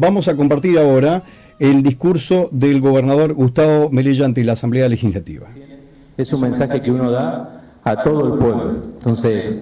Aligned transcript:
Vamos 0.00 0.28
a 0.28 0.36
compartir 0.36 0.78
ahora 0.78 1.24
el 1.58 1.82
discurso 1.82 2.48
del 2.52 2.80
gobernador 2.80 3.34
Gustavo 3.34 3.90
Melilla 3.90 4.26
ante 4.26 4.44
la 4.44 4.52
Asamblea 4.52 4.88
Legislativa. 4.88 5.48
Es 6.16 6.32
un 6.32 6.42
mensaje 6.42 6.80
que 6.80 6.92
uno 6.92 7.10
da 7.10 7.62
a 7.82 8.04
todo 8.04 8.32
el 8.32 8.38
pueblo. 8.38 8.76
Entonces, 8.96 9.60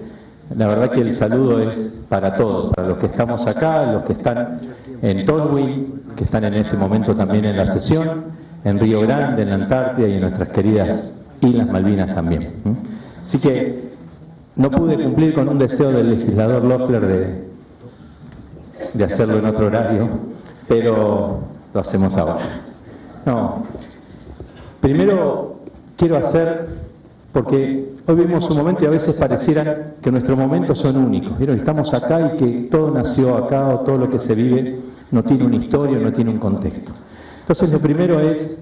la 0.55 0.67
verdad 0.67 0.91
que 0.91 1.01
el 1.01 1.15
saludo 1.15 1.59
es 1.67 1.91
para 2.07 2.35
todos, 2.35 2.71
para 2.75 2.89
los 2.89 2.99
que 2.99 3.07
estamos 3.07 3.47
acá, 3.47 3.91
los 3.91 4.03
que 4.03 4.13
están 4.13 4.59
en 5.01 5.25
Tolwyn, 5.25 6.03
que 6.15 6.25
están 6.25 6.43
en 6.43 6.53
este 6.53 6.77
momento 6.77 7.15
también 7.15 7.45
en 7.45 7.57
la 7.57 7.73
sesión, 7.73 8.25
en 8.63 8.79
Río 8.79 9.01
Grande, 9.01 9.41
en 9.41 9.49
la 9.49 9.55
Antártida 9.55 10.07
y 10.07 10.13
en 10.13 10.21
nuestras 10.21 10.49
queridas 10.49 11.15
Islas 11.41 11.67
Malvinas 11.67 12.13
también. 12.13 12.53
Así 13.25 13.39
que 13.39 13.89
no 14.55 14.69
pude 14.69 15.03
cumplir 15.03 15.33
con 15.33 15.49
un 15.49 15.57
deseo 15.57 15.91
del 15.91 16.11
legislador 16.11 16.63
Loeffler 16.63 17.07
de, 17.07 17.47
de 18.93 19.03
hacerlo 19.03 19.37
en 19.37 19.45
otro 19.45 19.67
horario, 19.67 20.09
pero 20.67 21.39
lo 21.73 21.79
hacemos 21.79 22.15
ahora. 22.15 22.61
No, 23.25 23.63
primero 24.79 25.59
quiero 25.97 26.17
hacer, 26.17 26.67
porque 27.31 27.95
hoy 28.07 28.15
vivimos 28.15 28.49
un 28.49 28.57
momento 28.57 28.83
y 28.83 28.87
a 28.87 28.91
veces 28.91 29.15
pareciera 29.15 29.93
que 30.01 30.11
nuestros 30.11 30.37
momentos 30.37 30.79
son 30.79 30.97
únicos. 30.97 31.37
¿vieron? 31.37 31.57
Estamos 31.57 31.93
acá 31.93 32.33
y 32.33 32.37
que 32.37 32.67
todo 32.71 32.91
nació 32.91 33.35
acá 33.37 33.67
o 33.67 33.79
todo 33.81 33.97
lo 33.97 34.09
que 34.09 34.19
se 34.19 34.33
vive 34.33 34.79
no 35.11 35.23
tiene 35.23 35.45
una 35.45 35.55
historia, 35.57 35.97
no 35.97 36.11
tiene 36.11 36.31
un 36.31 36.39
contexto. 36.39 36.91
Entonces 37.41 37.69
lo 37.69 37.79
primero 37.79 38.19
es 38.19 38.59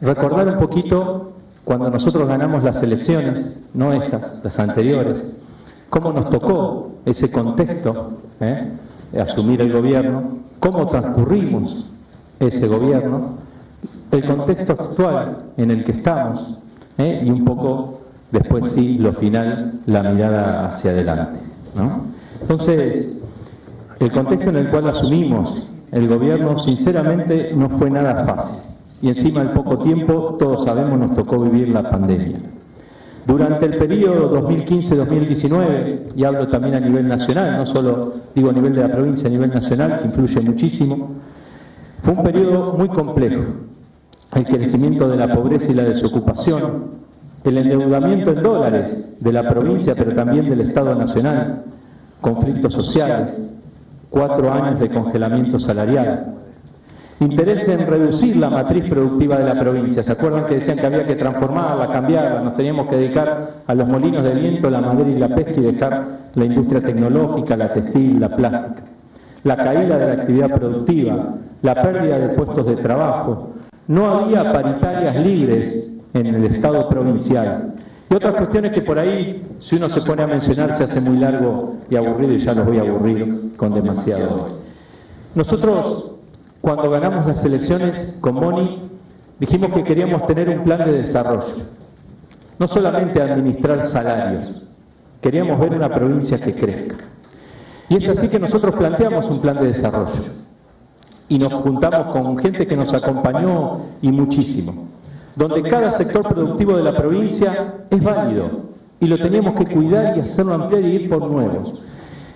recordar 0.00 0.48
un 0.48 0.58
poquito 0.58 1.32
cuando 1.64 1.90
nosotros 1.90 2.26
ganamos 2.26 2.62
las 2.62 2.82
elecciones, 2.82 3.56
no 3.74 3.92
estas, 3.92 4.42
las 4.42 4.58
anteriores, 4.58 5.22
cómo 5.90 6.12
nos 6.12 6.30
tocó 6.30 6.92
ese 7.04 7.30
contexto, 7.30 8.18
¿eh? 8.40 8.72
asumir 9.18 9.60
el 9.62 9.72
gobierno, 9.72 10.38
cómo 10.60 10.86
transcurrimos 10.86 11.86
ese 12.38 12.66
gobierno, 12.66 13.38
el 14.10 14.26
contexto 14.26 14.72
actual 14.72 15.38
en 15.56 15.70
el 15.70 15.84
que 15.84 15.92
estamos 15.92 16.58
¿eh? 16.98 17.22
y 17.24 17.30
un 17.30 17.44
poco 17.44 18.00
después 18.30 18.72
sí, 18.74 18.98
lo 18.98 19.12
final, 19.14 19.80
la 19.86 20.02
mirada 20.02 20.74
hacia 20.74 20.90
adelante. 20.90 21.40
Entonces, 22.40 23.18
el 24.00 24.12
contexto 24.12 24.50
en 24.50 24.56
el 24.56 24.70
cual 24.70 24.88
asumimos 24.88 25.62
el 25.90 26.06
gobierno 26.06 26.58
sinceramente 26.64 27.52
no 27.54 27.70
fue 27.70 27.90
nada 27.90 28.26
fácil 28.26 28.68
y 29.00 29.08
encima 29.08 29.42
en 29.42 29.52
poco 29.52 29.78
tiempo, 29.78 30.36
todos 30.38 30.64
sabemos, 30.64 30.98
nos 30.98 31.14
tocó 31.14 31.38
vivir 31.38 31.68
la 31.68 31.88
pandemia. 31.88 32.38
Durante 33.26 33.66
el 33.66 33.78
periodo 33.78 34.40
2015-2019, 34.48 36.12
y 36.16 36.24
hablo 36.24 36.48
también 36.48 36.74
a 36.76 36.80
nivel 36.80 37.06
nacional, 37.06 37.58
no 37.58 37.66
solo 37.66 38.14
digo 38.34 38.50
a 38.50 38.52
nivel 38.52 38.74
de 38.74 38.82
la 38.82 38.92
provincia, 38.92 39.28
a 39.28 39.30
nivel 39.30 39.50
nacional, 39.50 40.00
que 40.00 40.06
influye 40.06 40.40
muchísimo, 40.40 41.16
fue 42.02 42.14
un 42.14 42.22
periodo 42.22 42.72
muy 42.72 42.88
complejo. 42.88 43.42
El 44.34 44.46
crecimiento 44.46 45.08
de 45.08 45.16
la 45.16 45.32
pobreza 45.34 45.66
y 45.70 45.74
la 45.74 45.84
desocupación, 45.84 46.98
el 47.44 47.58
endeudamiento 47.58 48.32
en 48.32 48.42
dólares 48.42 49.14
de 49.20 49.32
la 49.32 49.48
provincia, 49.48 49.94
pero 49.96 50.14
también 50.14 50.48
del 50.48 50.60
Estado 50.60 50.94
Nacional, 50.94 51.64
conflictos 52.20 52.72
sociales, 52.72 53.38
cuatro 54.10 54.52
años 54.52 54.80
de 54.80 54.90
congelamiento 54.90 55.58
salarial, 55.58 56.34
interés 57.20 57.68
en 57.68 57.86
reducir 57.86 58.36
la 58.36 58.48
matriz 58.48 58.84
productiva 58.84 59.36
de 59.36 59.44
la 59.44 59.58
provincia. 59.58 60.02
¿Se 60.02 60.12
acuerdan 60.12 60.46
que 60.46 60.56
decían 60.56 60.78
que 60.78 60.86
había 60.86 61.04
que 61.04 61.16
transformarla, 61.16 61.92
cambiarla? 61.92 62.42
Nos 62.42 62.56
teníamos 62.56 62.88
que 62.88 62.96
dedicar 62.96 63.50
a 63.66 63.74
los 63.74 63.88
molinos 63.88 64.22
de 64.22 64.34
viento, 64.34 64.70
la 64.70 64.80
madera 64.80 65.10
y 65.10 65.16
la 65.16 65.34
pesca 65.34 65.54
y 65.56 65.72
dejar 65.72 66.06
la 66.34 66.44
industria 66.44 66.80
tecnológica, 66.80 67.56
la 67.56 67.72
textil, 67.72 68.20
la 68.20 68.36
plástica. 68.36 68.82
La 69.44 69.56
caída 69.56 69.98
de 69.98 70.06
la 70.06 70.22
actividad 70.22 70.50
productiva, 70.50 71.34
la 71.62 71.74
pérdida 71.82 72.18
de 72.18 72.28
puestos 72.30 72.66
de 72.66 72.76
trabajo. 72.76 73.54
No 73.88 74.06
había 74.06 74.52
paritarias 74.52 75.16
libres 75.16 75.92
en 76.14 76.26
el 76.26 76.44
Estado 76.44 76.88
provincial. 76.88 77.74
Y 78.10 78.14
otras 78.14 78.34
cuestiones 78.36 78.70
que 78.72 78.82
por 78.82 78.98
ahí, 78.98 79.42
si 79.58 79.76
uno 79.76 79.88
se 79.90 80.00
pone 80.02 80.22
a 80.22 80.26
mencionar, 80.26 80.76
se 80.76 80.84
hace 80.84 81.00
muy 81.00 81.18
largo 81.18 81.76
y 81.90 81.96
aburrido 81.96 82.32
y 82.32 82.38
ya 82.38 82.54
los 82.54 82.66
voy 82.66 82.78
a 82.78 82.82
aburrir 82.82 83.52
con 83.56 83.74
demasiado. 83.74 84.58
Nosotros 85.34 86.17
cuando 86.60 86.90
ganamos 86.90 87.26
las 87.26 87.44
elecciones 87.44 88.16
con 88.20 88.34
Moni, 88.34 88.90
dijimos 89.38 89.72
que 89.72 89.84
queríamos 89.84 90.26
tener 90.26 90.48
un 90.48 90.64
plan 90.64 90.84
de 90.84 91.02
desarrollo. 91.02 91.54
No 92.58 92.66
solamente 92.66 93.22
administrar 93.22 93.88
salarios, 93.88 94.62
queríamos 95.20 95.58
ver 95.60 95.74
una 95.74 95.88
provincia 95.88 96.38
que 96.38 96.54
crezca. 96.54 96.96
Y 97.88 97.96
es 97.96 98.08
así 98.08 98.28
que 98.28 98.38
nosotros 98.38 98.74
planteamos 98.74 99.30
un 99.30 99.40
plan 99.40 99.56
de 99.60 99.68
desarrollo. 99.68 100.24
Y 101.28 101.38
nos 101.38 101.52
juntamos 101.62 102.12
con 102.12 102.38
gente 102.38 102.66
que 102.66 102.76
nos 102.76 102.92
acompañó 102.92 103.80
y 104.02 104.10
muchísimo. 104.10 104.88
Donde 105.36 105.62
cada 105.62 105.92
sector 105.92 106.26
productivo 106.26 106.76
de 106.76 106.82
la 106.82 106.96
provincia 106.96 107.74
es 107.88 108.02
válido 108.02 108.68
y 109.00 109.06
lo 109.06 109.18
teníamos 109.18 109.54
que 109.54 109.66
cuidar 109.72 110.16
y 110.16 110.20
hacerlo 110.20 110.54
ampliar 110.54 110.84
y 110.84 110.96
ir 110.96 111.08
por 111.08 111.22
nuevos. 111.30 111.80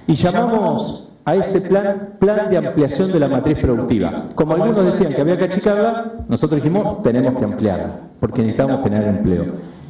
Y 0.07 0.15
llamamos 0.15 1.09
a 1.25 1.37
ese 1.37 1.61
plan, 1.63 2.15
plan 2.19 2.51
de 2.51 2.59
ampliación 2.59 3.13
de 3.13 3.21
la 3.21 3.29
matriz 3.29 3.59
productiva. 3.59 4.25
Como 4.35 4.55
algunos 4.55 4.85
decían 4.85 5.15
que 5.15 5.21
había 5.21 5.37
que 5.37 5.45
achicarla, 5.45 6.13
nosotros 6.29 6.63
dijimos, 6.63 7.03
tenemos 7.03 7.39
que 7.39 7.45
ampliarla, 7.45 7.91
porque 8.19 8.43
necesitamos 8.43 8.83
tener 8.83 9.07
empleo. 9.07 9.45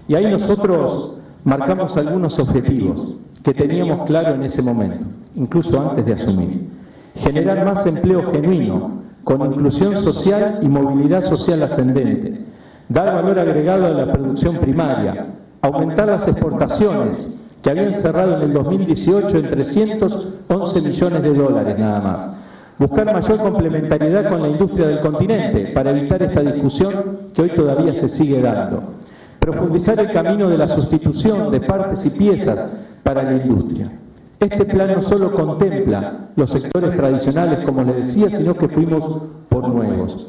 Y 0.09 0.15
ahí 0.15 0.31
nosotros 0.31 1.15
marcamos 1.44 1.97
algunos 1.97 2.38
objetivos 2.38 3.16
que 3.43 3.54
teníamos 3.54 4.06
claro 4.06 4.34
en 4.34 4.43
ese 4.43 4.62
momento, 4.62 5.06
incluso 5.34 5.81
antes 5.81 6.04
de 6.04 6.12
asumir. 6.15 6.70
Generar 7.15 7.64
más 7.64 7.87
empleo 7.87 8.31
genuino, 8.31 9.03
con 9.25 9.53
inclusión 9.53 10.03
social 10.03 10.59
y 10.62 10.69
movilidad 10.69 11.22
social 11.28 11.62
ascendente. 11.62 12.41
Dar 12.88 13.14
valor 13.14 13.38
agregado 13.38 13.87
a 13.87 13.91
la 13.91 14.12
producción 14.12 14.59
primaria. 14.59 15.26
Aumentar 15.62 16.09
las 16.09 16.26
exportaciones, 16.26 17.38
que 17.62 17.71
habían 17.71 18.03
cerrado 18.03 18.37
en 18.37 18.43
el 18.43 18.53
2018 18.53 19.39
en 19.39 19.49
311 19.49 20.81
millones 20.81 21.23
de 21.23 21.34
dólares 21.34 21.78
nada 21.78 22.00
más. 22.00 22.31
Buscar 22.78 23.12
mayor 23.12 23.39
complementariedad 23.39 24.28
con 24.28 24.43
la 24.43 24.49
industria 24.49 24.89
del 24.89 25.00
continente 25.00 25.69
para 25.73 25.91
evitar 25.91 26.23
esta 26.23 26.41
discusión 26.41 27.31
que 27.33 27.43
hoy 27.43 27.50
todavía 27.55 27.95
se 27.95 28.09
sigue 28.09 28.41
dando. 28.41 28.95
Profundizar 29.39 29.99
el 30.00 30.11
camino 30.11 30.49
de 30.49 30.59
la 30.59 30.69
sustitución 30.69 31.53
de 31.53 31.61
partes 31.61 32.05
y 32.05 32.11
piezas 32.11 32.73
para 33.05 33.23
la 33.23 33.34
industria. 33.34 33.93
Este 34.41 34.65
plan 34.65 34.93
no 34.94 35.03
solo 35.03 35.33
contempla 35.33 36.31
los 36.34 36.50
sectores 36.50 36.97
tradicionales, 36.97 37.65
como 37.65 37.84
les 37.84 38.06
decía, 38.06 38.37
sino 38.37 38.55
que 38.55 38.69
fuimos 38.69 39.23
por 39.49 39.69
nuevos. 39.69 40.27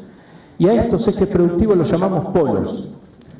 Y 0.58 0.68
a 0.68 0.84
estos 0.84 1.08
ejes 1.08 1.26
productivos 1.28 1.76
los 1.76 1.90
llamamos 1.90 2.26
polos, 2.26 2.90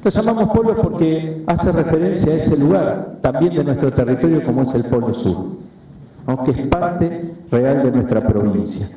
lo 0.05 0.11
llamamos 0.11 0.51
polos 0.51 0.77
porque 0.83 1.45
hace 1.47 1.73
referencia 1.73 2.31
a 2.31 2.37
ese 2.37 2.59
lugar, 2.59 3.17
también 3.23 3.55
de 3.55 3.65
nuestro 3.65 3.91
territorio 3.91 4.45
como 4.45 4.63
es 4.63 4.75
el 4.75 4.85
Polo 4.85 5.15
Sur, 5.15 5.47
aunque 6.27 6.51
es 6.51 6.67
parte 6.69 7.35
real 7.51 7.83
de 7.83 7.91
nuestra 7.91 8.21
provincia. 8.27 8.91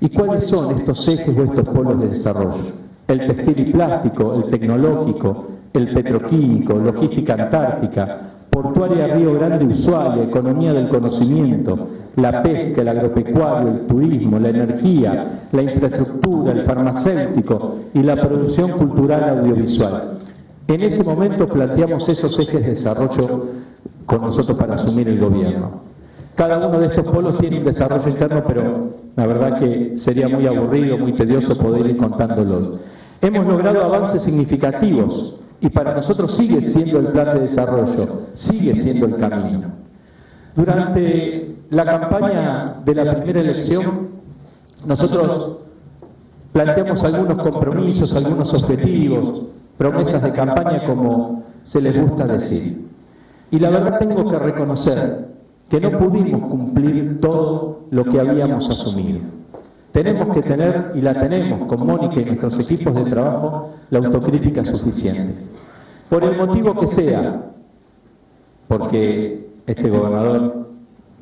¿Y 0.00 0.08
cuáles 0.10 0.46
son 0.48 0.78
estos 0.78 1.06
ejes 1.08 1.36
o 1.36 1.44
estos 1.44 1.66
polos 1.68 2.00
de 2.00 2.08
desarrollo? 2.10 2.74
El 3.08 3.26
textil 3.26 3.68
y 3.68 3.72
plástico, 3.72 4.34
el 4.34 4.50
tecnológico, 4.50 5.48
el 5.72 5.92
petroquímico, 5.94 6.74
logística 6.74 7.34
antártica, 7.34 8.20
portuaria 8.48 9.08
Río 9.08 9.34
Grande 9.34 9.64
Ushuaia, 9.64 10.22
economía 10.22 10.72
del 10.72 10.88
conocimiento, 10.88 11.88
la 12.16 12.40
pesca, 12.42 12.82
el 12.82 12.88
agropecuario, 12.88 13.68
el 13.68 13.86
turismo, 13.86 14.38
la 14.38 14.50
energía, 14.50 15.40
la 15.50 15.62
infraestructura, 15.62 16.52
el 16.52 16.64
farmacéutico 16.64 17.78
y 17.94 18.02
la 18.02 18.14
producción 18.16 18.72
cultural 18.72 19.38
audiovisual. 19.38 20.21
En 20.68 20.82
ese 20.82 21.02
momento 21.02 21.46
planteamos 21.48 22.08
esos 22.08 22.38
ejes 22.38 22.62
de 22.62 22.70
desarrollo 22.70 23.46
con 24.06 24.20
nosotros 24.20 24.56
para 24.58 24.74
asumir 24.74 25.08
el 25.08 25.18
gobierno. 25.18 25.82
Cada 26.34 26.66
uno 26.66 26.80
de 26.80 26.86
estos 26.86 27.04
polos 27.06 27.38
tiene 27.38 27.58
un 27.58 27.64
desarrollo 27.64 28.08
interno, 28.08 28.42
pero 28.46 28.90
la 29.16 29.26
verdad 29.26 29.58
que 29.58 29.98
sería 29.98 30.28
muy 30.28 30.46
aburrido, 30.46 30.96
muy 30.96 31.12
tedioso 31.12 31.58
poder 31.58 31.86
ir 31.86 31.96
contándolo. 31.98 32.78
Hemos 33.20 33.46
logrado 33.46 33.84
avances 33.84 34.22
significativos 34.22 35.36
y 35.60 35.68
para 35.68 35.94
nosotros 35.94 36.36
sigue 36.36 36.60
siendo 36.72 36.98
el 36.98 37.08
plan 37.08 37.34
de 37.36 37.42
desarrollo, 37.42 38.22
sigue 38.34 38.74
siendo 38.74 39.06
el 39.06 39.16
camino. 39.16 39.72
Durante 40.56 41.56
la 41.70 41.84
campaña 41.84 42.76
de 42.84 42.94
la 42.94 43.14
primera 43.14 43.40
elección, 43.40 44.08
nosotros 44.84 45.58
planteamos 46.52 47.02
algunos 47.04 47.38
compromisos, 47.46 48.14
algunos 48.14 48.52
objetivos, 48.54 49.44
promesas 49.82 50.22
de 50.22 50.30
campaña 50.30 50.86
como 50.86 51.42
se 51.64 51.80
les 51.80 52.00
gusta 52.00 52.24
decir. 52.24 52.88
Y 53.50 53.58
la 53.58 53.68
verdad 53.68 53.98
tengo 53.98 54.30
que 54.30 54.38
reconocer 54.38 55.26
que 55.68 55.80
no 55.80 55.98
pudimos 55.98 56.42
cumplir 56.42 57.20
todo 57.20 57.80
lo 57.90 58.04
que 58.04 58.20
habíamos 58.20 58.70
asumido. 58.70 59.18
Tenemos 59.90 60.34
que 60.34 60.42
tener, 60.42 60.92
y 60.94 61.00
la 61.00 61.14
tenemos 61.14 61.66
con 61.66 61.84
Mónica 61.84 62.20
y 62.20 62.24
nuestros 62.24 62.60
equipos 62.60 62.94
de 62.94 63.10
trabajo, 63.10 63.70
la 63.90 63.98
autocrítica 63.98 64.64
suficiente. 64.64 65.34
Por 66.08 66.22
el 66.22 66.36
motivo 66.36 66.76
que 66.76 66.86
sea, 66.86 67.50
porque 68.68 69.48
este 69.66 69.90
gobernador 69.90 70.68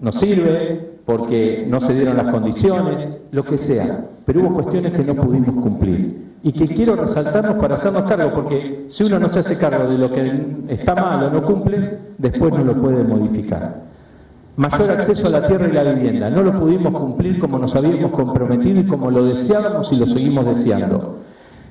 nos 0.02 0.20
sirve, 0.20 0.98
porque 1.06 1.66
no 1.66 1.80
se 1.80 1.94
dieron 1.94 2.14
las 2.14 2.26
condiciones, 2.26 3.22
lo 3.32 3.42
que 3.42 3.56
sea, 3.56 4.04
pero 4.26 4.40
hubo 4.42 4.54
cuestiones 4.56 4.92
que 4.92 5.02
no 5.02 5.14
pudimos 5.14 5.54
cumplir 5.62 6.29
y 6.42 6.52
que 6.52 6.68
quiero 6.68 6.96
resaltarnos 6.96 7.56
para 7.56 7.74
hacernos 7.74 8.04
cargo, 8.04 8.32
porque 8.34 8.86
si 8.88 9.04
uno 9.04 9.18
no 9.18 9.28
se 9.28 9.40
hace 9.40 9.58
cargo 9.58 9.90
de 9.90 9.98
lo 9.98 10.10
que 10.10 10.64
está 10.68 10.94
mal 10.94 11.24
o 11.24 11.30
no 11.30 11.42
cumple, 11.42 11.98
después 12.16 12.52
no 12.52 12.64
lo 12.64 12.80
puede 12.80 13.04
modificar. 13.04 13.90
Mayor 14.56 14.90
acceso 14.90 15.26
a 15.26 15.30
la 15.30 15.46
tierra 15.46 15.68
y 15.68 15.72
la 15.72 15.82
vivienda. 15.84 16.30
No 16.30 16.42
lo 16.42 16.58
pudimos 16.58 16.92
cumplir 16.92 17.38
como 17.38 17.58
nos 17.58 17.74
habíamos 17.74 18.10
comprometido 18.12 18.80
y 18.80 18.86
como 18.86 19.10
lo 19.10 19.24
deseábamos 19.24 19.90
y 19.92 19.96
lo 19.96 20.06
seguimos 20.06 20.44
deseando. 20.46 21.18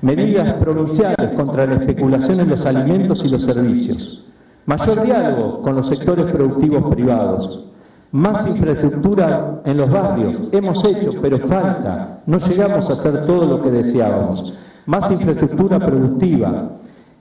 Medidas 0.02 0.54
provinciales 0.54 1.32
contra 1.36 1.66
la 1.66 1.74
especulación 1.74 2.40
en 2.40 2.48
los 2.48 2.64
alimentos 2.64 3.22
y 3.24 3.28
los 3.28 3.44
servicios. 3.44 4.24
Mayor 4.66 5.02
diálogo 5.02 5.62
con 5.62 5.76
los 5.76 5.88
sectores 5.88 6.26
productivos 6.32 6.92
privados. 6.94 7.69
Más 8.12 8.44
infraestructura 8.46 9.60
en 9.64 9.76
los 9.76 9.88
barrios. 9.88 10.36
Hemos 10.50 10.84
hecho, 10.84 11.10
pero 11.22 11.38
falta. 11.40 12.20
No 12.26 12.38
llegamos 12.38 12.90
a 12.90 12.94
hacer 12.94 13.24
todo 13.24 13.46
lo 13.46 13.62
que 13.62 13.70
deseábamos. 13.70 14.52
Más 14.86 15.10
infraestructura 15.12 15.78
productiva. 15.78 16.72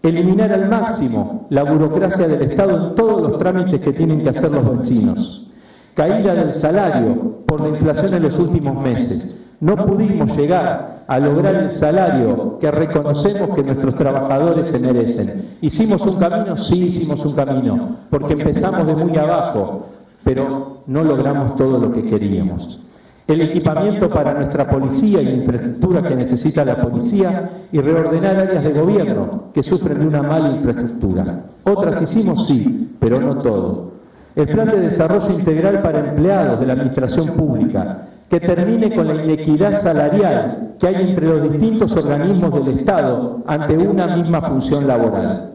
Eliminar 0.01 0.51
al 0.51 0.67
máximo 0.67 1.45
la 1.49 1.63
burocracia 1.63 2.27
del 2.27 2.41
Estado 2.41 2.87
en 2.87 2.95
todos 2.95 3.21
los 3.21 3.37
trámites 3.37 3.81
que 3.81 3.93
tienen 3.93 4.23
que 4.23 4.29
hacer 4.29 4.49
los 4.49 4.79
vecinos. 4.79 5.45
Caída 5.93 6.33
del 6.33 6.53
salario 6.53 7.43
por 7.45 7.61
la 7.61 7.69
inflación 7.69 8.13
en 8.15 8.23
los 8.23 8.39
últimos 8.39 8.81
meses. 8.81 9.35
No 9.59 9.75
pudimos 9.75 10.35
llegar 10.37 11.03
a 11.05 11.19
lograr 11.19 11.55
el 11.55 11.71
salario 11.71 12.57
que 12.59 12.71
reconocemos 12.71 13.49
que 13.55 13.63
nuestros 13.63 13.95
trabajadores 13.95 14.67
se 14.67 14.79
merecen. 14.79 15.57
¿Hicimos 15.59 16.01
un 16.01 16.17
camino? 16.17 16.55
Sí, 16.55 16.85
hicimos 16.85 17.25
un 17.25 17.33
camino, 17.33 17.97
porque 18.09 18.33
empezamos 18.33 18.87
de 18.87 18.95
muy 18.95 19.17
abajo, 19.17 19.87
pero 20.23 20.83
no 20.87 21.03
logramos 21.03 21.55
todo 21.55 21.79
lo 21.79 21.91
que 21.91 22.03
queríamos. 22.03 22.79
El 23.27 23.41
equipamiento 23.41 24.09
para 24.09 24.33
nuestra 24.33 24.67
policía 24.67 25.21
y 25.21 25.25
la 25.25 25.31
infraestructura 25.35 26.01
que 26.01 26.15
necesita 26.15 26.65
la 26.65 26.81
policía 26.81 27.67
y 27.71 27.79
reordenar 27.79 28.39
áreas 28.39 28.63
de 28.63 28.73
gobierno 28.73 29.51
que 29.53 29.61
sufren 29.61 29.99
de 29.99 30.07
una 30.07 30.23
mala 30.23 30.49
infraestructura. 30.49 31.43
Otras 31.63 32.01
hicimos 32.01 32.47
sí, 32.47 32.95
pero 32.99 33.19
no 33.19 33.37
todo. 33.37 33.91
El 34.35 34.47
plan 34.47 34.67
de 34.67 34.79
desarrollo 34.79 35.31
integral 35.31 35.81
para 35.81 36.09
empleados 36.09 36.59
de 36.59 36.65
la 36.65 36.73
administración 36.73 37.35
pública, 37.35 38.07
que 38.29 38.39
termine 38.39 38.95
con 38.95 39.07
la 39.07 39.23
inequidad 39.23 39.81
salarial 39.81 40.75
que 40.79 40.87
hay 40.87 41.09
entre 41.09 41.27
los 41.27 41.51
distintos 41.51 41.91
organismos 41.95 42.53
del 42.53 42.79
Estado 42.79 43.43
ante 43.47 43.77
una 43.77 44.15
misma 44.15 44.41
función 44.41 44.87
laboral. 44.87 45.51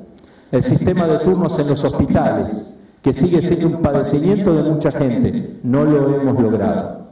El 0.53 0.63
sistema 0.63 1.07
de 1.07 1.19
turnos 1.21 1.59
en 1.59 1.69
los 1.69 1.83
hospitales, 1.83 2.75
que 3.05 3.13
sigue 3.13 3.47
siendo 3.47 3.67
un 3.77 3.83
padecimiento 3.83 4.55
de 4.55 4.63
mucha 4.63 4.91
gente. 4.91 5.61
No 5.63 5.85
lo 5.85 6.19
hemos 6.19 6.41
logrado. 6.41 7.03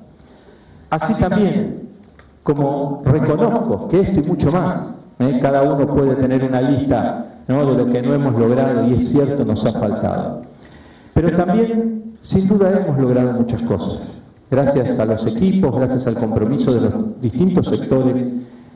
Así 0.88 1.14
también, 1.20 1.90
como 2.42 3.02
reconozco 3.04 3.88
que 3.88 4.00
esto 4.00 4.20
y 4.20 4.22
mucho 4.22 4.50
más, 4.50 4.94
¿eh? 5.18 5.38
cada 5.42 5.62
uno 5.62 5.86
puede 5.86 6.14
tener 6.16 6.44
una 6.44 6.62
lista 6.62 7.26
de 7.46 7.54
lo 7.54 7.86
que 7.90 8.00
no 8.00 8.14
hemos 8.14 8.34
logrado 8.38 8.86
y 8.86 8.94
es 8.94 9.10
cierto, 9.10 9.44
nos 9.44 9.66
ha 9.66 9.72
faltado. 9.78 10.40
Pero 11.12 11.36
también, 11.36 12.14
sin 12.22 12.48
duda, 12.48 12.70
hemos 12.70 12.98
logrado 12.98 13.32
muchas 13.34 13.60
cosas. 13.62 14.08
Gracias 14.50 14.98
a 14.98 15.04
los 15.04 15.26
equipos, 15.26 15.74
gracias 15.76 16.06
al 16.06 16.14
compromiso 16.14 16.72
de 16.72 16.80
los 16.80 17.20
distintos 17.20 17.66
sectores 17.66 18.16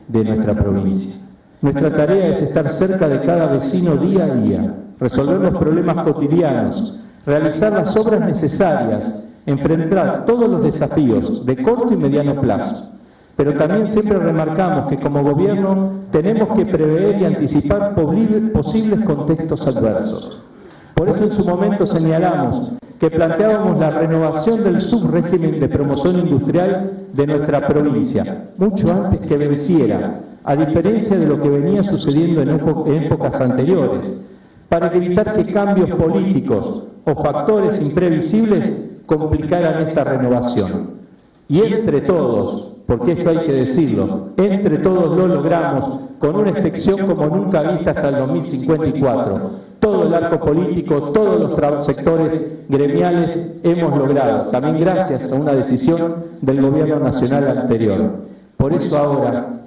de 0.07 0.23
nuestra 0.23 0.53
provincia. 0.53 1.15
Nuestra 1.61 1.95
tarea 1.95 2.27
es 2.27 2.43
estar 2.43 2.71
cerca 2.73 3.07
de 3.07 3.21
cada 3.21 3.47
vecino 3.47 3.95
día 3.95 4.25
a 4.25 4.35
día, 4.35 4.75
resolver 4.99 5.39
los 5.39 5.57
problemas 5.57 6.05
cotidianos, 6.05 6.97
realizar 7.27 7.73
las 7.73 7.93
obras 7.97 8.21
necesarias, 8.21 9.13
enfrentar 9.45 10.23
todos 10.25 10.49
los 10.49 10.63
desafíos 10.63 11.45
de 11.45 11.61
corto 11.61 11.93
y 11.93 11.97
mediano 11.97 12.39
plazo. 12.39 12.91
Pero 13.35 13.53
también 13.55 13.89
siempre 13.89 14.17
remarcamos 14.17 14.87
que 14.87 14.97
como 14.97 15.21
gobierno 15.21 15.91
tenemos 16.11 16.57
que 16.57 16.65
prever 16.65 17.21
y 17.21 17.25
anticipar 17.25 17.93
posibles 17.95 19.05
contextos 19.05 19.67
adversos. 19.67 20.41
Por 20.95 21.09
eso 21.09 21.25
en 21.25 21.33
su 21.33 21.43
momento 21.43 21.85
señalamos 21.85 22.71
que 22.97 23.11
planteábamos 23.11 23.77
la 23.77 23.91
renovación 23.91 24.63
del 24.63 24.81
subrégimen 24.81 25.59
de 25.59 25.67
promoción 25.67 26.19
industrial 26.19 26.91
de 27.13 27.27
nuestra 27.27 27.67
provincia, 27.67 28.45
mucho 28.57 28.89
antes 28.91 29.19
que 29.19 29.37
venciera, 29.37 30.21
a 30.45 30.55
diferencia 30.55 31.17
de 31.17 31.27
lo 31.27 31.41
que 31.41 31.49
venía 31.49 31.83
sucediendo 31.83 32.41
en 32.41 33.03
épocas 33.03 33.35
anteriores, 33.35 34.25
para 34.69 34.93
evitar 34.93 35.33
que 35.33 35.51
cambios 35.51 35.89
políticos 35.91 36.83
o 37.05 37.23
factores 37.23 37.81
imprevisibles 37.81 38.87
complicaran 39.05 39.87
esta 39.87 40.03
renovación. 40.03 40.97
Y 41.47 41.61
entre 41.61 42.01
todos, 42.01 42.73
porque 42.85 43.13
esto 43.13 43.29
hay 43.29 43.45
que 43.45 43.53
decirlo, 43.53 44.29
entre 44.37 44.79
todos 44.79 45.17
lo 45.17 45.27
logramos 45.27 46.01
con 46.19 46.35
una 46.35 46.49
inspección 46.49 47.07
como 47.07 47.27
nunca 47.27 47.61
vista 47.61 47.91
hasta 47.91 48.09
el 48.09 48.15
2054. 48.17 49.67
Todo 49.79 50.07
el 50.07 50.13
arco 50.13 50.39
político, 50.39 51.11
todos 51.11 51.39
los 51.39 51.85
sectores 51.85 52.65
gremiales 52.67 53.59
hemos 53.63 53.97
logrado, 53.97 54.49
también 54.49 54.79
gracias 54.79 55.31
a 55.31 55.35
una 55.35 55.53
decisión 55.53 56.15
del 56.41 56.61
gobierno 56.61 56.99
nacional 56.99 57.47
anterior. 57.57 58.25
Por 58.57 58.73
eso 58.73 58.97
ahora 58.97 59.61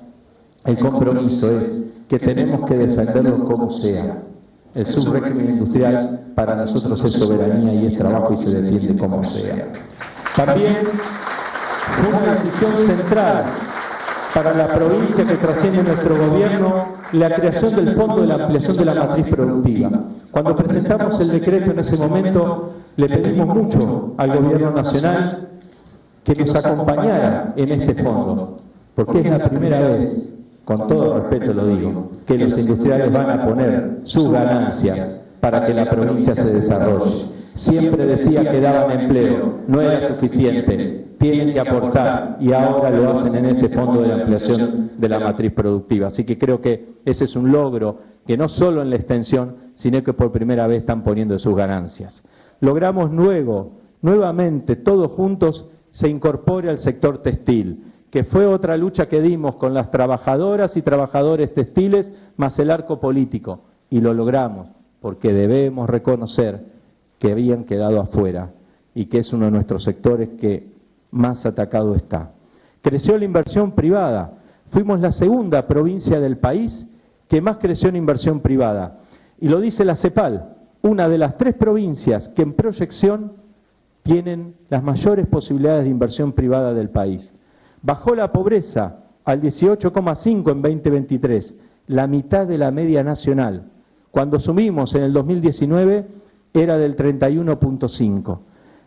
el 0.64 0.79
compromiso 0.79 1.50
es 1.58 1.73
que 2.08 2.19
tenemos 2.19 2.69
que 2.69 2.76
defenderlo 2.76 3.44
como 3.44 3.70
sea. 3.70 4.25
El 4.75 4.87
subrégimen 4.87 5.50
industrial 5.50 6.20
para 6.34 6.55
nosotros 6.55 7.05
es 7.05 7.12
soberanía 7.14 7.75
y 7.75 7.87
es 7.87 7.96
trabajo 7.96 8.34
y 8.34 8.37
se 8.37 8.50
defiende 8.50 8.96
como 8.99 9.25
sea. 9.25 9.67
También 10.37 10.76
fue 11.99 12.08
una 12.08 12.34
decisión 12.34 12.78
central 12.78 13.44
para 14.32 14.55
la 14.55 14.69
provincia 14.69 15.26
que 15.26 15.34
trasciende 15.37 15.82
nuestro 15.82 16.17
gobierno 16.17 17.00
la 17.12 17.34
creación 17.34 17.75
del 17.75 17.96
Fondo 17.96 18.20
de 18.20 18.28
la 18.28 18.34
Ampliación 18.34 18.76
de 18.76 18.84
la 18.84 18.94
Matriz 18.94 19.26
Productiva. 19.26 19.90
Cuando 20.31 20.55
presentamos 20.55 21.19
el 21.20 21.32
decreto 21.32 21.72
en 21.72 21.78
ese 21.81 21.96
momento, 21.96 22.75
le 22.96 23.08
pedimos 23.08 23.46
mucho 23.49 24.14
al 24.17 24.38
Gobierno 24.38 24.70
Nacional 24.70 25.49
que 26.22 26.34
nos 26.37 26.55
acompañara 26.55 27.55
en 27.56 27.72
este 27.72 28.02
fondo, 28.05 28.61
porque 28.94 29.20
es 29.20 29.26
la 29.26 29.49
primera 29.49 29.81
vez 29.81 30.31
con 30.70 30.87
todo 30.87 31.19
respeto 31.19 31.52
lo 31.52 31.67
digo, 31.67 32.11
que 32.25 32.38
los 32.38 32.56
industriales 32.56 33.11
van 33.11 33.28
a 33.28 33.44
poner 33.44 34.02
sus 34.05 34.31
ganancias 34.31 35.20
para 35.40 35.67
que 35.67 35.75
la 35.75 35.90
provincia 35.90 36.32
se 36.32 36.44
desarrolle. 36.44 37.25
Siempre 37.56 38.06
decía 38.06 38.49
que 38.49 38.61
daban 38.61 39.00
empleo, 39.00 39.62
no 39.67 39.81
era 39.81 40.14
suficiente, 40.14 41.08
tienen 41.19 41.52
que 41.52 41.58
aportar 41.58 42.37
y 42.38 42.52
ahora 42.52 42.88
lo 42.90 43.19
hacen 43.19 43.34
en 43.34 43.46
este 43.46 43.70
fondo 43.70 44.02
de 44.02 44.12
ampliación 44.12 44.93
de 44.96 45.08
la 45.08 45.19
matriz 45.19 45.52
productiva. 45.52 46.06
Así 46.06 46.22
que 46.22 46.39
creo 46.39 46.60
que 46.60 47.00
ese 47.05 47.24
es 47.24 47.34
un 47.34 47.50
logro 47.50 47.98
que 48.24 48.36
no 48.36 48.48
solo 48.48 48.81
en 48.81 48.91
la 48.91 48.96
extensión, 48.96 49.56
sino 49.74 50.05
que 50.05 50.12
por 50.12 50.31
primera 50.31 50.69
vez 50.69 50.82
están 50.82 51.03
poniendo 51.03 51.36
sus 51.41 51.56
ganancias. 51.56 52.22
Logramos 52.60 53.10
luego, 53.10 53.72
nuevamente, 54.03 54.77
todos 54.77 55.10
juntos, 55.10 55.67
se 55.91 56.08
incorpore 56.08 56.70
al 56.70 56.79
sector 56.79 57.19
textil 57.19 57.90
que 58.10 58.24
fue 58.24 58.46
otra 58.46 58.76
lucha 58.76 59.06
que 59.06 59.22
dimos 59.22 59.56
con 59.56 59.72
las 59.72 59.90
trabajadoras 59.90 60.76
y 60.76 60.82
trabajadores 60.82 61.55
textiles 61.55 62.12
más 62.36 62.58
el 62.58 62.70
arco 62.70 62.98
político. 62.98 63.60
Y 63.88 64.00
lo 64.00 64.12
logramos, 64.12 64.69
porque 65.00 65.32
debemos 65.32 65.88
reconocer 65.88 66.64
que 67.19 67.31
habían 67.32 67.64
quedado 67.64 68.00
afuera 68.00 68.50
y 68.94 69.06
que 69.06 69.19
es 69.19 69.32
uno 69.32 69.46
de 69.46 69.52
nuestros 69.52 69.84
sectores 69.84 70.31
que 70.40 70.72
más 71.12 71.46
atacado 71.46 71.94
está. 71.94 72.32
Creció 72.82 73.17
la 73.17 73.24
inversión 73.24 73.72
privada. 73.72 74.32
Fuimos 74.70 75.00
la 75.00 75.12
segunda 75.12 75.67
provincia 75.67 76.20
del 76.20 76.38
país 76.38 76.86
que 77.29 77.40
más 77.40 77.58
creció 77.58 77.88
en 77.88 77.96
inversión 77.96 78.40
privada. 78.40 78.98
Y 79.40 79.48
lo 79.48 79.60
dice 79.60 79.84
la 79.84 79.96
CEPAL, 79.96 80.56
una 80.82 81.08
de 81.08 81.19
las 81.19 81.36
tres 81.36 81.55
provincias 81.55 82.29
que 82.31 82.43
en 82.43 82.55
proyección 82.55 83.32
tienen 84.02 84.55
las 84.69 84.82
mayores 84.82 85.26
posibilidades 85.26 85.84
de 85.84 85.90
inversión 85.90 86.32
privada 86.32 86.74
del 86.74 86.90
país. 86.90 87.32
Bajó 87.82 88.15
la 88.15 88.31
pobreza 88.31 89.05
al 89.25 89.41
18,5 89.41 90.53
en 90.53 90.63
2023, 90.63 91.55
la 91.87 92.06
mitad 92.06 92.46
de 92.46 92.58
la 92.58 92.70
media 92.70 93.03
nacional. 93.03 93.70
Cuando 94.10 94.39
sumimos 94.39 94.94
en 94.94 95.03
el 95.03 95.13
2019 95.13 96.06
era 96.53 96.77
del 96.77 96.96
31,5. 96.96 98.39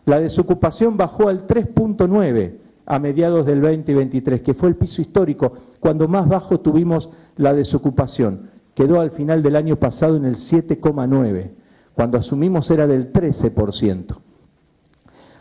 La 0.04 0.20
desocupación 0.20 0.96
bajó 0.96 1.28
al 1.28 1.46
3,9 1.46 2.58
a 2.86 2.98
mediados 2.98 3.46
del 3.46 3.62
2023, 3.62 4.42
que 4.42 4.54
fue 4.54 4.68
el 4.68 4.76
piso 4.76 5.00
histórico, 5.00 5.52
cuando 5.80 6.06
más 6.06 6.28
bajo 6.28 6.60
tuvimos 6.60 7.08
la 7.36 7.54
desocupación. 7.54 8.50
Quedó 8.74 9.00
al 9.00 9.12
final 9.12 9.42
del 9.42 9.56
año 9.56 9.76
pasado 9.76 10.16
en 10.16 10.26
el 10.26 10.36
7,9. 10.36 11.50
Cuando 11.94 12.18
asumimos 12.18 12.70
era 12.70 12.86
del 12.86 13.12
13%. 13.12 14.16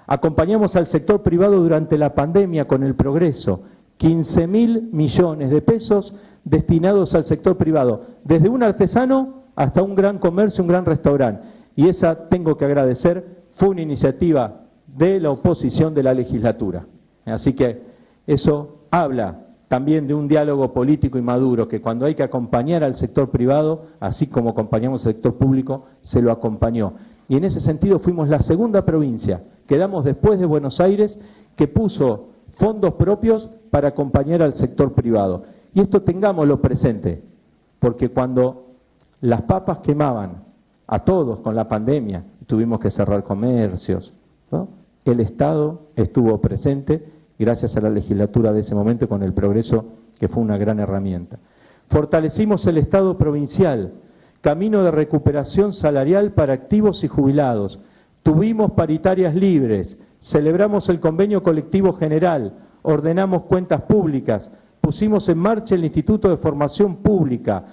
Acompañamos 0.05 0.75
al 0.75 0.87
sector 0.87 1.21
privado 1.21 1.61
durante 1.61 1.97
la 1.97 2.13
pandemia 2.13 2.65
con 2.65 2.83
el 2.83 2.95
progreso, 2.95 3.61
15 3.97 4.47
mil 4.47 4.89
millones 4.91 5.49
de 5.49 5.61
pesos 5.61 6.13
destinados 6.43 7.15
al 7.15 7.23
sector 7.23 7.57
privado, 7.57 8.01
desde 8.23 8.49
un 8.49 8.63
artesano 8.63 9.43
hasta 9.55 9.81
un 9.81 9.95
gran 9.95 10.19
comercio, 10.19 10.63
un 10.63 10.67
gran 10.67 10.85
restaurante. 10.85 11.43
Y 11.75 11.87
esa, 11.87 12.27
tengo 12.27 12.57
que 12.57 12.65
agradecer, 12.65 13.43
fue 13.55 13.69
una 13.69 13.81
iniciativa 13.81 14.61
de 14.87 15.19
la 15.19 15.31
oposición 15.31 15.93
de 15.93 16.03
la 16.03 16.13
legislatura. 16.13 16.85
Así 17.25 17.53
que 17.53 17.81
eso 18.27 18.79
habla 18.91 19.39
también 19.67 20.05
de 20.05 20.13
un 20.13 20.27
diálogo 20.27 20.71
político 20.71 21.17
y 21.17 21.21
maduro, 21.21 21.67
que 21.67 21.81
cuando 21.81 22.05
hay 22.05 22.13
que 22.13 22.23
acompañar 22.23 22.83
al 22.83 22.95
sector 22.95 23.31
privado, 23.31 23.85
así 23.99 24.27
como 24.27 24.51
acompañamos 24.51 25.05
al 25.05 25.13
sector 25.13 25.35
público, 25.35 25.85
se 26.01 26.21
lo 26.21 26.31
acompañó. 26.31 26.93
Y 27.27 27.37
en 27.37 27.45
ese 27.45 27.59
sentido 27.59 27.99
fuimos 27.99 28.29
la 28.29 28.41
segunda 28.41 28.83
provincia, 28.83 29.41
quedamos 29.67 30.03
después 30.05 30.39
de 30.39 30.45
Buenos 30.45 30.79
Aires, 30.79 31.17
que 31.55 31.67
puso 31.67 32.29
fondos 32.55 32.93
propios 32.95 33.49
para 33.71 33.89
acompañar 33.89 34.41
al 34.41 34.53
sector 34.55 34.93
privado. 34.93 35.43
Y 35.73 35.81
esto 35.81 36.01
tengámoslo 36.01 36.61
presente, 36.61 37.23
porque 37.79 38.09
cuando 38.09 38.67
las 39.21 39.41
papas 39.43 39.79
quemaban 39.79 40.43
a 40.85 40.99
todos 40.99 41.39
con 41.39 41.55
la 41.55 41.67
pandemia, 41.67 42.23
tuvimos 42.45 42.79
que 42.79 42.91
cerrar 42.91 43.23
comercios, 43.23 44.13
el 45.05 45.19
Estado 45.19 45.81
estuvo 45.95 46.39
presente 46.39 47.03
gracias 47.39 47.75
a 47.75 47.81
la 47.81 47.89
legislatura 47.89 48.53
de 48.53 48.61
ese 48.61 48.75
momento 48.75 49.09
con 49.09 49.23
el 49.23 49.33
progreso 49.33 49.85
que 50.19 50.27
fue 50.27 50.43
una 50.43 50.57
gran 50.57 50.79
herramienta. 50.79 51.39
Fortalecimos 51.89 52.65
el 52.67 52.77
Estado 52.77 53.17
provincial, 53.17 53.93
camino 54.43 54.83
de 54.83 54.91
recuperación 54.91 55.71
salarial 55.71 56.33
para 56.33 56.53
activos 56.53 57.01
y 57.05 57.07
jubilados. 57.07 57.79
Tuvimos 58.23 58.73
paritarias 58.73 59.33
libres, 59.33 59.97
celebramos 60.21 60.89
el 60.89 60.99
convenio 60.99 61.41
colectivo 61.41 61.93
general, 61.93 62.53
ordenamos 62.81 63.43
cuentas 63.43 63.83
públicas, 63.83 64.51
pusimos 64.81 65.29
en 65.29 65.37
marcha 65.37 65.75
el 65.75 65.85
Instituto 65.85 66.27
de 66.27 66.35
Formación 66.35 66.97
Pública 66.97 67.67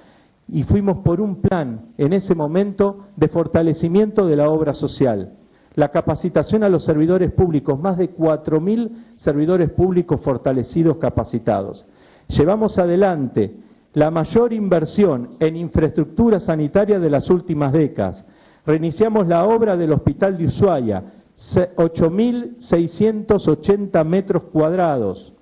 y 0.46 0.62
fuimos 0.62 0.98
por 0.98 1.20
un 1.20 1.40
plan 1.40 1.86
en 1.98 2.12
ese 2.12 2.36
momento 2.36 3.08
de 3.16 3.26
fortalecimiento 3.26 4.28
de 4.28 4.36
la 4.36 4.48
obra 4.48 4.72
social. 4.72 5.32
La 5.74 5.88
capacitación 5.88 6.62
a 6.62 6.68
los 6.68 6.84
servidores 6.84 7.32
públicos, 7.32 7.80
más 7.80 7.98
de 7.98 8.14
4.000 8.14 9.16
servidores 9.16 9.70
públicos 9.70 10.20
fortalecidos 10.20 10.98
capacitados. 10.98 11.84
Llevamos 12.28 12.78
adelante 12.78 13.56
la 13.94 14.11
mayor 14.11 14.52
inversión 14.52 15.30
en 15.40 15.56
infraestructura 15.56 16.38
sanitaria 16.40 17.00
de 17.00 17.09
las 17.11 17.30
últimas 17.30 17.73
décadas. 17.73 18.25
Reiniciamos 18.64 19.26
la 19.26 19.44
obra 19.47 19.76
del 19.76 19.92
Hospital 19.92 20.38
de 20.38 20.47
Ushuaia, 20.47 21.02
8.680 21.37 24.04
metros 24.04 24.44
cuadrados. 24.52 25.32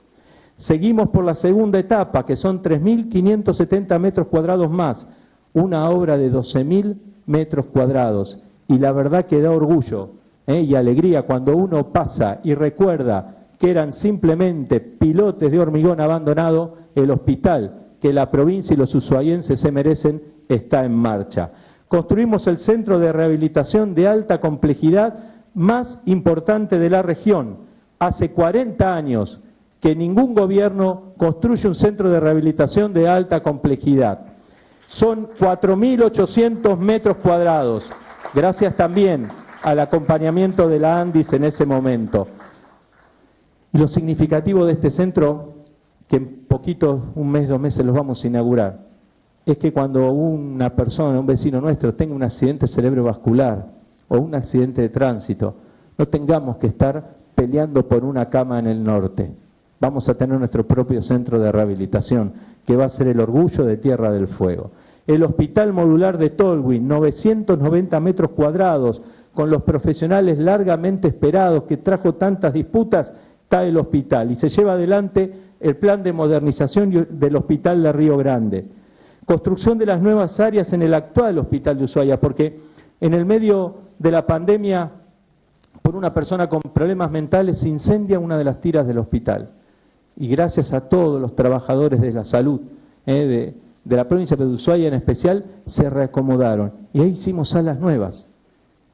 Seguimos 0.57 1.11
por 1.11 1.25
la 1.25 1.35
segunda 1.35 1.79
etapa, 1.79 2.25
que 2.25 2.37
son 2.37 2.63
3.570 2.63 3.99
metros 3.99 4.29
cuadrados 4.29 4.71
más, 4.71 5.07
una 5.53 5.91
obra 5.91 6.17
de 6.17 6.33
12.000 6.33 6.97
metros 7.27 7.67
cuadrados. 7.67 8.39
Y 8.67 8.79
la 8.79 8.93
verdad 8.93 9.27
que 9.27 9.43
da 9.43 9.51
orgullo 9.51 10.13
¿eh? 10.47 10.63
y 10.63 10.75
alegría 10.75 11.21
cuando 11.23 11.55
uno 11.57 11.93
pasa 11.93 12.41
y 12.43 12.55
recuerda 12.55 13.35
que 13.59 13.71
eran 13.71 13.93
simplemente 13.93 14.81
pilotes 14.81 15.51
de 15.51 15.59
hormigón 15.59 16.01
abandonado, 16.01 16.77
el 16.95 17.11
hospital 17.11 17.88
que 18.01 18.13
la 18.13 18.31
provincia 18.31 18.75
y 18.75 18.77
los 18.77 18.95
ushuaienses 18.95 19.61
se 19.61 19.73
merecen 19.73 20.23
está 20.49 20.85
en 20.85 20.95
marcha. 20.95 21.51
Construimos 21.89 22.47
el 22.47 22.59
centro 22.59 22.99
de 22.99 23.13
rehabilitación 23.13 23.95
de 23.95 24.07
alta 24.07 24.41
complejidad 24.41 25.15
más 25.55 25.99
importante 26.05 26.79
de 26.79 26.91
la 26.91 27.03
región. 27.03 27.59
Hace 27.99 28.31
40 28.31 28.95
años 28.95 29.41
que 29.81 29.95
ningún 29.95 30.35
gobierno 30.35 31.15
construye 31.17 31.67
un 31.69 31.75
centro 31.75 32.11
de 32.11 32.21
rehabilitación 32.21 32.93
de 32.93 33.09
alta 33.09 33.41
complejidad. 33.43 34.27
Son 34.89 35.29
4.800 35.39 36.77
metros 36.79 37.19
cuadrados, 37.19 37.85
gracias 38.35 38.75
también 38.77 39.29
al 39.63 39.81
acompañamiento 39.81 40.69
de 40.69 40.79
la 40.79 41.01
ANDIS 41.01 41.33
en 41.33 41.45
ese 41.45 41.67
momento. 41.67 42.27
Y 43.73 43.79
lo 43.79 43.89
significativo 43.89 44.65
de 44.65 44.73
este 44.73 44.91
centro, 44.91 45.55
que 46.09 46.48
un 47.15 47.31
mes, 47.31 47.49
dos 47.49 47.61
meses 47.61 47.85
los 47.85 47.95
vamos 47.95 48.23
a 48.23 48.27
inaugurar, 48.27 48.79
es 49.47 49.59
que 49.59 49.73
cuando 49.73 50.11
una 50.13 50.71
persona, 50.71 51.19
un 51.19 51.27
vecino 51.27 51.61
nuestro, 51.61 51.95
tenga 51.95 52.15
un 52.15 52.23
accidente 52.23 52.67
cerebrovascular 52.67 53.67
o 54.09 54.19
un 54.19 54.35
accidente 54.35 54.83
de 54.83 54.89
tránsito, 54.91 55.55
no 55.97 56.07
tengamos 56.07 56.59
que 56.59 56.69
estar 56.69 57.17
peleando 57.35 57.87
por 57.89 58.05
una 58.05 58.29
cama 58.29 58.59
en 58.59 58.67
el 58.67 58.83
norte. 58.83 59.31
Vamos 59.81 60.09
a 60.09 60.15
tener 60.15 60.39
nuestro 60.39 60.67
propio 60.67 61.03
centro 61.03 61.39
de 61.39 61.53
rehabilitación, 61.53 62.33
que 62.67 62.77
va 62.77 62.87
a 62.87 62.91
ser 62.91 63.09
el 63.09 63.21
orgullo 63.21 63.65
de 63.65 63.77
Tierra 63.77 64.11
del 64.13 64.27
Fuego. 64.29 64.73
El 65.07 65.23
Hospital 65.23 65.73
Modular 65.73 66.19
de 66.19 66.31
Tolwyn, 66.31 66.87
990 66.87 68.01
metros 68.01 68.31
cuadrados, 68.33 69.01
con 69.33 69.51
los 69.51 69.63
profesionales 69.63 70.39
largamente 70.39 71.09
esperados 71.09 71.63
que 71.63 71.79
trajo 71.79 72.17
tantas 72.17 72.53
disputas, 72.53 73.13
está 73.45 73.65
el 73.65 73.79
hospital 73.79 74.31
y 74.31 74.37
se 74.37 74.51
lleva 74.51 74.73
adelante 74.73 75.33
el 75.61 75.77
plan 75.77 76.03
de 76.03 76.13
modernización 76.13 77.07
del 77.11 77.37
hospital 77.37 77.83
de 77.83 77.93
Río 77.93 78.17
Grande. 78.17 78.67
Construcción 79.25 79.79
de 79.79 79.87
las 79.87 80.01
nuevas 80.01 80.39
áreas 80.41 80.73
en 80.73 80.83
el 80.83 80.95
actual 80.95 81.39
hospital 81.39 81.79
de 81.79 81.85
Ushuaia, 81.85 82.21
porque 82.21 82.59
en 83.01 83.15
el 83.15 83.27
medio 83.27 83.77
de 83.99 84.11
la 84.11 84.27
pandemia, 84.27 84.91
por 85.83 85.97
una 85.97 86.15
persona 86.15 86.49
con 86.49 86.61
problemas 86.61 87.11
mentales, 87.11 87.59
se 87.61 87.69
incendia 87.69 88.19
una 88.19 88.39
de 88.39 88.45
las 88.45 88.61
tiras 88.61 88.87
del 88.87 88.99
hospital. 88.99 89.51
Y 90.17 90.29
gracias 90.29 90.73
a 90.73 90.89
todos 90.89 91.21
los 91.21 91.37
trabajadores 91.37 92.01
de 92.01 92.13
la 92.13 92.25
salud, 92.25 92.61
eh, 93.07 93.13
de, 93.13 93.55
de 93.85 93.97
la 93.97 94.09
provincia 94.09 94.37
de 94.37 94.47
Ushuaia 94.47 94.89
en 94.89 94.95
especial, 94.95 95.45
se 95.67 95.89
reacomodaron. 95.91 96.73
Y 96.93 97.01
ahí 97.01 97.11
hicimos 97.11 97.51
salas 97.51 97.79
nuevas 97.79 98.29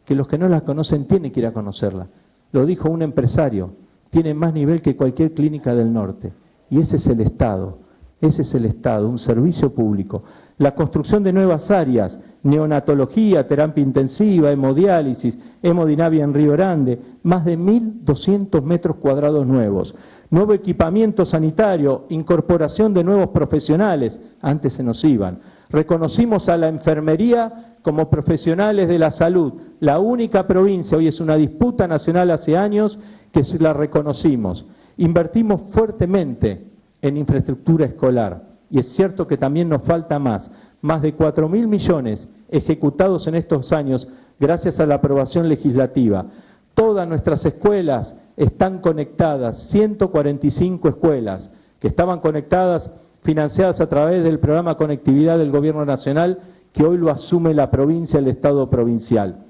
que 0.04 0.14
los 0.14 0.28
que 0.28 0.38
no 0.38 0.48
la 0.48 0.62
conocen 0.62 1.06
tienen 1.06 1.32
que 1.32 1.40
ir 1.40 1.46
a 1.46 1.52
conocerla. 1.52 2.08
Lo 2.52 2.66
dijo 2.66 2.90
un 2.90 3.02
empresario, 3.02 3.70
tiene 4.10 4.34
más 4.34 4.52
nivel 4.52 4.82
que 4.82 4.96
cualquier 4.96 5.32
clínica 5.32 5.74
del 5.74 5.92
norte. 5.92 6.32
Y 6.70 6.80
ese 6.80 6.96
es 6.96 7.06
el 7.06 7.20
Estado, 7.20 7.78
ese 8.20 8.42
es 8.42 8.54
el 8.54 8.64
Estado, 8.64 9.08
un 9.08 9.18
servicio 9.18 9.74
público. 9.74 10.22
La 10.58 10.74
construcción 10.74 11.22
de 11.22 11.32
nuevas 11.32 11.70
áreas, 11.70 12.18
neonatología, 12.44 13.46
terapia 13.46 13.82
intensiva, 13.82 14.50
hemodiálisis, 14.50 15.36
hemodinamia 15.62 16.24
en 16.24 16.34
Río 16.34 16.52
Grande, 16.52 16.98
más 17.22 17.44
de 17.44 17.58
1.200 17.58 18.62
metros 18.62 18.96
cuadrados 18.96 19.46
nuevos. 19.46 19.94
Nuevo 20.30 20.52
equipamiento 20.52 21.24
sanitario, 21.24 22.06
incorporación 22.08 22.94
de 22.94 23.04
nuevos 23.04 23.28
profesionales, 23.28 24.18
antes 24.40 24.74
se 24.74 24.82
nos 24.82 25.02
iban. 25.04 25.40
Reconocimos 25.70 26.48
a 26.48 26.56
la 26.56 26.68
enfermería 26.68 27.76
como 27.82 28.08
profesionales 28.08 28.88
de 28.88 28.98
la 28.98 29.10
salud, 29.10 29.52
la 29.80 29.98
única 29.98 30.46
provincia, 30.46 30.96
hoy 30.96 31.08
es 31.08 31.20
una 31.20 31.36
disputa 31.36 31.86
nacional 31.86 32.30
hace 32.30 32.56
años, 32.56 32.98
que 33.32 33.42
la 33.58 33.72
reconocimos. 33.72 34.64
Invertimos 34.96 35.72
fuertemente 35.72 36.64
en 37.02 37.16
infraestructura 37.16 37.86
escolar 37.86 38.42
y 38.70 38.78
es 38.78 38.94
cierto 38.94 39.26
que 39.26 39.36
también 39.36 39.68
nos 39.68 39.82
falta 39.82 40.18
más, 40.18 40.50
más 40.80 41.02
de 41.02 41.14
4 41.14 41.48
mil 41.48 41.68
millones 41.68 42.28
ejecutados 42.48 43.26
en 43.26 43.34
estos 43.34 43.72
años 43.72 44.08
gracias 44.38 44.78
a 44.80 44.86
la 44.86 44.96
aprobación 44.96 45.48
legislativa. 45.48 46.26
Todas 46.74 47.06
nuestras 47.06 47.44
escuelas 47.44 48.14
están 48.36 48.80
conectadas, 48.80 49.68
145 49.70 50.88
escuelas 50.88 51.50
que 51.80 51.88
estaban 51.88 52.20
conectadas, 52.20 52.90
financiadas 53.22 53.80
a 53.80 53.88
través 53.88 54.24
del 54.24 54.38
programa 54.38 54.76
Conectividad 54.76 55.38
del 55.38 55.50
Gobierno 55.50 55.84
Nacional, 55.84 56.38
que 56.72 56.84
hoy 56.84 56.98
lo 56.98 57.10
asume 57.10 57.54
la 57.54 57.70
provincia, 57.70 58.18
el 58.18 58.28
Estado 58.28 58.68
provincial. 58.68 59.44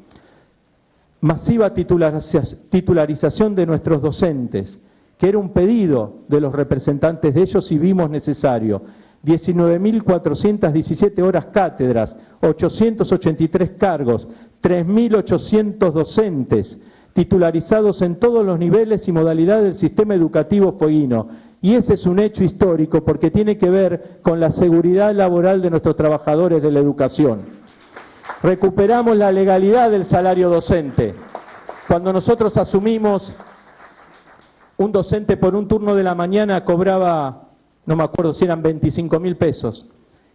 Masiva 1.20 1.72
titularización 1.72 3.54
de 3.54 3.66
nuestros 3.66 4.02
docentes, 4.02 4.78
que 5.18 5.28
era 5.28 5.38
un 5.38 5.52
pedido 5.52 6.24
de 6.28 6.40
los 6.40 6.52
representantes 6.52 7.34
de 7.34 7.42
ellos 7.42 7.70
y 7.70 7.78
vimos 7.78 8.10
necesario. 8.10 8.82
19.417 9.24 11.22
horas 11.22 11.46
cátedras, 11.46 12.14
883 12.42 13.70
cargos, 13.78 14.28
3.800 14.62 15.92
docentes 15.92 16.78
titularizados 17.14 18.02
en 18.02 18.16
todos 18.16 18.44
los 18.44 18.58
niveles 18.58 19.06
y 19.08 19.12
modalidades 19.12 19.64
del 19.64 19.78
sistema 19.78 20.14
educativo 20.14 20.76
fueguino, 20.78 21.28
y 21.62 21.74
ese 21.74 21.94
es 21.94 22.04
un 22.04 22.18
hecho 22.18 22.44
histórico 22.44 23.02
porque 23.04 23.30
tiene 23.30 23.56
que 23.56 23.70
ver 23.70 24.18
con 24.20 24.38
la 24.38 24.50
seguridad 24.50 25.14
laboral 25.14 25.62
de 25.62 25.70
nuestros 25.70 25.96
trabajadores 25.96 26.60
de 26.60 26.70
la 26.70 26.80
educación. 26.80 27.42
Recuperamos 28.42 29.16
la 29.16 29.32
legalidad 29.32 29.90
del 29.90 30.04
salario 30.04 30.50
docente. 30.50 31.14
Cuando 31.88 32.12
nosotros 32.12 32.54
asumimos, 32.58 33.34
un 34.84 34.92
docente 34.92 35.36
por 35.36 35.54
un 35.56 35.66
turno 35.66 35.94
de 35.94 36.02
la 36.02 36.14
mañana 36.14 36.64
cobraba, 36.64 37.48
no 37.86 37.96
me 37.96 38.04
acuerdo 38.04 38.34
si 38.34 38.44
eran 38.44 38.62
25 38.62 39.18
mil 39.18 39.36
pesos, 39.36 39.86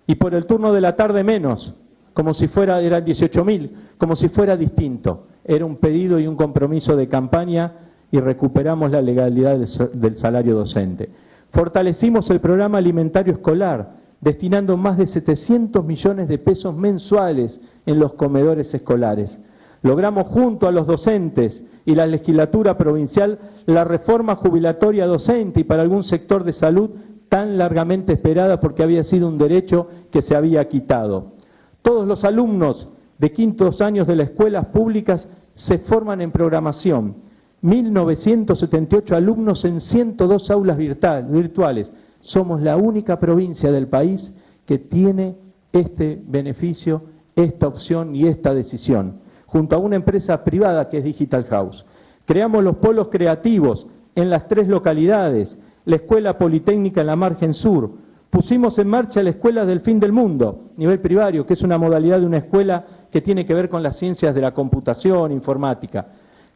y 0.07 0.15
por 0.15 0.33
el 0.33 0.45
turno 0.45 0.73
de 0.73 0.81
la 0.81 0.95
tarde 0.95 1.23
menos, 1.23 1.75
como 2.13 2.33
si 2.33 2.47
fuera, 2.47 2.81
eran 2.81 3.05
18 3.05 3.45
mil, 3.45 3.71
como 3.97 4.15
si 4.15 4.27
fuera 4.29 4.57
distinto. 4.57 5.27
Era 5.45 5.65
un 5.65 5.77
pedido 5.77 6.19
y 6.19 6.27
un 6.27 6.35
compromiso 6.35 6.95
de 6.95 7.07
campaña 7.07 7.73
y 8.11 8.19
recuperamos 8.19 8.91
la 8.91 9.01
legalidad 9.01 9.57
del 9.57 10.15
salario 10.15 10.55
docente. 10.55 11.09
Fortalecimos 11.51 12.29
el 12.29 12.39
programa 12.39 12.77
alimentario 12.77 13.33
escolar, 13.33 13.97
destinando 14.19 14.75
más 14.77 14.97
de 14.97 15.07
700 15.07 15.85
millones 15.85 16.27
de 16.27 16.39
pesos 16.39 16.75
mensuales 16.75 17.59
en 17.85 17.99
los 17.99 18.13
comedores 18.13 18.73
escolares. 18.73 19.39
Logramos 19.81 20.27
junto 20.27 20.67
a 20.67 20.71
los 20.71 20.87
docentes 20.87 21.63
y 21.85 21.95
la 21.95 22.05
legislatura 22.05 22.77
provincial 22.77 23.39
la 23.65 23.83
reforma 23.83 24.35
jubilatoria 24.35 25.05
docente 25.05 25.61
y 25.61 25.63
para 25.63 25.81
algún 25.81 26.03
sector 26.03 26.43
de 26.43 26.53
salud 26.53 26.89
tan 27.29 27.57
largamente 27.57 28.13
esperada 28.13 28.59
porque 28.59 28.83
había 28.83 29.03
sido 29.03 29.27
un 29.27 29.37
derecho 29.37 29.87
que 30.11 30.21
se 30.21 30.35
había 30.35 30.67
quitado. 30.67 31.33
Todos 31.81 32.07
los 32.07 32.23
alumnos 32.23 32.89
de 33.17 33.31
quintos 33.31 33.81
años 33.81 34.07
de 34.07 34.15
las 34.15 34.29
escuelas 34.29 34.65
públicas 34.67 35.27
se 35.55 35.79
forman 35.79 36.21
en 36.21 36.31
programación. 36.31 37.15
1.978 37.61 39.11
alumnos 39.13 39.65
en 39.65 39.81
102 39.81 40.49
aulas 40.49 40.77
virtuales. 40.77 41.91
Somos 42.21 42.61
la 42.61 42.77
única 42.77 43.19
provincia 43.19 43.71
del 43.71 43.87
país 43.87 44.31
que 44.65 44.79
tiene 44.79 45.35
este 45.71 46.21
beneficio, 46.25 47.01
esta 47.35 47.67
opción 47.67 48.15
y 48.15 48.27
esta 48.27 48.53
decisión, 48.53 49.19
junto 49.51 49.75
a 49.75 49.79
una 49.79 49.95
empresa 49.95 50.43
privada 50.43 50.87
que 50.87 50.99
es 50.99 51.03
Digital 51.03 51.45
House. 51.45 51.85
Creamos 52.25 52.63
los 52.63 52.77
polos 52.77 53.09
creativos 53.09 53.87
en 54.15 54.29
las 54.29 54.47
tres 54.47 54.67
localidades, 54.67 55.57
la 55.85 55.95
Escuela 55.95 56.37
Politécnica 56.37 57.01
en 57.01 57.07
la 57.07 57.15
margen 57.15 57.53
sur, 57.53 57.89
pusimos 58.29 58.77
en 58.77 58.87
marcha 58.87 59.23
la 59.23 59.31
Escuela 59.31 59.65
del 59.65 59.81
Fin 59.81 59.99
del 59.99 60.11
Mundo, 60.11 60.69
nivel 60.77 60.99
primario, 60.99 61.45
que 61.45 61.53
es 61.53 61.61
una 61.63 61.79
modalidad 61.79 62.19
de 62.19 62.27
una 62.27 62.37
escuela 62.37 62.85
que 63.11 63.21
tiene 63.21 63.45
que 63.45 63.55
ver 63.55 63.69
con 63.69 63.81
las 63.81 63.97
ciencias 63.97 64.35
de 64.35 64.41
la 64.41 64.53
computación, 64.53 65.31
informática. 65.31 66.05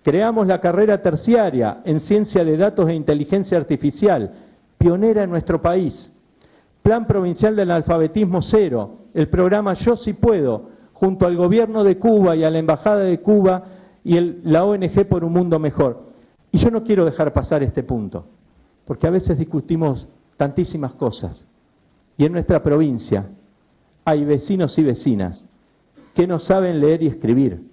Creamos 0.04 0.46
la 0.46 0.60
carrera 0.60 1.02
terciaria 1.02 1.82
en 1.86 2.00
ciencia 2.00 2.44
de 2.44 2.58
datos 2.58 2.90
e 2.90 2.94
inteligencia 2.94 3.58
artificial, 3.58 4.32
pionera 4.78 5.24
en 5.24 5.32
nuestro 5.32 5.62
país. 5.62 6.14
Plan 6.84 7.08
Provincial 7.08 7.56
del 7.56 7.72
Alfabetismo 7.72 8.42
Cero, 8.42 8.98
el 9.14 9.30
programa 9.30 9.74
Yo 9.74 9.96
Si 9.96 10.14
Puedo, 10.14 10.73
junto 11.04 11.26
al 11.26 11.36
Gobierno 11.36 11.84
de 11.84 11.98
Cuba 11.98 12.34
y 12.34 12.46
a 12.46 12.50
la 12.50 12.60
Embajada 12.60 13.02
de 13.02 13.20
Cuba 13.20 13.66
y 14.06 14.18
la 14.44 14.64
ONG 14.64 15.06
por 15.10 15.26
un 15.26 15.34
Mundo 15.34 15.60
Mejor. 15.60 16.02
Y 16.50 16.60
yo 16.60 16.72
no 16.72 16.82
quiero 16.82 17.04
dejar 17.04 17.34
pasar 17.34 17.62
este 17.62 17.84
punto, 17.84 18.26
porque 18.86 19.08
a 19.08 19.10
veces 19.10 19.38
discutimos 19.38 20.08
tantísimas 20.38 20.94
cosas. 20.94 21.46
Y 22.16 22.24
en 22.24 22.32
nuestra 22.32 22.64
provincia 22.64 23.26
hay 24.06 24.24
vecinos 24.24 24.78
y 24.78 24.84
vecinas 24.84 25.46
que 26.16 26.26
no 26.26 26.40
saben 26.40 26.80
leer 26.80 27.04
y 27.04 27.08
escribir, 27.08 27.68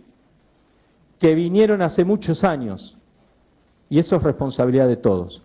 que 1.21 1.33
vinieron 1.37 1.83
hace 1.83 2.05
muchos 2.05 2.43
años, 2.43 2.99
y 3.89 4.01
eso 4.01 4.17
es 4.17 4.25
responsabilidad 4.25 4.89
de 4.89 4.97
todos. 4.97 5.41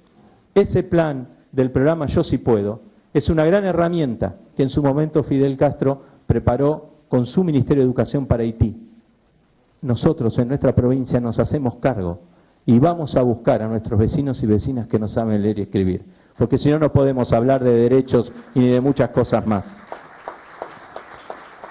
Ese 0.55 0.81
plan 0.81 1.27
del 1.51 1.69
programa 1.69 2.07
Yo 2.07 2.23
Si 2.23 2.39
Puedo 2.39 2.81
es 3.13 3.29
una 3.29 3.45
gran 3.45 3.63
herramienta 3.63 4.37
que 4.55 4.63
en 4.63 4.69
su 4.69 4.81
momento 4.81 5.21
Fidel 5.21 5.55
Castro 5.55 6.01
preparó 6.25 6.94
con 7.09 7.25
su 7.25 7.43
Ministerio 7.43 7.83
de 7.83 7.87
Educación 7.87 8.25
para 8.25 8.43
Haití. 8.43 8.75
Nosotros 9.81 10.37
en 10.39 10.47
nuestra 10.47 10.73
provincia 10.73 11.19
nos 11.19 11.39
hacemos 11.39 11.75
cargo 11.75 12.19
y 12.65 12.79
vamos 12.79 13.15
a 13.15 13.21
buscar 13.21 13.61
a 13.61 13.67
nuestros 13.67 13.99
vecinos 13.99 14.41
y 14.41 14.47
vecinas 14.47 14.87
que 14.87 14.97
no 14.97 15.07
saben 15.07 15.41
leer 15.41 15.59
y 15.59 15.63
escribir, 15.63 16.03
porque 16.37 16.57
si 16.57 16.71
no, 16.71 16.79
no 16.79 16.91
podemos 16.91 17.31
hablar 17.31 17.63
de 17.63 17.71
derechos 17.71 18.31
y 18.55 18.67
de 18.67 18.81
muchas 18.81 19.09
cosas 19.09 19.45
más. 19.45 19.65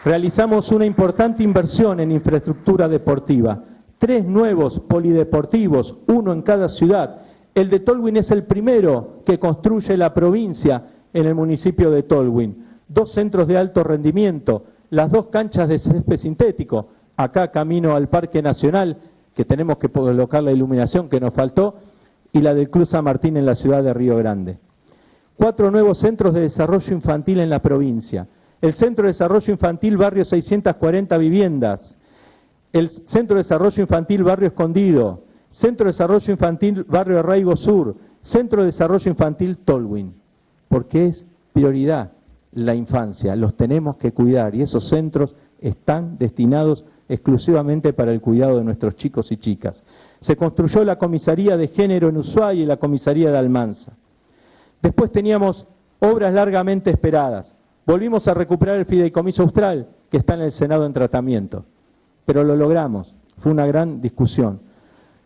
Realizamos 0.05 0.71
una 0.71 0.85
importante 0.85 1.43
inversión 1.43 1.99
en 1.99 2.12
infraestructura 2.12 2.88
deportiva, 2.88 3.64
tres 3.99 4.25
nuevos 4.25 4.81
polideportivos, 4.81 5.97
uno 6.09 6.33
en 6.33 6.43
cada 6.43 6.69
ciudad. 6.69 7.23
El 7.55 7.71
de 7.71 7.81
Tolwyn 7.81 8.19
es 8.19 8.31
el 8.31 8.45
primero 8.45 9.23
que 9.25 9.38
construye 9.38 9.97
la 9.97 10.12
provincia 10.12 10.91
en 11.12 11.26
el 11.26 11.35
municipio 11.35 11.91
de 11.91 12.03
Tolwyn. 12.03 12.67
Dos 12.87 13.12
centros 13.12 13.49
de 13.49 13.57
alto 13.57 13.83
rendimiento, 13.83 14.64
las 14.94 15.10
dos 15.10 15.26
canchas 15.26 15.68
de 15.68 15.78
césped 15.78 16.18
sintético, 16.18 16.88
acá 17.16 17.50
camino 17.50 17.94
al 17.94 18.08
Parque 18.08 18.42
Nacional, 18.42 18.96
que 19.34 19.44
tenemos 19.44 19.78
que 19.78 19.88
colocar 19.88 20.42
la 20.42 20.52
iluminación 20.52 21.08
que 21.08 21.20
nos 21.20 21.34
faltó, 21.34 21.76
y 22.32 22.40
la 22.40 22.54
del 22.54 22.70
Cruz 22.70 22.88
San 22.88 23.04
Martín 23.04 23.36
en 23.36 23.46
la 23.46 23.54
ciudad 23.54 23.82
de 23.82 23.94
Río 23.94 24.16
Grande. 24.16 24.58
Cuatro 25.36 25.70
nuevos 25.70 25.98
centros 25.98 26.34
de 26.34 26.42
desarrollo 26.42 26.92
infantil 26.92 27.40
en 27.40 27.50
la 27.50 27.60
provincia. 27.60 28.26
El 28.60 28.72
Centro 28.74 29.04
de 29.04 29.12
Desarrollo 29.12 29.52
Infantil 29.52 29.96
Barrio 29.96 30.24
640 30.24 31.18
Viviendas. 31.18 31.96
El 32.72 32.88
Centro 33.09 33.37
de 33.37 33.42
Desarrollo 33.42 33.83
Infantil 33.83 34.24
Barrio 34.24 34.48
Escondido. 34.48 35.22
Centro 35.50 35.87
de 35.87 35.92
Desarrollo 35.92 36.33
Infantil 36.33 36.85
Barrio 36.85 37.18
Arraigo 37.18 37.57
Sur. 37.57 37.94
Centro 38.22 38.62
de 38.62 38.66
Desarrollo 38.66 39.11
Infantil 39.11 39.59
Tolwyn 39.59 40.14
porque 40.74 41.07
es 41.07 41.24
prioridad 41.52 42.11
la 42.55 42.75
infancia, 42.75 43.35
los 43.37 43.57
tenemos 43.57 43.97
que 43.97 44.12
cuidar 44.12 44.55
y 44.55 44.62
esos 44.62 44.88
centros 44.88 45.35
están 45.61 46.19
destinados 46.19 46.85
exclusivamente 47.09 47.93
para 47.93 48.12
el 48.12 48.21
cuidado 48.21 48.59
de 48.59 48.64
nuestros 48.64 48.97
chicos 48.97 49.31
y 49.33 49.37
chicas. 49.37 49.83
Se 50.21 50.37
construyó 50.37 50.85
la 50.85 50.97
comisaría 50.97 51.57
de 51.57 51.69
género 51.69 52.09
en 52.09 52.17
Ushuaia 52.17 52.62
y 52.62 52.67
la 52.67 52.77
comisaría 52.77 53.31
de 53.31 53.38
Almanza. 53.38 53.93
Después 54.81 55.11
teníamos 55.11 55.67
obras 56.01 56.33
largamente 56.33 56.90
esperadas. 56.90 57.55
Volvimos 57.87 58.27
a 58.29 58.35
recuperar 58.35 58.77
el 58.77 58.87
fideicomiso 58.87 59.43
austral, 59.43 59.88
que 60.11 60.19
está 60.19 60.35
en 60.35 60.43
el 60.43 60.53
Senado 60.53 60.87
en 60.87 60.93
tratamiento. 60.93 61.64
Pero 62.25 62.45
lo 62.45 62.57
logramos. 62.57 63.14
Fue 63.38 63.53
una 63.53 63.67
gran 63.67 64.01
discusión. 64.01 64.61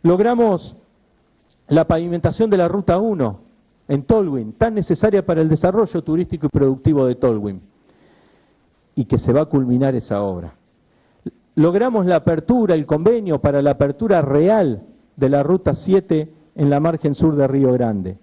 Logramos 0.03 0.77
la 1.69 1.85
pavimentación 1.87 2.51
de 2.51 2.57
la 2.57 2.69
Ruta 2.69 2.99
1, 2.99 3.41
en 3.89 4.03
Tolwyn, 4.03 4.53
tan 4.53 4.75
necesaria 4.75 5.25
para 5.25 5.41
el 5.41 5.49
desarrollo 5.49 6.03
turístico 6.03 6.47
y 6.47 6.51
productivo 6.51 7.07
de 7.07 7.15
Tolwyn, 7.15 7.61
y 8.95 9.07
que 9.07 9.19
se 9.19 9.33
va 9.33 9.43
a 9.43 9.47
culminar 9.47 9.95
esa 9.95 10.23
obra. 10.23 10.53
Logramos 11.55 12.07
la 12.07 12.17
apertura, 12.17 12.75
el 12.75 12.87
convenio 12.87 13.41
para 13.41 13.63
la 13.63 13.73
apertura 13.73 14.23
real 14.23 14.83
de 15.17 15.29
la 15.29 15.43
Ruta 15.43 15.75
7 15.75 16.29
en 16.55 16.71
la 16.71 16.79
margen 16.79 17.15
sur 17.15 17.35
de 17.35 17.49
Río 17.49 17.73
Grande. 17.73 18.19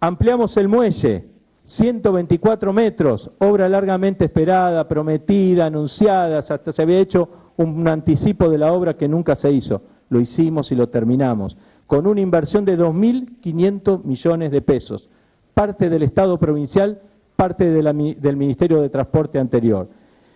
Ampliamos 0.00 0.56
el 0.56 0.68
muelle, 0.68 1.26
124 1.64 2.72
metros, 2.72 3.30
obra 3.38 3.68
largamente 3.68 4.24
esperada, 4.24 4.86
prometida, 4.88 5.66
anunciada, 5.66 6.38
hasta 6.38 6.72
se 6.72 6.82
había 6.82 6.98
hecho 6.98 7.28
un 7.56 7.86
anticipo 7.86 8.48
de 8.48 8.58
la 8.58 8.72
obra 8.72 8.94
que 8.94 9.08
nunca 9.08 9.36
se 9.36 9.50
hizo. 9.50 9.80
Lo 10.10 10.20
hicimos 10.20 10.72
y 10.72 10.74
lo 10.74 10.88
terminamos 10.88 11.56
con 11.88 12.06
una 12.06 12.20
inversión 12.20 12.66
de 12.66 12.78
2.500 12.78 14.04
millones 14.04 14.52
de 14.52 14.60
pesos, 14.60 15.08
parte 15.54 15.88
del 15.88 16.02
Estado 16.02 16.38
provincial, 16.38 17.00
parte 17.34 17.70
del 17.70 18.36
Ministerio 18.36 18.82
de 18.82 18.90
Transporte 18.90 19.38
anterior. 19.38 19.88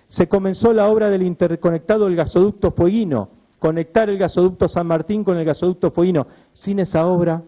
Se 0.08 0.26
comenzó 0.28 0.72
la 0.72 0.88
obra 0.88 1.10
del 1.10 1.22
interconectado 1.22 2.06
del 2.06 2.16
gasoducto 2.16 2.70
Fueguino, 2.70 3.28
conectar 3.58 4.08
el 4.08 4.16
gasoducto 4.16 4.66
San 4.66 4.86
Martín 4.86 5.24
con 5.24 5.36
el 5.36 5.44
gasoducto 5.44 5.90
Fueguino. 5.90 6.26
Sin 6.54 6.78
esa 6.78 7.06
obra, 7.06 7.42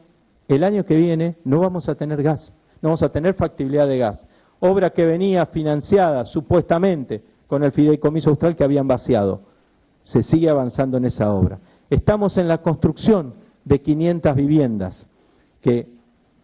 el 0.49 0.65
año 0.65 0.85
que 0.85 0.97
viene 0.97 1.37
no 1.45 1.61
vamos 1.61 1.89
a 1.89 1.95
tener 1.95 2.23
gas, 2.23 2.53
no 2.83 2.91
vamos 2.91 3.03
a 3.03 3.09
tener 3.09 3.33
factibilidad 3.33 3.89
de 3.89 3.99
gas. 3.99 4.27
Obra 4.61 4.91
que 4.91 5.07
venía 5.07 5.47
financiada 5.47 6.27
supuestamente 6.27 7.23
con 7.47 7.65
el 7.65 7.73
fideicomiso 7.73 8.29
austral 8.29 8.55
que 8.55 8.65
habían 8.65 8.87
vaciado. 8.87 9.41
Se 10.03 10.23
sigue 10.23 10.51
avanzando 10.51 10.99
en 10.99 11.07
esa 11.07 11.33
obra. 11.33 11.59
Estamos 11.89 12.37
en 12.37 12.49
la 12.49 12.59
construcción 12.59 13.33
de 13.65 13.81
500 13.81 14.35
viviendas 14.37 15.07
que 15.61 15.89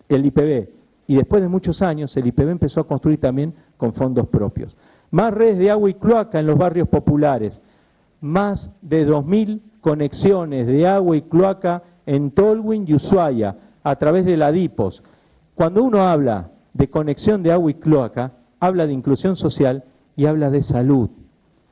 el 0.09 0.27
IPB, 0.27 0.69
y 1.07 1.17
después 1.17 1.43
de 1.43 1.49
muchos 1.49 1.83
años 1.83 2.17
el 2.17 2.27
IPB 2.27 2.49
empezó 2.51 2.81
a 2.81 2.87
construir 2.87 3.21
también 3.21 3.55
con 3.77 3.93
fondos 3.93 4.29
propios. 4.29 4.77
Más 5.11 5.33
redes 5.33 5.59
de 5.59 5.71
agua 5.71 5.91
y 5.91 5.95
cloaca 5.95 6.41
en 6.41 6.47
los 6.47 6.57
barrios 6.57 6.89
populares, 6.89 7.61
más 8.21 8.71
de 8.83 9.07
2.000 9.07 9.61
conexiones 9.81 10.67
de 10.67 10.87
agua 10.87 11.17
y 11.17 11.23
cloaca 11.23 11.83
en 12.07 12.31
Tolwyn 12.31 12.85
y 12.87 12.95
Ushuaia 12.95 13.57
a 13.83 13.97
través 13.97 14.25
de 14.25 14.37
la 14.37 14.53
DIPOS. 14.53 15.03
Cuando 15.55 15.83
uno 15.83 16.03
habla 16.03 16.51
de 16.75 16.89
conexión 16.89 17.43
de 17.43 17.53
agua 17.53 17.71
y 17.71 17.75
cloaca, 17.75 18.33
habla 18.59 18.87
de 18.87 18.93
inclusión 18.93 19.37
social 19.37 19.85
y 20.17 20.27
habla 20.27 20.51
de 20.51 20.63
salud. 20.63 21.11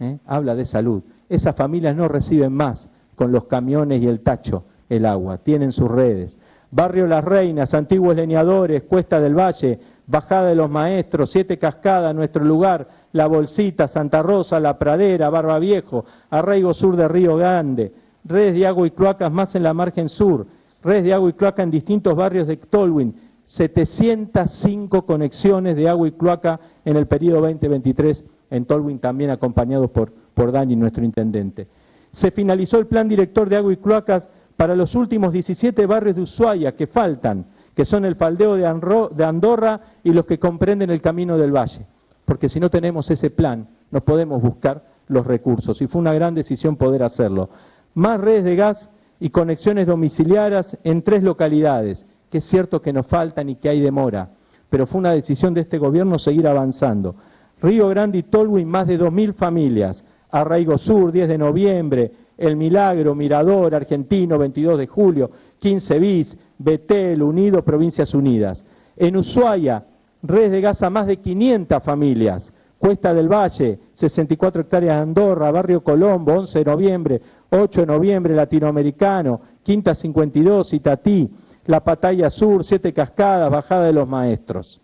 ¿eh? 0.01 0.19
Habla 0.27 0.55
de 0.55 0.65
salud. 0.65 1.03
Esas 1.29 1.55
familias 1.55 1.95
no 1.95 2.09
reciben 2.09 2.53
más 2.53 2.89
con 3.15 3.31
los 3.33 3.45
camiones 3.45 4.03
y 4.03 4.07
el 4.07 4.21
tacho 4.21 4.65
el 4.89 5.07
agua, 5.07 5.39
tienen 5.39 5.73
sus 5.73 5.91
redes. 5.91 6.39
Barrio 6.71 7.07
Las 7.07 7.25
Reinas, 7.25 7.73
Antiguos 7.75 8.15
Leñadores, 8.15 8.83
Cuesta 8.85 9.21
del 9.21 9.35
Valle, 9.35 9.79
Bajada 10.07 10.49
de 10.49 10.55
los 10.55 10.71
Maestros, 10.71 11.31
Siete 11.31 11.59
Cascadas, 11.59 12.15
Nuestro 12.15 12.45
Lugar, 12.45 12.89
La 13.13 13.27
Bolsita, 13.27 13.89
Santa 13.89 14.23
Rosa, 14.23 14.61
La 14.61 14.79
Pradera, 14.79 15.31
Barba 15.31 15.59
Viejo, 15.59 16.05
Arraigo 16.31 16.75
Sur 16.75 16.97
de 16.97 17.09
Río 17.09 17.37
Grande, 17.37 17.93
redes 18.25 18.55
de 18.55 18.67
agua 18.67 18.87
y 18.87 18.91
cloacas 18.91 19.33
más 19.33 19.55
en 19.55 19.63
la 19.63 19.73
margen 19.73 20.09
sur, 20.09 20.47
redes 20.83 21.05
de 21.05 21.15
agua 21.15 21.31
y 21.31 21.33
cloaca 21.33 21.63
en 21.63 21.71
distintos 21.71 22.15
barrios 22.15 22.47
de 22.47 22.57
Tolwyn, 22.57 23.15
705 23.47 25.07
conexiones 25.07 25.77
de 25.77 25.89
agua 25.89 26.07
y 26.07 26.13
cloaca 26.13 26.61
en 26.85 26.97
el 26.97 27.07
periodo 27.07 27.41
2023 27.41 28.25
en 28.51 28.65
Tolwyn 28.65 28.99
también 28.99 29.31
acompañados 29.31 29.91
por, 29.91 30.13
por 30.35 30.53
Dani, 30.53 30.77
nuestro 30.77 31.05
intendente. 31.05 31.67
Se 32.13 32.31
finalizó 32.31 32.79
el 32.79 32.87
plan 32.87 33.09
director 33.09 33.49
de 33.49 33.57
agua 33.57 33.73
y 33.73 33.77
cloacas 33.77 34.29
para 34.59 34.75
los 34.75 34.97
últimos 34.97 35.33
17 35.33 35.87
barrios 35.87 36.17
de 36.17 36.23
Ushuaia 36.23 36.73
que 36.73 36.89
faltan, 36.89 37.47
que 37.77 37.85
son 37.85 38.05
el 38.05 38.17
faldeo 38.17 38.57
de, 38.57 39.25
Andorra 39.25 39.81
y 40.03 40.11
los 40.11 40.27
que 40.27 40.41
comprenden 40.41 40.91
el 40.91 41.01
camino 41.01 41.39
del 41.39 41.55
valle. 41.55 41.87
Porque 42.25 42.49
si 42.49 42.59
no 42.59 42.69
tenemos 42.69 43.09
ese 43.09 43.31
plan, 43.31 43.69
no 43.93 44.01
podemos 44.01 44.43
buscar 44.43 44.83
los 45.07 45.25
recursos. 45.25 45.81
Y 45.81 45.87
fue 45.87 46.01
una 46.01 46.13
gran 46.13 46.35
decisión 46.35 46.75
poder 46.75 47.05
hacerlo. 47.05 47.51
más 47.95 48.21
redes 48.21 48.43
de 48.43 48.57
gas 48.57 48.91
y 49.21 49.31
conexiones 49.31 49.87
domiciliarias 49.87 50.77
en 50.83 51.03
tres 51.03 51.23
localidades, 51.23 52.05
que 52.29 52.39
es 52.39 52.45
cierto 52.45 52.83
que 52.83 52.93
nos 52.93 53.07
faltan 53.07 53.49
y 53.49 53.55
que 53.55 53.69
hay 53.69 53.79
demora, 53.81 54.31
pero 54.69 54.89
fue 54.89 54.99
una 54.99 55.13
decisión 55.13 55.55
de 55.55 55.61
este 55.61 55.79
gobierno 55.79 56.19
seguir 56.19 56.49
avanzando. 56.49 57.15
Río 57.63 57.89
Grande 57.91 58.19
y 58.19 58.23
Tolwyn, 58.25 58.69
más 58.69 58.89
de 58.89 58.99
2.000 58.99 59.35
familias. 59.35 60.03
Arraigo 60.33 60.79
Sur, 60.79 61.13
10 61.13 61.29
de 61.29 61.39
noviembre, 61.39 62.13
El 62.39 62.57
Milagro, 62.57 63.15
Mirador, 63.15 63.75
Argentino, 63.75 64.39
22 64.39 64.79
de 64.79 64.87
julio, 64.87 65.31
15 65.59 65.99
bis, 65.99 66.37
Betel, 66.57 67.23
Unido, 67.23 67.63
Provincias 67.63 68.15
Unidas. 68.15 68.65
En 68.97 69.17
Ushuaia, 69.17 69.85
redes 70.23 70.53
de 70.53 70.61
gas 70.61 70.83
a 70.83 70.91
más 70.91 71.07
de 71.07 71.19
500 71.19 71.83
familias. 71.83 72.53
Cuesta 72.79 73.13
del 73.13 73.29
Valle, 73.29 73.79
64 73.95 74.63
hectáreas 74.63 74.97
de 74.97 75.03
Andorra, 75.03 75.51
Barrio 75.51 75.83
Colombo, 75.83 76.33
11 76.33 76.61
de 76.61 76.65
noviembre, 76.65 77.21
8 77.51 77.81
de 77.81 77.87
noviembre, 77.87 78.35
Latinoamericano, 78.35 79.41
Quinta 79.65 79.95
52, 79.95 80.73
Itatí, 80.75 81.29
La 81.67 81.81
Pataya 81.81 82.31
Sur, 82.31 82.65
Siete 82.65 82.93
Cascadas, 82.93 83.51
Bajada 83.51 83.87
de 83.87 83.93
los 83.93 84.09
Maestros. 84.09 84.81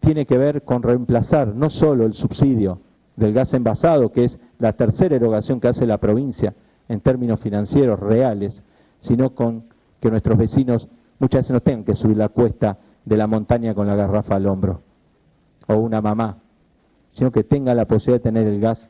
Tiene 0.00 0.24
que 0.24 0.38
ver 0.38 0.62
con 0.62 0.82
reemplazar 0.82 1.48
no 1.54 1.68
solo 1.68 2.06
el 2.06 2.14
subsidio 2.14 2.80
del 3.16 3.34
gas 3.34 3.52
envasado, 3.52 4.10
que 4.10 4.24
es 4.24 4.38
la 4.62 4.74
tercera 4.74 5.16
erogación 5.16 5.60
que 5.60 5.68
hace 5.68 5.84
la 5.86 5.98
provincia 5.98 6.54
en 6.88 7.00
términos 7.00 7.40
financieros 7.40 7.98
reales, 7.98 8.62
sino 9.00 9.34
con 9.34 9.64
que 10.00 10.08
nuestros 10.08 10.38
vecinos 10.38 10.88
muchas 11.18 11.40
veces 11.40 11.50
no 11.50 11.60
tengan 11.60 11.84
que 11.84 11.96
subir 11.96 12.16
la 12.16 12.28
cuesta 12.28 12.78
de 13.04 13.16
la 13.16 13.26
montaña 13.26 13.74
con 13.74 13.88
la 13.88 13.96
garrafa 13.96 14.36
al 14.36 14.46
hombro, 14.46 14.80
o 15.66 15.74
una 15.74 16.00
mamá, 16.00 16.38
sino 17.10 17.32
que 17.32 17.42
tenga 17.42 17.74
la 17.74 17.86
posibilidad 17.86 18.20
de 18.22 18.30
tener 18.30 18.46
el 18.46 18.60
gas 18.60 18.88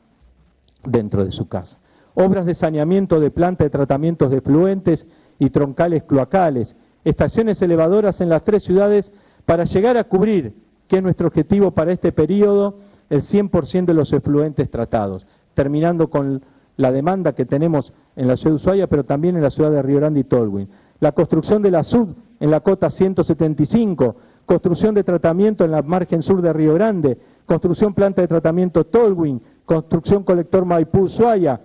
dentro 0.83 1.25
de 1.25 1.31
su 1.31 1.47
casa. 1.47 1.79
Obras 2.13 2.45
de 2.45 2.53
saneamiento 2.53 3.19
de 3.19 3.31
planta 3.31 3.63
de 3.63 3.71
tratamientos 3.71 4.29
de 4.29 4.41
fluentes 4.41 5.07
y 5.39 5.49
troncales 5.49 6.03
cloacales, 6.03 6.75
estaciones 7.03 7.59
elevadoras 7.63 8.21
en 8.21 8.29
las 8.29 8.43
tres 8.43 8.63
ciudades 8.63 9.11
para 9.45 9.63
llegar 9.63 9.97
a 9.97 10.03
cubrir, 10.03 10.53
que 10.87 10.97
es 10.97 11.03
nuestro 11.03 11.29
objetivo 11.29 11.71
para 11.71 11.91
este 11.91 12.11
periodo, 12.11 12.75
el 13.09 13.23
100% 13.23 13.85
de 13.85 13.93
los 13.93 14.13
efluentes 14.13 14.69
tratados, 14.69 15.25
terminando 15.53 16.09
con 16.09 16.41
la 16.77 16.91
demanda 16.91 17.33
que 17.33 17.45
tenemos 17.45 17.93
en 18.15 18.27
la 18.27 18.35
ciudad 18.35 18.51
de 18.51 18.55
Ushuaia, 18.55 18.87
pero 18.87 19.03
también 19.03 19.35
en 19.35 19.43
la 19.43 19.49
ciudad 19.49 19.71
de 19.71 19.81
Río 19.81 19.97
Grande 19.97 20.21
y 20.21 20.23
Tolwyn. 20.23 20.67
La 20.99 21.11
construcción 21.11 21.61
de 21.61 21.71
la 21.71 21.83
SUD 21.83 22.15
en 22.39 22.51
la 22.51 22.59
cota 22.59 22.89
175, 22.89 24.15
construcción 24.45 24.95
de 24.95 25.03
tratamiento 25.03 25.63
en 25.63 25.71
la 25.71 25.81
margen 25.81 26.21
sur 26.21 26.41
de 26.41 26.51
Río 26.51 26.73
Grande, 26.73 27.17
construcción 27.45 27.93
planta 27.93 28.21
de 28.21 28.27
tratamiento 28.27 28.85
Tolwyn, 28.85 29.41
construcción 29.65 30.23
colector 30.23 30.65
Maipú 30.65 31.03
Ushuaia, 31.03 31.61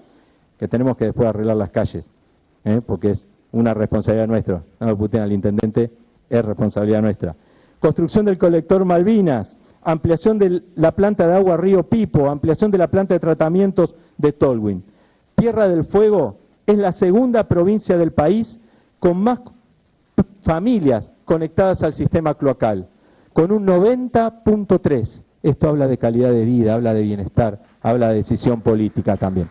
que 0.59 0.69
tenemos 0.69 0.97
que 0.97 1.07
después 1.07 1.29
arreglar 1.29 1.57
las 1.57 1.71
calles, 1.71 2.05
¿eh? 2.65 2.81
porque 2.85 3.11
es 3.11 3.27
una 3.53 3.75
responsabilidad 3.75 4.29
nuestra, 4.29 4.63
no 4.81 4.87
lo 4.87 4.97
puteen 4.97 5.23
al 5.23 5.33
intendente, 5.33 5.91
es 6.29 6.45
responsabilidad 6.45 7.03
nuestra. 7.03 7.35
Construcción 7.81 8.25
del 8.27 8.39
colector 8.39 8.85
Malvinas, 8.85 9.57
ampliación 9.91 10.39
de 10.39 10.63
la 10.77 10.93
planta 10.93 11.27
de 11.27 11.35
agua 11.35 11.57
Río 11.57 11.85
Pipo, 11.85 12.29
ampliación 12.29 12.71
de 12.71 12.79
la 12.79 12.89
planta 12.89 13.15
de 13.15 13.21
tratamientos 13.21 13.95
de 14.19 14.33
Tolwyn. 14.33 14.85
Tierra 15.35 15.67
del 15.67 15.85
Fuego 15.85 16.37
es 16.67 16.77
la 16.77 16.93
segunda 16.93 17.45
provincia 17.45 17.97
del 17.97 18.13
país 18.13 18.61
con 18.99 19.17
más 19.19 19.41
familias 20.43 21.11
conectadas 21.25 21.83
al 21.83 21.95
sistema 21.95 22.35
cloacal, 22.35 22.87
con 23.33 23.51
un 23.51 23.67
90.3. 23.67 25.23
Esto 25.43 25.69
habla 25.69 25.87
de 25.87 25.97
calidad 25.97 26.31
de 26.31 26.45
vida, 26.45 26.75
habla 26.75 26.93
de 26.93 27.03
bienestar, 27.03 27.59
habla 27.81 28.09
de 28.09 28.17
decisión 28.17 28.61
política 28.61 29.17
también. 29.17 29.49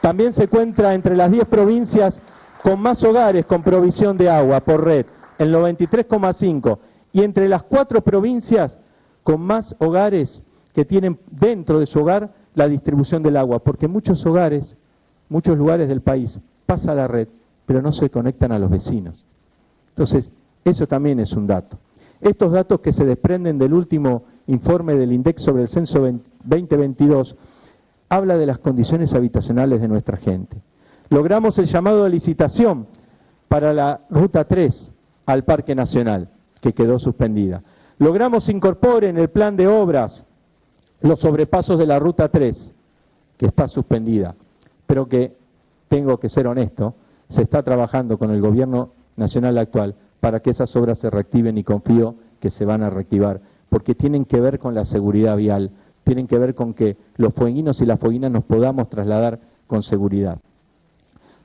También 0.00 0.32
se 0.32 0.44
encuentra 0.44 0.94
entre 0.94 1.16
las 1.16 1.30
10 1.30 1.46
provincias 1.46 2.18
con 2.62 2.80
más 2.80 3.02
hogares 3.04 3.44
con 3.44 3.62
provisión 3.62 4.16
de 4.16 4.30
agua 4.30 4.60
por 4.60 4.82
red, 4.82 5.04
el 5.36 5.52
93,5, 5.52 6.78
y 7.12 7.22
entre 7.22 7.48
las 7.48 7.64
cuatro 7.64 8.00
provincias 8.00 8.78
con 9.24 9.40
más 9.40 9.74
hogares 9.80 10.42
que 10.74 10.84
tienen 10.84 11.18
dentro 11.30 11.80
de 11.80 11.86
su 11.86 11.98
hogar 11.98 12.32
la 12.54 12.68
distribución 12.68 13.22
del 13.22 13.36
agua, 13.36 13.58
porque 13.58 13.88
muchos 13.88 14.24
hogares, 14.24 14.76
muchos 15.28 15.58
lugares 15.58 15.88
del 15.88 16.02
país 16.02 16.38
pasa 16.66 16.94
la 16.94 17.08
red, 17.08 17.26
pero 17.66 17.82
no 17.82 17.92
se 17.92 18.10
conectan 18.10 18.52
a 18.52 18.58
los 18.58 18.70
vecinos. 18.70 19.24
Entonces, 19.88 20.30
eso 20.64 20.86
también 20.86 21.18
es 21.20 21.32
un 21.32 21.46
dato. 21.46 21.78
Estos 22.20 22.52
datos 22.52 22.80
que 22.80 22.92
se 22.92 23.04
desprenden 23.04 23.58
del 23.58 23.74
último 23.74 24.24
informe 24.46 24.94
del 24.94 25.12
INDEX 25.12 25.42
sobre 25.42 25.62
el 25.62 25.68
censo 25.68 26.00
2022 26.44 27.34
habla 28.08 28.36
de 28.36 28.46
las 28.46 28.58
condiciones 28.58 29.12
habitacionales 29.14 29.80
de 29.80 29.88
nuestra 29.88 30.16
gente. 30.16 30.56
Logramos 31.10 31.58
el 31.58 31.66
llamado 31.66 32.04
de 32.04 32.10
licitación 32.10 32.86
para 33.48 33.72
la 33.72 34.00
Ruta 34.10 34.44
3 34.44 34.90
al 35.26 35.44
Parque 35.44 35.74
Nacional, 35.74 36.28
que 36.60 36.72
quedó 36.72 36.98
suspendida. 36.98 37.62
Logramos 37.98 38.48
incorporar 38.48 39.04
en 39.04 39.18
el 39.18 39.28
plan 39.28 39.56
de 39.56 39.66
obras 39.66 40.24
los 41.00 41.20
sobrepasos 41.20 41.78
de 41.78 41.86
la 41.86 41.98
Ruta 41.98 42.28
3, 42.28 42.72
que 43.36 43.46
está 43.46 43.68
suspendida, 43.68 44.34
pero 44.86 45.06
que, 45.06 45.36
tengo 45.88 46.18
que 46.18 46.28
ser 46.28 46.46
honesto, 46.46 46.94
se 47.28 47.42
está 47.42 47.62
trabajando 47.62 48.18
con 48.18 48.30
el 48.30 48.40
gobierno 48.40 48.90
nacional 49.16 49.58
actual 49.58 49.94
para 50.20 50.40
que 50.40 50.50
esas 50.50 50.74
obras 50.76 50.98
se 50.98 51.10
reactiven 51.10 51.58
y 51.58 51.64
confío 51.64 52.16
que 52.40 52.50
se 52.50 52.64
van 52.64 52.82
a 52.82 52.90
reactivar, 52.90 53.40
porque 53.68 53.94
tienen 53.94 54.24
que 54.24 54.40
ver 54.40 54.58
con 54.58 54.74
la 54.74 54.84
seguridad 54.84 55.36
vial, 55.36 55.70
tienen 56.04 56.26
que 56.26 56.38
ver 56.38 56.54
con 56.54 56.74
que 56.74 56.96
los 57.16 57.32
fueguinos 57.34 57.80
y 57.80 57.86
las 57.86 58.00
fueguinas 58.00 58.30
nos 58.30 58.44
podamos 58.44 58.88
trasladar 58.88 59.38
con 59.66 59.82
seguridad. 59.82 60.38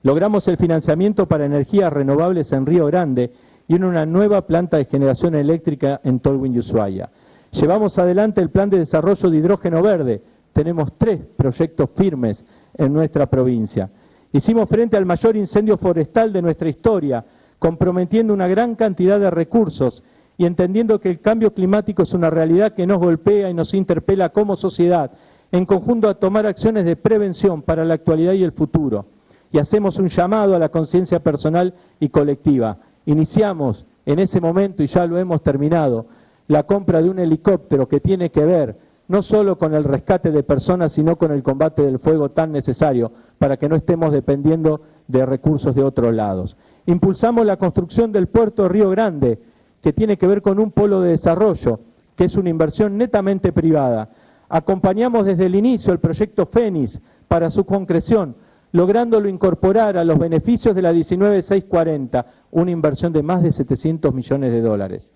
Logramos 0.03 0.47
el 0.47 0.57
financiamiento 0.57 1.27
para 1.27 1.45
energías 1.45 1.91
renovables 1.91 2.51
en 2.53 2.65
Río 2.65 2.85
Grande 2.85 3.33
y 3.69 3.75
en 3.75 3.84
una 3.84 4.03
nueva 4.03 4.41
planta 4.47 4.77
de 4.77 4.86
generación 4.86 5.36
eléctrica 5.36 6.01
en 6.03 6.19
Tolwyn 6.19 6.55
y 6.55 6.60
Ushuaia. 6.60 7.08
Llevamos 7.51 7.97
adelante 7.99 8.41
el 8.41 8.49
plan 8.49 8.67
de 8.67 8.79
desarrollo 8.79 9.29
de 9.29 9.38
hidrógeno 9.38 9.84
verde. 9.84 10.23
Tenemos 10.53 10.93
tres 10.97 11.21
proyectos 11.38 11.91
firmes 11.95 12.43
en 12.75 12.91
nuestra 12.91 13.27
provincia. 13.27 13.91
Hicimos 14.34 14.67
frente 14.67 14.97
al 14.97 15.05
mayor 15.05 15.38
incendio 15.38 15.77
forestal 15.77 16.34
de 16.34 16.41
nuestra 16.41 16.67
historia, 16.67 17.23
comprometiendo 17.60 18.34
una 18.34 18.47
gran 18.47 18.73
cantidad 18.73 19.19
de 19.19 19.29
recursos 19.29 20.01
y 20.36 20.47
entendiendo 20.47 20.99
que 20.99 21.12
el 21.12 21.19
cambio 21.19 21.53
climático 21.53 22.01
es 22.01 22.13
una 22.13 22.32
realidad 22.32 22.73
que 22.73 22.88
nos 22.88 22.97
golpea 22.97 23.51
y 23.51 23.53
nos 23.53 23.75
interpela 23.75 24.29
como 24.29 24.55
sociedad, 24.55 25.12
en 25.51 25.67
conjunto 25.67 26.10
a 26.10 26.15
tomar 26.15 26.47
acciones 26.47 26.86
de 26.86 26.95
prevención 26.95 27.62
para 27.62 27.86
la 27.86 27.93
actualidad 27.93 28.34
y 28.34 28.43
el 28.43 28.51
futuro. 28.51 29.05
Y 29.51 29.60
hacemos 29.60 29.97
un 29.97 30.10
llamado 30.10 30.55
a 30.55 30.60
la 30.60 30.69
conciencia 30.69 31.19
personal 31.19 31.75
y 31.99 32.10
colectiva. 32.10 32.77
Iniciamos 33.10 33.88
en 34.06 34.19
ese 34.19 34.39
momento, 34.39 34.84
y 34.84 34.88
ya 34.88 35.04
lo 35.08 35.17
hemos 35.17 35.41
terminado, 35.41 36.06
la 36.48 36.62
compra 36.62 37.02
de 37.02 37.10
un 37.10 37.17
helicóptero 37.17 37.88
que 37.88 38.00
tiene 38.00 38.30
que 38.30 38.45
ver 38.45 38.78
no 39.08 39.24
solo 39.24 39.58
con 39.58 39.74
el 39.74 39.84
rescate 39.84 40.30
de 40.30 40.43
personas, 40.43 40.91
sino 40.93 41.15
con 41.15 41.32
el 41.32 41.41
combate 41.41 41.82
del 41.82 41.98
fuego 41.98 42.30
tan 42.30 42.52
necesario 42.52 43.12
para 43.39 43.58
que 43.58 43.67
no 43.67 43.76
estemos 43.76 44.12
dependiendo 44.12 44.82
de 45.08 45.26
recursos 45.26 45.74
de 45.74 45.84
otros 45.84 46.13
lados. 46.13 46.56
Impulsamos 46.86 47.48
la 47.48 47.58
construcción 47.58 48.12
del 48.12 48.28
puerto 48.28 48.62
de 48.62 48.69
Río 48.69 48.91
Grande, 48.91 49.39
que 49.82 49.91
tiene 49.91 50.15
que 50.15 50.28
ver 50.28 50.43
con 50.43 50.60
un 50.60 50.69
polo 50.69 51.02
de 51.02 51.10
desarrollo, 51.10 51.80
que 52.15 52.26
es 52.26 52.36
una 52.36 52.52
inversión 52.52 52.95
netamente 52.95 53.52
privada. 53.52 54.10
Acompañamos 54.50 55.26
desde 55.26 55.48
el 55.48 55.56
inicio 55.56 55.91
el 55.91 56.00
proyecto 56.00 56.45
FENIS 56.45 57.02
para 57.28 57.50
su 57.50 57.65
concreción, 57.65 58.36
lográndolo 58.71 59.29
incorporar 59.29 59.97
a 59.97 60.03
los 60.03 60.17
beneficios 60.19 60.75
de 60.75 60.82
la 60.82 60.91
19640, 60.91 62.25
una 62.51 62.71
inversión 62.71 63.12
de 63.13 63.23
más 63.23 63.43
de 63.43 63.51
700 63.51 64.13
millones 64.13 64.51
de 64.51 64.62
dólares. 64.62 65.12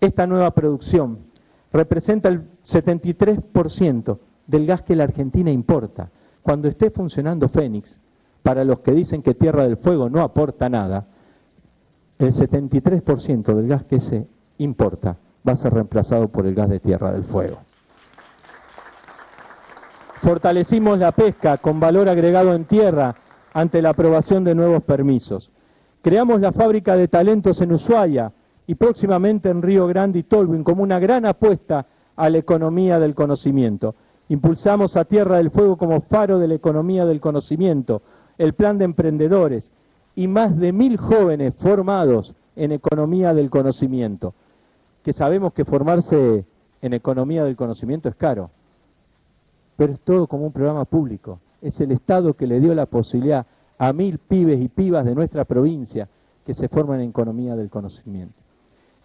Esta 0.00 0.26
nueva 0.26 0.50
producción 0.52 1.18
representa 1.72 2.28
el 2.28 2.42
73% 2.66 4.18
del 4.46 4.66
gas 4.66 4.82
que 4.82 4.96
la 4.96 5.04
Argentina 5.04 5.50
importa. 5.50 6.10
Cuando 6.42 6.68
esté 6.68 6.90
funcionando 6.90 7.48
Fénix, 7.48 8.00
para 8.42 8.64
los 8.64 8.80
que 8.80 8.92
dicen 8.92 9.22
que 9.22 9.34
Tierra 9.34 9.64
del 9.64 9.76
Fuego 9.76 10.08
no 10.08 10.20
aporta 10.20 10.68
nada, 10.68 11.06
el 12.18 12.32
73% 12.32 13.54
del 13.54 13.68
gas 13.68 13.84
que 13.84 14.00
se 14.00 14.26
importa 14.58 15.16
va 15.46 15.52
a 15.52 15.56
ser 15.56 15.72
reemplazado 15.72 16.28
por 16.28 16.46
el 16.46 16.54
gas 16.54 16.68
de 16.68 16.80
Tierra 16.80 17.12
del 17.12 17.24
Fuego. 17.24 17.58
Fortalecimos 20.22 20.98
la 20.98 21.12
pesca 21.12 21.56
con 21.58 21.80
valor 21.80 22.08
agregado 22.08 22.54
en 22.54 22.64
tierra 22.64 23.14
ante 23.52 23.80
la 23.80 23.90
aprobación 23.90 24.44
de 24.44 24.54
nuevos 24.54 24.82
permisos. 24.82 25.50
Creamos 26.02 26.40
la 26.40 26.52
fábrica 26.52 26.96
de 26.96 27.08
talentos 27.08 27.60
en 27.60 27.72
Ushuaia, 27.72 28.32
y 28.70 28.76
próximamente 28.76 29.48
en 29.48 29.62
Río 29.62 29.88
Grande 29.88 30.20
y 30.20 30.22
Tolwyn 30.22 30.62
como 30.62 30.84
una 30.84 31.00
gran 31.00 31.26
apuesta 31.26 31.86
a 32.14 32.30
la 32.30 32.38
economía 32.38 33.00
del 33.00 33.16
conocimiento. 33.16 33.96
Impulsamos 34.28 34.96
a 34.96 35.06
Tierra 35.06 35.38
del 35.38 35.50
Fuego 35.50 35.76
como 35.76 36.02
faro 36.02 36.38
de 36.38 36.46
la 36.46 36.54
economía 36.54 37.04
del 37.04 37.20
conocimiento, 37.20 38.00
el 38.38 38.52
plan 38.52 38.78
de 38.78 38.84
emprendedores 38.84 39.72
y 40.14 40.28
más 40.28 40.56
de 40.56 40.72
mil 40.72 40.98
jóvenes 40.98 41.52
formados 41.56 42.32
en 42.54 42.70
economía 42.70 43.34
del 43.34 43.50
conocimiento, 43.50 44.34
que 45.02 45.14
sabemos 45.14 45.52
que 45.52 45.64
formarse 45.64 46.44
en 46.80 46.92
economía 46.92 47.42
del 47.42 47.56
conocimiento 47.56 48.08
es 48.08 48.14
caro, 48.14 48.50
pero 49.80 49.94
es 49.94 50.00
todo 50.00 50.26
como 50.26 50.44
un 50.44 50.52
programa 50.52 50.84
público. 50.84 51.40
Es 51.62 51.80
el 51.80 51.90
Estado 51.92 52.34
que 52.34 52.46
le 52.46 52.60
dio 52.60 52.74
la 52.74 52.84
posibilidad 52.84 53.46
a 53.78 53.94
mil 53.94 54.18
pibes 54.18 54.60
y 54.60 54.68
pibas 54.68 55.06
de 55.06 55.14
nuestra 55.14 55.46
provincia 55.46 56.06
que 56.44 56.52
se 56.52 56.68
forman 56.68 57.00
en 57.00 57.08
economía 57.08 57.56
del 57.56 57.70
conocimiento. 57.70 58.34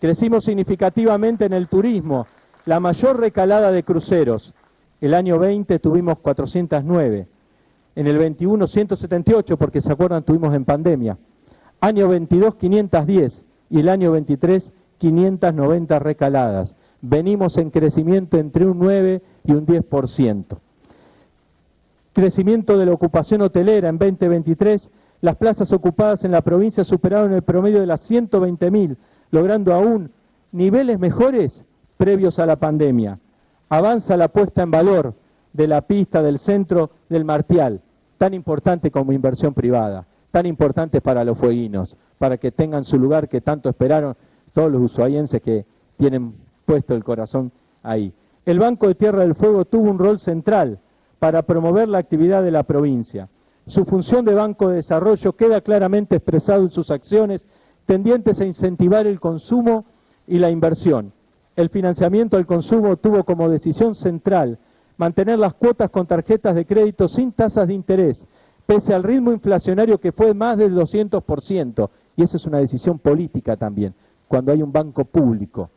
Crecimos 0.02 0.44
significativamente 0.44 1.46
en 1.46 1.54
el 1.54 1.70
turismo, 1.70 2.28
la 2.66 2.82
mayor 2.82 3.22
recalada 3.22 3.72
de 3.72 3.84
cruceros. 3.84 4.54
El 5.00 5.14
año 5.14 5.40
20 5.40 5.80
tuvimos 5.80 6.20
409, 6.20 7.26
en 7.96 8.08
el 8.08 8.18
21 8.18 8.68
178, 8.68 9.56
porque 9.56 9.80
se 9.80 9.94
acuerdan 9.94 10.24
tuvimos 10.24 10.54
en 10.54 10.66
pandemia. 10.66 11.18
Año 11.80 12.10
22 12.10 12.56
510 12.56 13.46
y 13.70 13.80
el 13.80 13.88
año 13.88 14.12
23 14.12 14.74
590 14.98 16.00
recaladas. 16.00 16.76
Venimos 17.00 17.58
en 17.58 17.70
crecimiento 17.70 18.38
entre 18.38 18.66
un 18.66 18.78
9 18.78 19.22
y 19.46 19.54
un 19.54 19.66
10%. 19.66 20.58
Crecimiento 22.16 22.78
de 22.78 22.86
la 22.86 22.94
ocupación 22.94 23.42
hotelera 23.42 23.90
en 23.90 23.98
2023, 23.98 24.90
las 25.20 25.36
plazas 25.36 25.74
ocupadas 25.74 26.24
en 26.24 26.32
la 26.32 26.40
provincia 26.40 26.86
superaron 26.86 27.34
el 27.34 27.42
promedio 27.42 27.82
de 27.82 27.88
las 27.88 28.10
120.000, 28.10 28.96
logrando 29.32 29.74
aún 29.74 30.12
niveles 30.54 30.98
mejores 30.98 31.66
previos 31.98 32.40
a 32.40 32.46
la 32.46 32.56
pandemia. 32.56 33.20
Avanza 33.68 34.16
la 34.16 34.30
puesta 34.30 34.64
en 34.64 34.72
valor 34.72 35.14
de 35.52 35.68
la 35.68 35.82
pista 35.82 36.22
del 36.22 36.40
centro 36.40 36.92
del 37.10 37.26
Martial, 37.26 37.82
tan 38.18 38.34
importante 38.34 38.92
como 38.92 39.12
inversión 39.12 39.54
privada, 39.54 40.08
tan 40.32 40.46
importante 40.46 41.02
para 41.02 41.26
los 41.26 41.38
fueguinos, 41.38 41.98
para 42.18 42.38
que 42.38 42.54
tengan 42.54 42.86
su 42.86 42.98
lugar 42.98 43.28
que 43.28 43.42
tanto 43.42 43.68
esperaron 43.68 44.16
todos 44.54 44.72
los 44.72 44.82
usuarienses 44.84 45.42
que 45.42 45.66
tienen 45.98 46.34
puesto 46.66 46.96
el 46.96 47.04
corazón 47.04 47.52
ahí. 47.84 48.14
El 48.46 48.60
Banco 48.60 48.88
de 48.88 48.96
Tierra 48.96 49.20
del 49.20 49.36
Fuego 49.36 49.66
tuvo 49.66 49.92
un 49.92 50.00
rol 50.00 50.18
central 50.18 50.80
para 51.20 51.44
promover 51.44 51.88
la 51.88 51.98
actividad 51.98 52.44
de 52.44 52.52
la 52.52 52.64
provincia. 52.64 53.30
Su 53.68 53.86
función 53.86 54.26
de 54.26 54.34
banco 54.34 54.70
de 54.70 54.78
desarrollo 54.78 55.34
queda 55.34 55.62
claramente 55.62 56.18
expresado 56.18 56.64
en 56.64 56.72
sus 56.72 56.92
acciones 56.92 57.46
tendientes 57.86 58.40
a 58.40 58.46
incentivar 58.46 59.08
el 59.08 59.20
consumo 59.20 59.86
y 60.28 60.38
la 60.40 60.50
inversión. 60.50 61.14
El 61.56 61.70
financiamiento 61.70 62.38
al 62.38 62.46
consumo 62.46 62.98
tuvo 62.98 63.24
como 63.24 63.50
decisión 63.50 63.96
central 63.96 64.60
mantener 64.98 65.40
las 65.40 65.54
cuotas 65.54 65.90
con 65.90 66.06
tarjetas 66.06 66.56
de 66.56 66.66
crédito 66.66 67.08
sin 67.08 67.32
tasas 67.32 67.68
de 67.68 67.74
interés, 67.74 68.26
pese 68.66 68.94
al 68.94 69.04
ritmo 69.04 69.32
inflacionario 69.32 70.00
que 70.00 70.12
fue 70.12 70.34
más 70.34 70.58
del 70.58 70.76
200%, 70.76 71.90
y 72.18 72.24
esa 72.24 72.38
es 72.38 72.46
una 72.46 72.60
decisión 72.60 73.00
política 73.00 73.58
también, 73.58 73.94
cuando 74.28 74.52
hay 74.52 74.62
un 74.62 74.72
banco 74.72 75.06
público. 75.06 75.70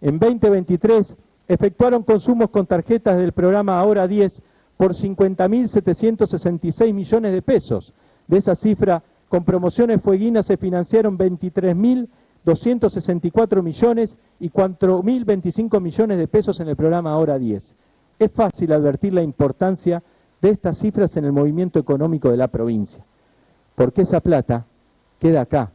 En 0.00 0.18
2023 0.18 1.14
efectuaron 1.48 2.02
consumos 2.02 2.50
con 2.50 2.66
tarjetas 2.66 3.16
del 3.16 3.32
programa 3.32 3.78
Ahora 3.80 4.06
10 4.06 4.42
por 4.78 4.94
50.766 4.94 6.94
millones 6.94 7.32
de 7.32 7.42
pesos. 7.42 7.92
De 8.26 8.38
esa 8.38 8.54
cifra, 8.54 9.02
con 9.28 9.44
promociones 9.44 10.00
fueguinas 10.00 10.46
se 10.46 10.56
financiaron 10.56 11.18
23.264 11.18 13.62
millones 13.62 14.16
y 14.40 14.48
4.025 14.48 15.82
millones 15.82 16.16
de 16.16 16.28
pesos 16.28 16.58
en 16.60 16.68
el 16.68 16.76
programa 16.76 17.12
Ahora 17.12 17.38
10. 17.38 17.74
Es 18.20 18.32
fácil 18.32 18.72
advertir 18.72 19.12
la 19.12 19.22
importancia 19.22 20.02
de 20.40 20.50
estas 20.50 20.78
cifras 20.78 21.16
en 21.16 21.24
el 21.24 21.32
movimiento 21.32 21.80
económico 21.80 22.30
de 22.30 22.36
la 22.36 22.46
provincia, 22.46 23.04
porque 23.74 24.02
esa 24.02 24.20
plata 24.20 24.64
queda 25.18 25.40
acá, 25.40 25.72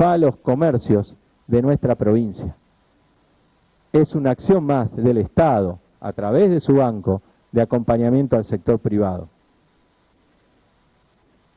va 0.00 0.12
a 0.12 0.18
los 0.18 0.36
comercios 0.36 1.16
de 1.48 1.62
nuestra 1.62 1.96
provincia. 1.96 2.54
Es 3.92 4.14
una 4.14 4.30
acción 4.30 4.62
más 4.64 4.94
del 4.94 5.18
Estado, 5.18 5.80
a 6.00 6.12
través 6.12 6.48
de 6.50 6.60
su 6.60 6.74
banco, 6.74 7.22
de 7.52 7.62
acompañamiento 7.62 8.36
al 8.36 8.44
sector 8.44 8.78
privado. 8.78 9.28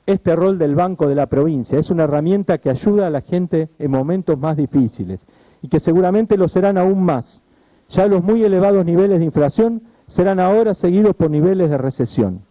Este 0.05 0.35
rol 0.35 0.57
del 0.57 0.75
Banco 0.75 1.07
de 1.07 1.15
la 1.15 1.27
provincia 1.27 1.79
es 1.79 1.89
una 1.89 2.03
herramienta 2.03 2.57
que 2.57 2.69
ayuda 2.69 3.07
a 3.07 3.09
la 3.09 3.21
gente 3.21 3.69
en 3.79 3.91
momentos 3.91 4.37
más 4.37 4.57
difíciles 4.57 5.25
y 5.61 5.69
que 5.69 5.79
seguramente 5.79 6.37
lo 6.37 6.49
serán 6.49 6.77
aún 6.77 7.03
más. 7.03 7.41
Ya 7.89 8.07
los 8.07 8.21
muy 8.21 8.43
elevados 8.43 8.85
niveles 8.85 9.19
de 9.19 9.25
inflación 9.25 9.81
serán 10.07 10.41
ahora 10.41 10.75
seguidos 10.75 11.15
por 11.15 11.29
niveles 11.29 11.69
de 11.69 11.77
recesión. 11.77 12.41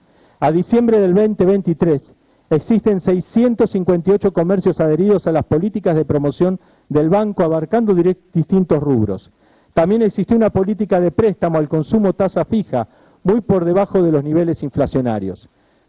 A 0.40 0.50
diciembre 0.50 0.98
del 0.98 1.14
2023 1.14 2.14
existen 2.50 3.00
658 3.00 4.32
comercios 4.32 4.80
adheridos 4.80 5.26
a 5.26 5.32
las 5.32 5.44
políticas 5.44 5.94
de 5.94 6.06
promoción 6.06 6.58
del 6.88 7.10
banco 7.10 7.42
abarcando 7.42 7.94
distintos 8.32 8.80
rubros. 8.80 9.30
También 9.74 10.02
existió 10.02 10.36
una 10.36 10.50
política 10.50 11.00
de 11.00 11.10
préstamo 11.10 11.58
al 11.58 11.68
consumo 11.68 12.12
tasa 12.14 12.44
fija 12.44 12.88
muy 13.24 13.40
por 13.40 13.64
debajo 13.64 14.02
de 14.02 14.12
los 14.12 14.24
niveles 14.24 14.62
inflacionarios. 14.62 15.48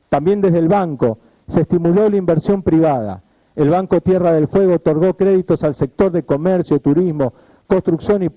También 0.09 0.41
desde 0.41 0.59
el 0.59 0.67
banco 0.67 1.17
se 1.47 1.61
estimuló 1.61 2.09
la 2.09 2.17
inversión 2.17 2.61
privada. 2.61 3.23
El 3.55 3.69
Banco 3.69 4.01
Tierra 4.01 4.31
del 4.31 4.47
Fuego 4.47 4.75
otorgó 4.75 5.15
créditos 5.15 5.63
al 5.63 5.75
sector 5.75 6.11
de 6.11 6.23
comercio, 6.23 6.79
turismo, 6.79 7.33
construcción 7.67 8.23
y, 8.23 8.29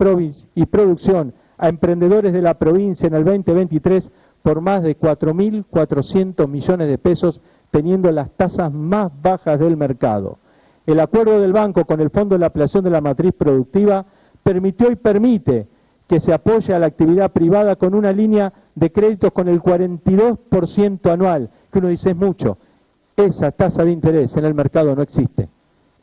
producción 0.66 1.32
a 1.58 1.68
emprendedores 1.68 2.32
de 2.32 2.42
la 2.42 2.54
provincia 2.54 3.06
en 3.06 3.14
el 3.14 3.24
2023 3.24 4.10
por 4.42 4.60
más 4.60 4.82
de 4.82 4.98
4.400 4.98 6.46
millones 6.48 6.88
de 6.88 6.98
pesos, 6.98 7.40
teniendo 7.70 8.12
las 8.12 8.30
tasas 8.32 8.72
más 8.72 9.10
bajas 9.20 9.58
del 9.58 9.76
mercado. 9.76 10.38
El 10.86 11.00
acuerdo 11.00 11.40
del 11.40 11.52
banco 11.52 11.84
con 11.84 12.00
el 12.00 12.10
Fondo 12.10 12.34
de 12.34 12.40
la 12.40 12.46
Ampliación 12.46 12.84
de 12.84 12.90
la 12.90 13.00
Matriz 13.00 13.32
Productiva 13.32 14.06
permitió 14.42 14.90
y 14.90 14.96
permite 14.96 15.66
que 16.06 16.20
se 16.20 16.32
apoye 16.32 16.72
a 16.72 16.78
la 16.78 16.86
actividad 16.86 17.32
privada 17.32 17.74
con 17.74 17.94
una 17.94 18.12
línea 18.12 18.52
de 18.76 18.92
créditos 18.92 19.32
con 19.32 19.48
el 19.48 19.60
42% 19.60 21.10
anual, 21.10 21.50
que 21.72 21.80
uno 21.80 21.88
dice 21.88 22.10
es 22.10 22.16
mucho. 22.16 22.58
Esa 23.16 23.50
tasa 23.50 23.82
de 23.82 23.90
interés 23.90 24.36
en 24.36 24.44
el 24.44 24.54
mercado 24.54 24.94
no 24.94 25.02
existe 25.02 25.48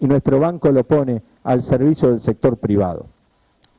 y 0.03 0.07
nuestro 0.07 0.37
banco 0.37 0.69
lo 0.69 0.83
pone 0.83 1.21
al 1.43 1.63
servicio 1.63 2.09
del 2.09 2.19
sector 2.19 2.57
privado. 2.57 3.05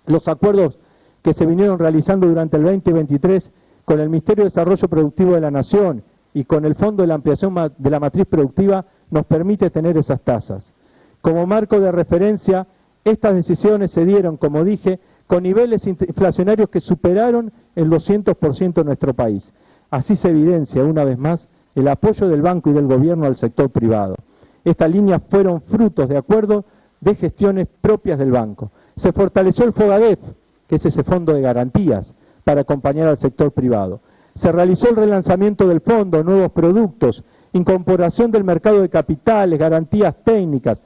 Los 0.07 0.27
acuerdos 0.27 0.79
que 1.23 1.35
se 1.35 1.45
vinieron 1.45 1.79
realizando 1.79 2.27
durante 2.27 2.57
el 2.57 2.63
2023 2.63 3.51
con 3.85 4.01
el 4.01 4.09
Ministerio 4.09 4.45
de 4.45 4.51
Desarrollo 4.51 4.89
Productivo 4.89 5.33
de 5.33 5.43
la 5.43 5.51
Nación 5.51 6.03
y 6.33 6.45
con 6.45 6.65
el 6.65 6.77
Fondo 6.77 7.03
de 7.03 7.09
la 7.09 7.15
Ampliación 7.17 7.55
de 7.77 7.91
la 7.91 8.01
Matriz 8.01 8.25
Productiva 8.25 8.87
nos 9.11 9.27
permite 9.27 9.69
tener 9.69 9.99
esas 9.99 10.23
tasas. 10.23 10.73
Como 11.21 11.47
marco 11.47 11.79
de 11.79 11.93
referencia, 11.93 12.67
estas 13.05 13.35
decisiones 13.35 13.91
se 13.91 14.07
dieron, 14.07 14.39
como 14.39 14.65
dije, 14.65 15.01
con 15.27 15.43
niveles 15.43 15.87
inflacionarios 15.87 16.69
que 16.69 16.81
superaron 16.81 17.53
el 17.75 17.91
200% 17.91 18.81
en 18.81 18.87
nuestro 18.87 19.15
país. 19.15 19.53
Así 19.91 20.17
se 20.17 20.29
evidencia 20.29 20.85
una 20.85 21.05
vez 21.05 21.19
más 21.19 21.49
el 21.75 21.89
apoyo 21.89 22.29
del 22.29 22.43
banco 22.43 22.71
y 22.71 22.73
del 22.75 22.87
gobierno 22.87 23.27
al 23.27 23.37
sector 23.37 23.71
privado. 23.71 24.17
Estas 24.65 24.91
líneas 24.91 25.23
fueron 25.29 25.61
frutos 25.63 26.09
de 26.09 26.17
acuerdos 26.17 26.65
de 27.01 27.15
gestiones 27.15 27.69
propias 27.81 28.19
del 28.19 28.31
banco. 28.31 28.71
Se 28.97 29.13
fortaleció 29.13 29.65
el 29.65 29.73
FOGADEF, 29.73 30.21
que 30.69 30.77
es 30.77 30.85
ese 30.85 31.05
fondo 31.05 31.35
de 31.35 31.43
garantías 31.43 32.15
para 32.45 32.63
acompañar 32.63 33.09
al 33.09 33.19
sector 33.19 33.53
privado. 33.53 34.01
Se 34.35 34.51
realizó 34.51 34.89
el 34.89 34.97
relanzamiento 34.97 35.67
del 35.69 35.81
fondo, 35.81 36.25
nuevos 36.25 36.51
productos, 36.53 37.23
incorporación 37.53 38.31
del 38.31 38.45
mercado 38.45 38.81
de 38.81 38.89
capitales, 38.89 39.59
garantías 39.59 40.15
técnicas, 40.25 40.83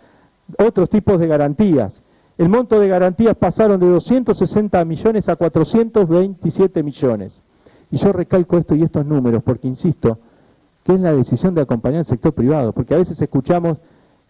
otros 0.59 0.91
tipos 0.91 1.19
de 1.19 1.27
garantías. 1.27 2.03
El 2.39 2.49
monto 2.49 2.79
de 2.79 2.87
garantías 2.87 3.35
pasaron 3.35 3.81
de 3.81 3.89
260 3.89 4.85
millones 4.85 5.29
a 5.29 5.35
427 5.35 6.85
millones. 6.85 7.43
Y 7.91 7.99
yo 7.99 8.13
recalco 8.13 8.57
esto 8.57 8.77
y 8.77 8.85
estos 8.85 9.05
números 9.05 9.43
porque, 9.43 9.67
insisto, 9.67 10.19
que 10.85 10.95
es 10.95 11.01
la 11.01 11.13
decisión 11.13 11.53
de 11.55 11.63
acompañar 11.63 11.99
al 11.99 12.07
sector 12.07 12.33
privado, 12.33 12.73
porque 12.73 12.95
a 12.95 12.99
veces 12.99 13.21
escuchamos 13.21 13.79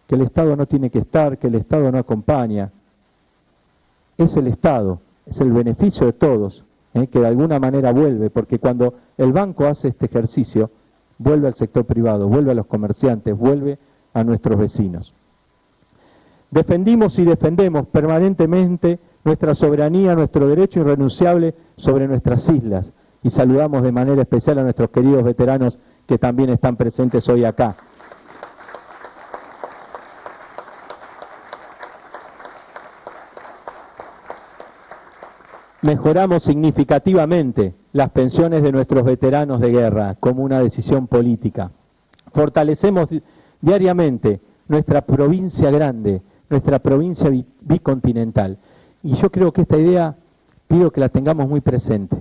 que 0.07 0.15
el 0.15 0.21
Estado 0.21 0.55
no 0.55 0.65
tiene 0.65 0.89
que 0.89 0.97
estar, 0.97 1.37
que 1.37 1.47
el 1.47 1.55
Estado 1.55 1.91
no 1.91 1.99
acompaña. 1.99 2.71
Es 4.17 4.35
el 4.35 4.47
Estado, 4.47 4.99
es 5.27 5.39
el 5.39 5.51
beneficio 5.51 6.07
de 6.07 6.13
todos, 6.13 6.65
¿eh? 6.95 7.05
que 7.07 7.19
de 7.19 7.27
alguna 7.27 7.59
manera 7.59 7.93
vuelve, 7.93 8.31
porque 8.31 8.57
cuando 8.57 8.95
el 9.17 9.31
banco 9.31 9.65
hace 9.65 9.89
este 9.89 10.07
ejercicio, 10.07 10.71
vuelve 11.19 11.47
al 11.47 11.53
sector 11.53 11.85
privado, 11.85 12.27
vuelve 12.27 12.51
a 12.51 12.55
los 12.55 12.65
comerciantes, 12.65 13.37
vuelve 13.37 13.77
a 14.13 14.23
nuestros 14.23 14.57
vecinos. 14.57 15.13
Defendimos 16.51 17.17
y 17.19 17.25
defendemos 17.25 17.87
permanentemente 17.87 18.99
nuestra 19.23 19.53
soberanía, 19.53 20.15
nuestro 20.15 20.47
derecho 20.47 20.79
irrenunciable 20.79 21.53
sobre 21.77 22.07
nuestras 22.07 22.49
islas. 22.49 22.91
Y 23.21 23.29
saludamos 23.29 23.83
de 23.83 23.91
manera 23.91 24.21
especial 24.21 24.59
a 24.59 24.63
nuestros 24.63 24.89
queridos 24.89 25.23
veteranos 25.23 25.77
que 26.07 26.17
también 26.17 26.49
están 26.49 26.75
presentes 26.75 27.27
hoy 27.29 27.45
acá. 27.45 27.75
Mejoramos 35.81 36.43
significativamente 36.43 37.73
las 37.93 38.09
pensiones 38.09 38.61
de 38.63 38.71
nuestros 38.71 39.03
veteranos 39.03 39.61
de 39.61 39.69
guerra 39.69 40.15
como 40.19 40.43
una 40.43 40.59
decisión 40.59 41.07
política. 41.07 41.71
Fortalecemos 42.33 43.09
diariamente 43.61 44.41
nuestra 44.67 45.01
provincia 45.01 45.71
grande, 45.71 46.21
nuestra 46.49 46.79
provincia 46.79 47.29
bicontinental. 47.61 48.57
Y 49.03 49.15
yo 49.21 49.29
creo 49.29 49.51
que 49.51 49.61
esta 49.61 49.77
idea 49.77 50.15
pido 50.67 50.91
que 50.91 51.01
la 51.01 51.09
tengamos 51.09 51.47
muy 51.47 51.61
presente. 51.61 52.17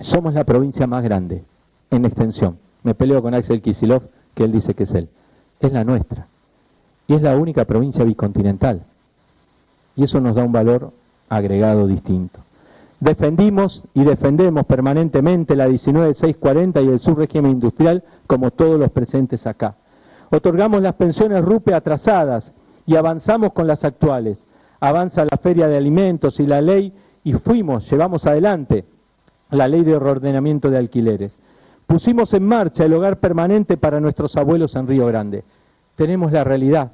Somos 0.00 0.34
la 0.34 0.44
provincia 0.44 0.86
más 0.86 1.02
grande 1.02 1.44
en 1.90 2.04
extensión. 2.04 2.58
Me 2.82 2.94
peleo 2.94 3.22
con 3.22 3.34
Axel 3.34 3.62
Kisilov, 3.62 4.02
que 4.34 4.44
él 4.44 4.52
dice 4.52 4.74
que 4.74 4.84
es 4.84 4.90
él. 4.92 5.08
es 5.60 5.72
la 5.72 5.84
nuestra. 5.84 6.26
Y 7.06 7.14
es 7.14 7.22
la 7.22 7.36
única 7.36 7.64
provincia 7.64 8.04
bicontinental. 8.04 8.82
Y 9.94 10.04
eso 10.04 10.20
nos 10.20 10.34
da 10.34 10.42
un 10.42 10.52
valor 10.52 10.92
agregado 11.28 11.86
distinto. 11.86 12.40
Defendimos 12.98 13.82
y 13.94 14.04
defendemos 14.04 14.64
permanentemente 14.64 15.56
la 15.56 15.66
19640 15.66 16.80
y 16.80 16.88
el 16.88 17.00
subrégimen 17.00 17.52
industrial 17.52 18.02
como 18.26 18.50
todos 18.50 18.78
los 18.78 18.90
presentes 18.90 19.46
acá. 19.46 19.74
Otorgamos 20.30 20.82
las 20.82 20.94
pensiones 20.94 21.44
RUPE 21.44 21.74
atrasadas 21.74 22.52
y 22.86 22.96
avanzamos 22.96 23.52
con 23.52 23.66
las 23.66 23.84
actuales. 23.84 24.44
Avanza 24.80 25.24
la 25.24 25.36
feria 25.36 25.68
de 25.68 25.76
alimentos 25.76 26.40
y 26.40 26.46
la 26.46 26.60
ley 26.60 26.92
y 27.24 27.34
fuimos, 27.34 27.88
llevamos 27.90 28.26
adelante 28.26 28.84
la 29.50 29.68
ley 29.68 29.82
de 29.82 29.98
reordenamiento 29.98 30.70
de 30.70 30.78
alquileres. 30.78 31.36
Pusimos 31.86 32.32
en 32.34 32.44
marcha 32.44 32.84
el 32.84 32.94
hogar 32.94 33.18
permanente 33.20 33.76
para 33.76 34.00
nuestros 34.00 34.36
abuelos 34.36 34.74
en 34.76 34.86
Río 34.86 35.06
Grande. 35.06 35.44
Tenemos 35.94 36.32
la 36.32 36.42
realidad 36.42 36.92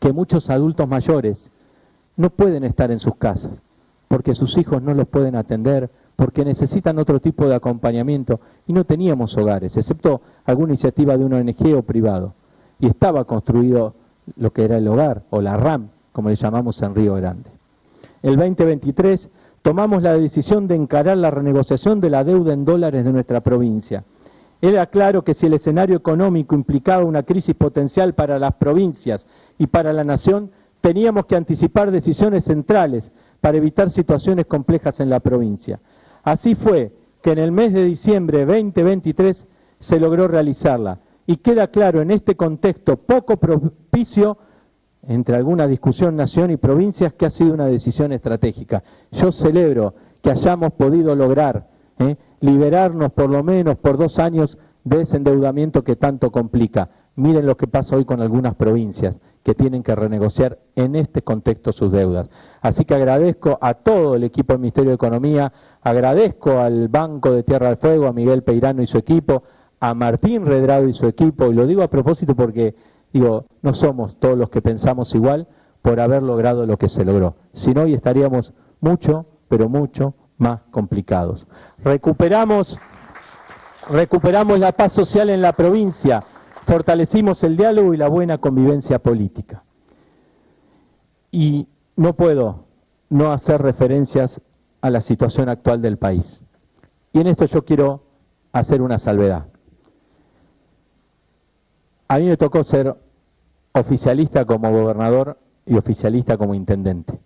que 0.00 0.12
muchos 0.12 0.48
adultos 0.48 0.88
mayores 0.88 1.50
no 2.16 2.30
pueden 2.30 2.64
estar 2.64 2.90
en 2.90 2.98
sus 2.98 3.16
casas 3.16 3.60
porque 4.12 4.34
sus 4.34 4.58
hijos 4.58 4.82
no 4.82 4.92
los 4.92 5.08
pueden 5.08 5.36
atender, 5.36 5.88
porque 6.16 6.44
necesitan 6.44 6.98
otro 6.98 7.18
tipo 7.18 7.46
de 7.46 7.54
acompañamiento 7.54 8.40
y 8.66 8.74
no 8.74 8.84
teníamos 8.84 9.34
hogares, 9.38 9.74
excepto 9.74 10.20
alguna 10.44 10.74
iniciativa 10.74 11.16
de 11.16 11.24
una 11.24 11.38
ONG 11.38 11.74
o 11.74 11.80
privado. 11.80 12.34
Y 12.78 12.88
estaba 12.88 13.24
construido 13.24 13.94
lo 14.36 14.52
que 14.52 14.64
era 14.64 14.78
el 14.78 14.88
hogar 14.88 15.22
o 15.30 15.40
la 15.40 15.56
RAM, 15.56 15.88
como 16.12 16.28
le 16.28 16.36
llamamos 16.36 16.80
en 16.82 16.94
Río 16.94 17.14
Grande. 17.14 17.50
El 18.22 18.36
2023 18.36 19.28
tomamos 19.62 20.02
la 20.02 20.14
decisión 20.14 20.68
de 20.68 20.74
encarar 20.74 21.16
la 21.16 21.30
renegociación 21.30 22.00
de 22.00 22.10
la 22.10 22.24
deuda 22.24 22.52
en 22.52 22.64
dólares 22.64 23.04
de 23.04 23.12
nuestra 23.12 23.40
provincia. 23.40 24.04
Era 24.60 24.86
claro 24.86 25.22
que 25.22 25.34
si 25.34 25.46
el 25.46 25.54
escenario 25.54 25.96
económico 25.96 26.54
implicaba 26.54 27.04
una 27.04 27.24
crisis 27.24 27.54
potencial 27.56 28.14
para 28.14 28.38
las 28.38 28.54
provincias 28.54 29.26
y 29.58 29.66
para 29.66 29.92
la 29.92 30.04
nación, 30.04 30.50
teníamos 30.80 31.26
que 31.26 31.36
anticipar 31.36 31.90
decisiones 31.90 32.44
centrales 32.44 33.10
para 33.40 33.56
evitar 33.56 33.90
situaciones 33.90 34.46
complejas 34.46 35.00
en 35.00 35.10
la 35.10 35.18
provincia. 35.18 35.80
Así 36.22 36.54
fue 36.54 36.92
que 37.22 37.32
en 37.32 37.38
el 37.38 37.50
mes 37.50 37.72
de 37.72 37.84
diciembre 37.84 38.44
2023 38.44 39.46
se 39.80 39.98
logró 39.98 40.28
realizarla 40.28 40.98
y 41.26 41.36
queda 41.36 41.68
claro 41.68 42.00
en 42.00 42.10
este 42.10 42.36
contexto 42.36 42.96
poco 42.96 43.36
propicio 43.36 44.38
entre 45.06 45.36
alguna 45.36 45.66
discusión 45.66 46.16
nación 46.16 46.50
y 46.50 46.56
provincias 46.56 47.12
que 47.14 47.26
ha 47.26 47.30
sido 47.30 47.54
una 47.54 47.66
decisión 47.66 48.12
estratégica. 48.12 48.82
Yo 49.10 49.32
celebro 49.32 49.94
que 50.22 50.30
hayamos 50.30 50.72
podido 50.74 51.14
lograr 51.16 51.66
¿eh? 51.98 52.16
liberarnos 52.40 53.12
por 53.12 53.30
lo 53.30 53.42
menos 53.42 53.76
por 53.78 53.96
dos 53.96 54.18
años 54.18 54.58
de 54.84 55.02
ese 55.02 55.16
endeudamiento 55.16 55.82
que 55.82 55.96
tanto 55.96 56.30
complica. 56.30 56.88
Miren 57.16 57.46
lo 57.46 57.56
que 57.56 57.66
pasa 57.66 57.96
hoy 57.96 58.04
con 58.04 58.20
algunas 58.20 58.54
provincias 58.54 59.18
que 59.42 59.54
tienen 59.54 59.82
que 59.82 59.94
renegociar 59.94 60.58
en 60.76 60.94
este 60.94 61.22
contexto 61.22 61.72
sus 61.72 61.92
deudas. 61.92 62.30
Así 62.60 62.84
que 62.84 62.94
agradezco 62.94 63.58
a 63.60 63.74
todo 63.74 64.14
el 64.14 64.24
equipo 64.24 64.52
del 64.52 64.60
Ministerio 64.60 64.90
de 64.90 64.94
Economía, 64.94 65.52
agradezco 65.82 66.58
al 66.58 66.88
Banco 66.88 67.32
de 67.32 67.42
Tierra 67.42 67.68
del 67.68 67.76
Fuego, 67.76 68.06
a 68.06 68.12
Miguel 68.12 68.44
Peirano 68.44 68.82
y 68.82 68.86
su 68.86 68.98
equipo, 68.98 69.42
a 69.82 69.94
Martín 69.94 70.46
Redrado 70.46 70.86
y 70.86 70.92
su 70.92 71.08
equipo, 71.08 71.46
y 71.46 71.54
lo 71.54 71.66
digo 71.66 71.82
a 71.82 71.90
propósito 71.90 72.36
porque, 72.36 72.76
digo, 73.12 73.46
no 73.62 73.74
somos 73.74 74.16
todos 74.20 74.38
los 74.38 74.48
que 74.48 74.62
pensamos 74.62 75.12
igual 75.12 75.48
por 75.82 75.98
haber 75.98 76.22
logrado 76.22 76.66
lo 76.66 76.76
que 76.76 76.88
se 76.88 77.04
logró, 77.04 77.34
si 77.52 77.74
no 77.74 77.82
hoy 77.82 77.94
estaríamos 77.94 78.52
mucho, 78.80 79.26
pero 79.48 79.68
mucho 79.68 80.14
más 80.38 80.60
complicados. 80.70 81.48
Recuperamos, 81.82 82.78
recuperamos 83.90 84.60
la 84.60 84.70
paz 84.70 84.92
social 84.92 85.30
en 85.30 85.42
la 85.42 85.52
provincia, 85.52 86.22
fortalecimos 86.64 87.42
el 87.42 87.56
diálogo 87.56 87.92
y 87.92 87.96
la 87.96 88.08
buena 88.08 88.38
convivencia 88.38 89.00
política. 89.00 89.64
Y 91.32 91.66
no 91.96 92.14
puedo 92.14 92.66
no 93.10 93.32
hacer 93.32 93.60
referencias 93.60 94.40
a 94.80 94.90
la 94.90 95.00
situación 95.00 95.48
actual 95.48 95.82
del 95.82 95.98
país. 95.98 96.40
Y 97.12 97.20
en 97.20 97.26
esto 97.26 97.46
yo 97.46 97.64
quiero 97.64 98.04
hacer 98.52 98.80
una 98.80 99.00
salvedad. 99.00 99.51
A 102.12 102.18
mí 102.18 102.26
me 102.26 102.36
tocó 102.36 102.62
ser 102.62 102.94
oficialista 103.72 104.44
como 104.44 104.70
gobernador 104.70 105.38
y 105.64 105.78
oficialista 105.78 106.36
como 106.36 106.54
intendente. 106.54 107.18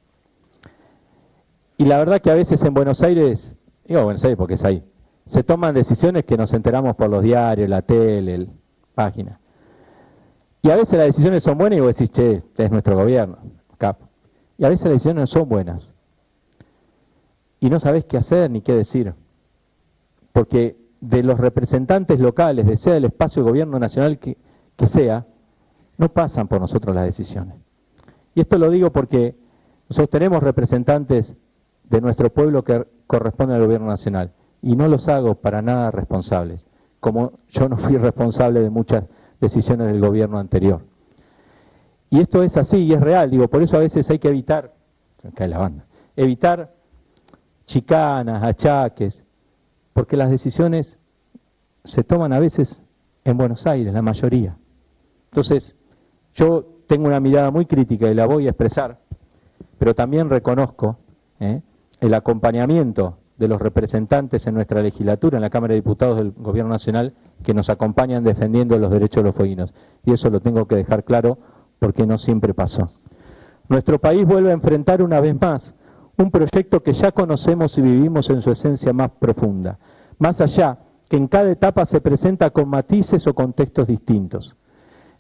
Y 1.77 1.87
la 1.87 1.99
verdad 1.99 2.20
que 2.20 2.31
a 2.31 2.35
veces 2.35 2.62
en 2.62 2.72
Buenos 2.72 3.03
Aires, 3.03 3.57
digo 3.85 4.05
Buenos 4.05 4.22
Aires 4.22 4.38
porque 4.38 4.55
es 4.55 4.64
ahí, 4.64 4.85
se 5.27 5.42
toman 5.42 5.75
decisiones 5.75 6.25
que 6.25 6.37
nos 6.37 6.53
enteramos 6.53 6.94
por 6.94 7.11
los 7.11 7.25
diarios, 7.25 7.68
la 7.68 7.83
tele, 7.83 8.37
el, 8.37 8.51
página. 8.94 9.40
Y 10.62 10.70
a 10.70 10.77
veces 10.77 10.96
las 10.96 11.09
decisiones 11.09 11.42
son 11.42 11.59
buenas 11.59 11.79
y 11.79 11.81
vos 11.81 11.96
decís, 11.96 12.12
che, 12.12 12.42
es 12.57 12.70
nuestro 12.70 12.94
gobierno, 12.94 13.38
cap. 13.79 13.99
Y 14.57 14.66
a 14.66 14.68
veces 14.68 14.85
las 14.85 14.92
decisiones 14.92 15.22
no 15.22 15.27
son 15.27 15.49
buenas. 15.49 15.94
Y 17.59 17.70
no 17.70 17.81
sabés 17.81 18.05
qué 18.05 18.18
hacer 18.18 18.53
ni 18.53 18.61
qué 18.61 18.75
decir. 18.75 19.14
Porque 20.33 20.77
de 21.01 21.25
los 21.25 21.40
representantes 21.40 22.20
locales, 22.20 22.66
de 22.66 22.79
sea 22.79 22.96
el 22.96 23.07
espacio 23.07 23.42
de 23.42 23.51
gobierno 23.51 23.81
nacional 23.81 24.20
que, 24.20 24.45
que 24.76 24.86
sea, 24.86 25.26
no 25.98 26.08
pasan 26.10 26.48
por 26.48 26.60
nosotros 26.60 26.94
las 26.94 27.06
decisiones. 27.06 27.56
Y 28.34 28.40
esto 28.40 28.58
lo 28.58 28.70
digo 28.70 28.90
porque 28.90 29.34
nosotros 29.88 30.10
tenemos 30.10 30.42
representantes 30.42 31.34
de 31.84 32.00
nuestro 32.00 32.32
pueblo 32.32 32.62
que 32.64 32.86
corresponden 33.06 33.56
al 33.56 33.64
gobierno 33.64 33.86
nacional 33.86 34.32
y 34.62 34.76
no 34.76 34.88
los 34.88 35.08
hago 35.08 35.36
para 35.36 35.62
nada 35.62 35.90
responsables 35.90 36.66
como 37.06 37.38
yo 37.50 37.68
no 37.68 37.76
fui 37.76 37.96
responsable 37.98 38.58
de 38.60 38.68
muchas 38.68 39.04
decisiones 39.40 39.86
del 39.86 40.00
gobierno 40.00 40.40
anterior. 40.40 40.82
Y 42.10 42.18
esto 42.20 42.42
es 42.42 42.56
así 42.56 42.78
y 42.78 42.92
es 42.92 43.00
real, 43.00 43.30
digo, 43.30 43.46
por 43.46 43.62
eso 43.62 43.76
a 43.76 43.80
veces 43.80 44.10
hay 44.10 44.18
que 44.18 44.26
evitar, 44.26 44.72
cae 45.34 45.46
la 45.46 45.58
banda, 45.58 45.84
evitar 46.16 46.72
chicanas, 47.66 48.42
achaques, 48.42 49.22
porque 49.92 50.16
las 50.16 50.30
decisiones 50.30 50.98
se 51.84 52.02
toman 52.02 52.32
a 52.32 52.40
veces 52.40 52.82
en 53.24 53.36
Buenos 53.36 53.64
Aires, 53.66 53.94
la 53.94 54.02
mayoría. 54.02 54.56
Entonces, 55.30 55.74
yo 56.34 56.64
tengo 56.86 57.06
una 57.06 57.20
mirada 57.20 57.50
muy 57.50 57.66
crítica 57.66 58.08
y 58.08 58.14
la 58.14 58.26
voy 58.26 58.46
a 58.46 58.50
expresar, 58.50 58.98
pero 59.78 59.94
también 59.94 60.30
reconozco 60.30 60.98
¿eh? 61.40 61.62
el 62.00 62.14
acompañamiento 62.14 63.18
de 63.36 63.48
los 63.48 63.60
representantes 63.60 64.46
en 64.46 64.54
nuestra 64.54 64.82
legislatura, 64.82 65.36
en 65.36 65.42
la 65.42 65.50
Cámara 65.50 65.72
de 65.72 65.80
Diputados 65.80 66.16
del 66.16 66.32
Gobierno 66.32 66.70
Nacional, 66.70 67.12
que 67.42 67.52
nos 67.52 67.68
acompañan 67.68 68.24
defendiendo 68.24 68.78
los 68.78 68.90
derechos 68.90 69.22
de 69.22 69.28
los 69.28 69.34
fueguinos. 69.34 69.74
Y 70.04 70.12
eso 70.12 70.30
lo 70.30 70.40
tengo 70.40 70.66
que 70.66 70.76
dejar 70.76 71.04
claro 71.04 71.38
porque 71.78 72.06
no 72.06 72.16
siempre 72.16 72.54
pasó. 72.54 72.88
Nuestro 73.68 73.98
país 73.98 74.24
vuelve 74.24 74.50
a 74.50 74.54
enfrentar 74.54 75.02
una 75.02 75.20
vez 75.20 75.38
más 75.38 75.74
un 76.16 76.30
proyecto 76.30 76.82
que 76.82 76.94
ya 76.94 77.12
conocemos 77.12 77.76
y 77.76 77.82
vivimos 77.82 78.30
en 78.30 78.40
su 78.40 78.50
esencia 78.50 78.92
más 78.92 79.10
profunda, 79.18 79.78
más 80.18 80.40
allá 80.40 80.78
que 81.08 81.16
en 81.16 81.28
cada 81.28 81.50
etapa 81.50 81.84
se 81.84 82.00
presenta 82.00 82.50
con 82.50 82.68
matices 82.68 83.26
o 83.26 83.34
contextos 83.34 83.88
distintos. 83.88 84.56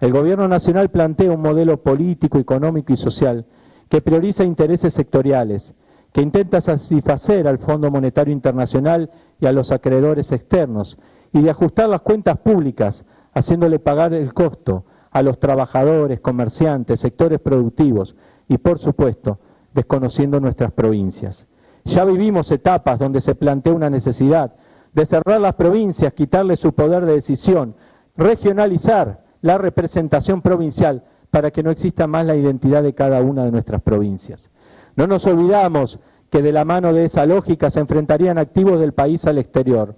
El 0.00 0.12
Gobierno 0.12 0.46
Nacional 0.46 0.90
plantea 0.90 1.32
un 1.32 1.40
modelo 1.40 1.82
político, 1.82 2.38
económico 2.38 2.92
y 2.92 2.96
social 2.96 3.46
que 3.88 4.02
prioriza 4.02 4.44
intereses 4.44 4.92
sectoriales, 4.92 5.74
que 6.12 6.20
intenta 6.20 6.60
satisfacer 6.60 7.46
al 7.46 7.58
Fondo 7.58 7.90
Monetario 7.90 8.32
Internacional 8.32 9.10
y 9.40 9.46
a 9.46 9.52
los 9.52 9.70
acreedores 9.70 10.32
externos, 10.32 10.98
y 11.32 11.42
de 11.42 11.50
ajustar 11.50 11.88
las 11.88 12.00
cuentas 12.00 12.38
públicas, 12.38 13.04
haciéndole 13.32 13.78
pagar 13.78 14.12
el 14.12 14.32
costo 14.32 14.84
a 15.10 15.22
los 15.22 15.38
trabajadores, 15.38 16.20
comerciantes, 16.20 17.00
sectores 17.00 17.40
productivos 17.40 18.16
y, 18.48 18.58
por 18.58 18.78
supuesto, 18.78 19.38
desconociendo 19.74 20.40
nuestras 20.40 20.72
provincias. 20.72 21.46
Ya 21.84 22.04
vivimos 22.04 22.50
etapas 22.50 22.98
donde 22.98 23.20
se 23.20 23.34
plantea 23.34 23.72
una 23.72 23.90
necesidad 23.90 24.52
de 24.92 25.06
cerrar 25.06 25.40
las 25.40 25.54
provincias, 25.54 26.12
quitarle 26.14 26.56
su 26.56 26.72
poder 26.72 27.04
de 27.04 27.14
decisión, 27.14 27.74
regionalizar 28.16 29.25
la 29.42 29.58
representación 29.58 30.42
provincial 30.42 31.02
para 31.30 31.50
que 31.50 31.62
no 31.62 31.70
exista 31.70 32.06
más 32.06 32.24
la 32.24 32.36
identidad 32.36 32.82
de 32.82 32.94
cada 32.94 33.20
una 33.20 33.44
de 33.44 33.52
nuestras 33.52 33.82
provincias. 33.82 34.48
No 34.96 35.06
nos 35.06 35.26
olvidamos 35.26 35.98
que 36.30 36.42
de 36.42 36.52
la 36.52 36.64
mano 36.64 36.92
de 36.92 37.04
esa 37.04 37.26
lógica 37.26 37.70
se 37.70 37.80
enfrentarían 37.80 38.38
activos 38.38 38.80
del 38.80 38.92
país 38.92 39.24
al 39.26 39.38
exterior. 39.38 39.96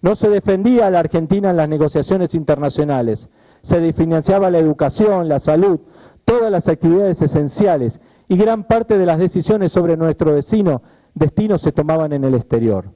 No 0.00 0.14
se 0.14 0.28
defendía 0.28 0.86
a 0.86 0.90
la 0.90 1.00
Argentina 1.00 1.50
en 1.50 1.56
las 1.56 1.68
negociaciones 1.68 2.34
internacionales, 2.34 3.28
se 3.62 3.80
desfinanciaba 3.80 4.50
la 4.50 4.58
educación, 4.58 5.28
la 5.28 5.40
salud, 5.40 5.80
todas 6.24 6.50
las 6.50 6.68
actividades 6.68 7.20
esenciales 7.20 7.98
y 8.28 8.36
gran 8.36 8.64
parte 8.64 8.98
de 8.98 9.06
las 9.06 9.18
decisiones 9.18 9.72
sobre 9.72 9.96
nuestro 9.96 10.34
destino, 10.34 10.82
destino 11.14 11.58
se 11.58 11.72
tomaban 11.72 12.12
en 12.12 12.24
el 12.24 12.34
exterior. 12.34 12.90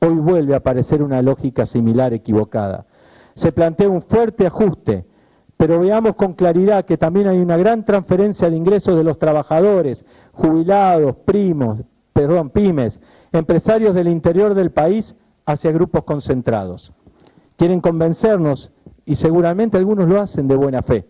Hoy 0.00 0.14
vuelve 0.14 0.54
a 0.54 0.58
aparecer 0.58 1.02
una 1.02 1.22
lógica 1.22 1.66
similar 1.66 2.12
equivocada. 2.14 2.86
Se 3.34 3.52
plantea 3.52 3.88
un 3.88 4.02
fuerte 4.02 4.46
ajuste 4.46 5.04
pero 5.60 5.78
veamos 5.78 6.14
con 6.14 6.32
claridad 6.32 6.86
que 6.86 6.96
también 6.96 7.28
hay 7.28 7.38
una 7.38 7.58
gran 7.58 7.84
transferencia 7.84 8.48
de 8.48 8.56
ingresos 8.56 8.96
de 8.96 9.04
los 9.04 9.18
trabajadores, 9.18 10.02
jubilados, 10.32 11.16
primos, 11.26 11.80
perdón, 12.14 12.48
pymes, 12.48 12.98
empresarios 13.30 13.94
del 13.94 14.08
interior 14.08 14.54
del 14.54 14.70
país 14.70 15.14
hacia 15.44 15.70
grupos 15.70 16.04
concentrados. 16.04 16.94
Quieren 17.56 17.82
convencernos, 17.82 18.70
y 19.04 19.16
seguramente 19.16 19.76
algunos 19.76 20.08
lo 20.08 20.22
hacen 20.22 20.48
de 20.48 20.56
buena 20.56 20.80
fe, 20.80 21.06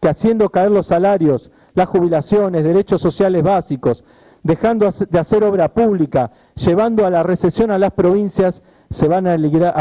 que 0.00 0.10
haciendo 0.10 0.48
caer 0.48 0.70
los 0.70 0.86
salarios, 0.86 1.50
las 1.74 1.88
jubilaciones, 1.88 2.62
derechos 2.62 3.02
sociales 3.02 3.42
básicos, 3.42 4.04
dejando 4.44 4.88
de 5.10 5.18
hacer 5.18 5.42
obra 5.42 5.74
pública, 5.74 6.30
llevando 6.54 7.04
a 7.04 7.10
la 7.10 7.24
recesión 7.24 7.72
a 7.72 7.80
las 7.80 7.94
provincias, 7.94 8.62
se 8.90 9.08
van 9.08 9.26
a, 9.26 9.36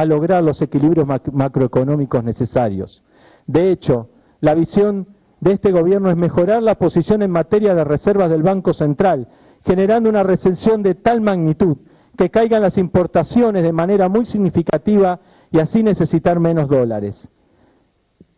lograr 0.05 0.43
los 0.43 0.59
equilibrios 0.63 1.05
macroeconómicos 1.31 2.23
necesarios. 2.23 3.03
De 3.47 3.71
hecho, 3.71 4.09
la 4.41 4.53
visión 4.53 5.07
de 5.39 5.53
este 5.53 5.71
gobierno 5.71 6.09
es 6.09 6.17
mejorar 6.17 6.63
la 6.63 6.75
posición 6.75 7.21
en 7.21 7.31
materia 7.31 7.75
de 7.75 7.83
reservas 7.83 8.29
del 8.29 8.43
Banco 8.43 8.73
Central, 8.73 9.27
generando 9.63 10.09
una 10.09 10.23
recesión 10.23 10.81
de 10.83 10.95
tal 10.95 11.21
magnitud 11.21 11.77
que 12.17 12.29
caigan 12.29 12.61
las 12.61 12.77
importaciones 12.77 13.63
de 13.63 13.73
manera 13.73 14.09
muy 14.09 14.25
significativa 14.25 15.19
y 15.51 15.59
así 15.59 15.83
necesitar 15.83 16.39
menos 16.39 16.69
dólares. 16.69 17.27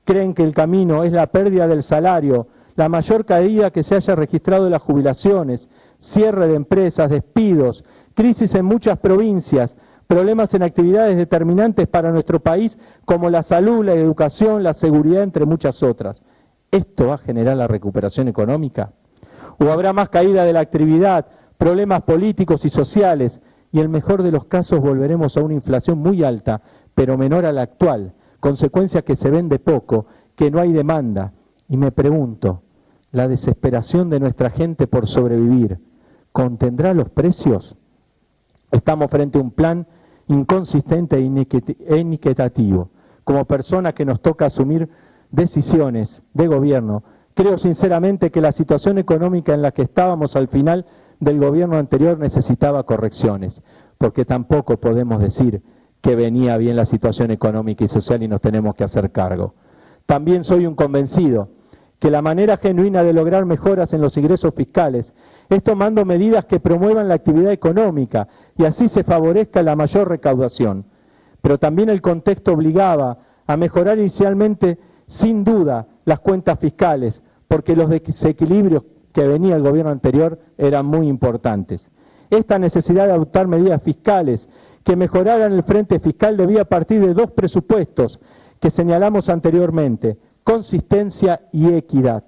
Creen 0.04 0.34
que 0.34 0.44
el 0.44 0.54
camino 0.54 1.04
es 1.04 1.12
la 1.12 1.28
pérdida 1.28 1.68
del 1.68 1.84
salario, 1.84 2.48
la 2.76 2.90
mayor 2.90 3.26
caída 3.26 3.72
que 3.72 3.84
se 3.84 3.96
haya 3.96 4.16
registrado 4.16 4.66
de 4.66 4.70
las 4.70 4.82
jubilaciones, 4.82 5.68
cierre 6.00 6.48
de 6.48 6.56
empresas, 6.56 7.10
despidos, 7.10 7.84
crisis 8.14 8.54
en 8.56 8.66
muchas 8.66 9.00
provincias, 9.00 9.76
problemas 10.08 10.54
en 10.54 10.64
actividades 10.64 11.18
determinantes 11.18 11.88
para 11.88 12.12
nuestro 12.12 12.40
país 12.40 12.78
como 13.06 13.30
la 13.30 13.44
salud, 13.44 13.86
la 13.86 13.94
educación, 13.94 14.64
la 14.64 14.74
seguridad, 14.74 15.24
entre 15.24 15.46
muchas 15.46 15.84
otras. 15.84 16.22
¿Esto 16.72 17.08
va 17.08 17.16
a 17.16 17.20
generar 17.20 17.58
la 17.58 17.68
recuperación 17.68 18.28
económica? 18.28 18.94
¿O 19.60 19.66
habrá 19.66 19.94
más 19.94 20.10
caída 20.10 20.44
de 20.44 20.54
la 20.54 20.62
actividad, 20.62 21.26
problemas 21.58 22.02
políticos 22.04 22.64
y 22.66 22.70
sociales? 22.70 23.40
Y 23.72 23.80
en 23.80 23.84
el 23.84 23.90
mejor 23.90 24.24
de 24.24 24.32
los 24.32 24.46
casos 24.46 24.80
volveremos 24.80 25.36
a 25.36 25.42
una 25.42 25.54
inflación 25.54 26.00
muy 26.00 26.24
alta, 26.24 26.62
pero 26.96 27.18
menor 27.18 27.46
a 27.46 27.52
la 27.52 27.64
actual, 27.64 28.14
consecuencias 28.40 29.04
que 29.04 29.16
se 29.16 29.30
ven 29.30 29.50
de 29.50 29.60
poco, 29.60 30.08
que 30.36 30.50
no 30.50 30.60
hay 30.60 30.72
demanda. 30.72 31.34
Y 31.68 31.78
me 31.78 31.92
pregunto, 31.92 32.62
la 33.12 33.28
desesperación 33.28 34.10
de 34.10 34.20
nuestra 34.20 34.50
gente 34.52 34.88
por 34.88 35.08
sobrevivir, 35.08 35.80
¿contendrá 36.32 36.94
los 36.94 37.10
precios? 37.10 37.76
Estamos 38.72 39.10
frente 39.10 39.38
a 39.38 39.42
un 39.42 39.52
plan 39.52 39.88
inconsistente 40.28 41.18
e 41.18 41.98
iniquitativo. 41.98 42.90
Como 43.24 43.46
persona 43.46 43.94
que 43.94 44.06
nos 44.06 44.22
toca 44.22 44.46
asumir 44.46 44.90
decisiones 45.32 46.22
de 46.34 46.48
gobierno, 46.48 47.04
creo 47.34 47.58
sinceramente 47.58 48.32
que 48.32 48.42
la 48.42 48.52
situación 48.52 48.98
económica 48.98 49.54
en 49.54 49.62
la 49.62 49.72
que 49.72 49.84
estábamos 49.84 50.36
al 50.36 50.48
final 50.48 50.86
del 51.20 51.40
gobierno 51.40 51.78
anterior 51.78 52.18
necesitaba 52.18 52.84
correcciones, 52.84 53.62
porque 53.98 54.26
tampoco 54.26 54.78
podemos 54.78 55.20
decir 55.20 55.62
que 56.02 56.16
venía 56.16 56.58
bien 56.58 56.76
la 56.76 56.86
situación 56.86 57.32
económica 57.32 57.84
y 57.84 57.88
social 57.88 58.22
y 58.24 58.28
nos 58.28 58.42
tenemos 58.42 58.76
que 58.76 58.84
hacer 58.84 59.12
cargo. 59.12 59.56
También 60.06 60.44
soy 60.44 60.66
un 60.66 60.76
convencido 60.76 61.50
que 62.00 62.12
la 62.12 62.22
manera 62.22 62.58
genuina 62.58 63.04
de 63.04 63.14
lograr 63.14 63.46
mejoras 63.46 63.92
en 63.94 64.02
los 64.02 64.16
ingresos 64.18 64.54
fiscales 64.54 65.12
es 65.50 65.64
tomando 65.64 66.06
medidas 66.06 66.46
que 66.46 66.60
promuevan 66.60 67.08
la 67.08 67.16
actividad 67.16 67.52
económica 67.52 68.28
y 68.58 68.66
así 68.66 68.90
se 68.90 69.04
favorezca 69.04 69.62
la 69.62 69.76
mayor 69.76 70.10
recaudación. 70.10 70.86
Pero 71.42 71.58
también 71.58 71.90
el 71.90 72.02
contexto 72.02 72.54
obligaba 72.54 73.20
a 73.46 73.58
mejorar 73.58 74.00
inicialmente, 74.00 74.78
sin 75.08 75.44
duda, 75.44 75.88
las 76.06 76.20
cuentas 76.20 76.60
fiscales, 76.60 77.22
porque 77.48 77.76
los 77.76 77.90
desequilibrios 77.90 78.84
que 79.14 79.28
venía 79.28 79.56
el 79.56 79.64
gobierno 79.64 79.92
anterior 79.92 80.40
eran 80.58 80.86
muy 80.86 81.08
importantes. 81.08 81.88
Esta 82.30 82.60
necesidad 82.60 83.06
de 83.08 83.14
adoptar 83.14 83.48
medidas 83.48 83.82
fiscales 83.84 84.48
que 84.84 84.96
mejoraran 84.96 85.54
el 85.54 85.64
frente 85.64 86.00
fiscal 86.00 86.36
debía 86.36 86.66
partir 86.66 87.02
de 87.06 87.14
dos 87.14 87.32
presupuestos 87.32 88.20
que 88.60 88.72
señalamos 88.72 89.30
anteriormente, 89.30 90.18
consistencia 90.44 91.42
y 91.52 91.74
equidad. 91.74 92.24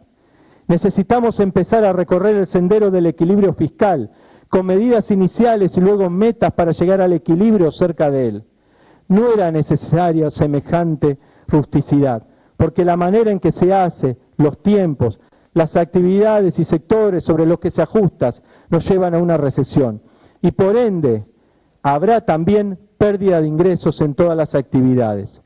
Necesitamos 0.67 1.39
empezar 1.39 1.83
a 1.83 1.93
recorrer 1.93 2.35
el 2.35 2.47
sendero 2.47 2.91
del 2.91 3.07
equilibrio 3.07 3.53
fiscal, 3.53 4.11
con 4.49 4.65
medidas 4.65 5.09
iniciales 5.11 5.77
y 5.77 5.81
luego 5.81 6.09
metas 6.09 6.51
para 6.53 6.71
llegar 6.71 7.01
al 7.01 7.13
equilibrio 7.13 7.71
cerca 7.71 8.09
de 8.09 8.27
él. 8.27 8.43
No 9.07 9.31
era 9.31 9.51
necesaria 9.51 10.29
semejante 10.29 11.17
rusticidad, 11.47 12.23
porque 12.57 12.83
la 12.83 12.97
manera 12.97 13.31
en 13.31 13.39
que 13.39 13.51
se 13.51 13.73
hace, 13.73 14.17
los 14.37 14.61
tiempos, 14.61 15.19
las 15.53 15.75
actividades 15.75 16.59
y 16.59 16.65
sectores 16.65 17.23
sobre 17.23 17.45
los 17.45 17.59
que 17.59 17.71
se 17.71 17.81
ajustan 17.81 18.33
nos 18.69 18.87
llevan 18.89 19.15
a 19.15 19.19
una 19.19 19.37
recesión. 19.37 20.01
Y 20.41 20.51
por 20.51 20.75
ende, 20.75 21.25
habrá 21.81 22.21
también 22.21 22.77
pérdida 22.97 23.41
de 23.41 23.47
ingresos 23.47 23.99
en 24.01 24.13
todas 24.13 24.35
las 24.35 24.53
actividades 24.55 25.41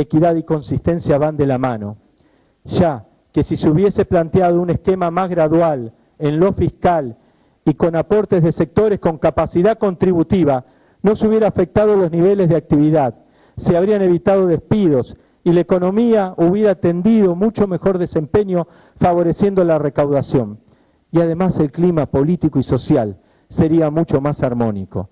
equidad 0.00 0.36
y 0.36 0.42
consistencia 0.42 1.18
van 1.18 1.36
de 1.36 1.46
la 1.46 1.58
mano, 1.58 1.96
ya 2.64 3.06
que 3.32 3.44
si 3.44 3.56
se 3.56 3.68
hubiese 3.68 4.04
planteado 4.04 4.60
un 4.60 4.70
esquema 4.70 5.10
más 5.10 5.28
gradual 5.28 5.92
en 6.18 6.38
lo 6.38 6.52
fiscal 6.52 7.16
y 7.66 7.74
con 7.74 7.96
aportes 7.96 8.44
de 8.44 8.52
sectores 8.52 9.00
con 9.00 9.18
capacidad 9.18 9.76
contributiva, 9.76 10.64
no 11.02 11.16
se 11.16 11.26
hubiera 11.26 11.48
afectado 11.48 11.96
los 11.96 12.12
niveles 12.12 12.48
de 12.48 12.56
actividad, 12.56 13.16
se 13.56 13.76
habrían 13.76 14.02
evitado 14.02 14.46
despidos 14.46 15.16
y 15.42 15.52
la 15.52 15.60
economía 15.60 16.32
hubiera 16.36 16.76
tendido 16.76 17.34
mucho 17.34 17.66
mejor 17.66 17.98
desempeño 17.98 18.68
favoreciendo 19.00 19.64
la 19.64 19.78
recaudación. 19.78 20.60
Y 21.10 21.20
además 21.20 21.58
el 21.58 21.72
clima 21.72 22.06
político 22.06 22.60
y 22.60 22.62
social 22.62 23.18
sería 23.48 23.90
mucho 23.90 24.20
más 24.20 24.42
armónico. 24.42 25.08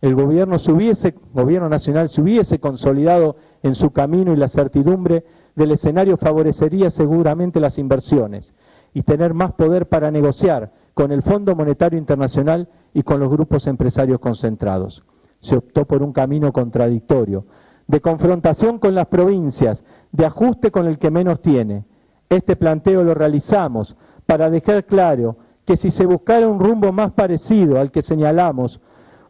El 0.00 0.14
gobierno, 0.14 0.58
se 0.58 0.72
hubiese, 0.72 1.14
gobierno 1.34 1.68
nacional 1.68 2.08
se 2.08 2.22
hubiese 2.22 2.58
consolidado 2.60 3.36
en 3.62 3.74
su 3.74 3.90
camino 3.90 4.32
y 4.32 4.36
la 4.36 4.48
certidumbre 4.48 5.24
del 5.54 5.72
escenario 5.72 6.16
favorecería 6.16 6.90
seguramente 6.90 7.60
las 7.60 7.76
inversiones 7.76 8.54
y 8.94 9.02
tener 9.02 9.34
más 9.34 9.52
poder 9.52 9.86
para 9.86 10.10
negociar 10.10 10.70
con 11.00 11.12
el 11.12 11.22
Fondo 11.22 11.56
Monetario 11.56 11.98
Internacional 11.98 12.68
y 12.92 13.02
con 13.02 13.20
los 13.20 13.30
grupos 13.30 13.66
empresarios 13.66 14.20
concentrados. 14.20 15.02
Se 15.40 15.56
optó 15.56 15.86
por 15.86 16.02
un 16.02 16.12
camino 16.12 16.52
contradictorio, 16.52 17.46
de 17.86 18.02
confrontación 18.02 18.78
con 18.78 18.94
las 18.94 19.06
provincias, 19.06 19.82
de 20.12 20.26
ajuste 20.26 20.70
con 20.70 20.86
el 20.86 20.98
que 20.98 21.10
menos 21.10 21.40
tiene. 21.40 21.86
Este 22.28 22.54
planteo 22.54 23.02
lo 23.02 23.14
realizamos 23.14 23.96
para 24.26 24.50
dejar 24.50 24.84
claro 24.84 25.38
que 25.64 25.78
si 25.78 25.90
se 25.90 26.04
buscara 26.04 26.46
un 26.46 26.60
rumbo 26.60 26.92
más 26.92 27.12
parecido 27.12 27.80
al 27.80 27.90
que 27.90 28.02
señalamos, 28.02 28.78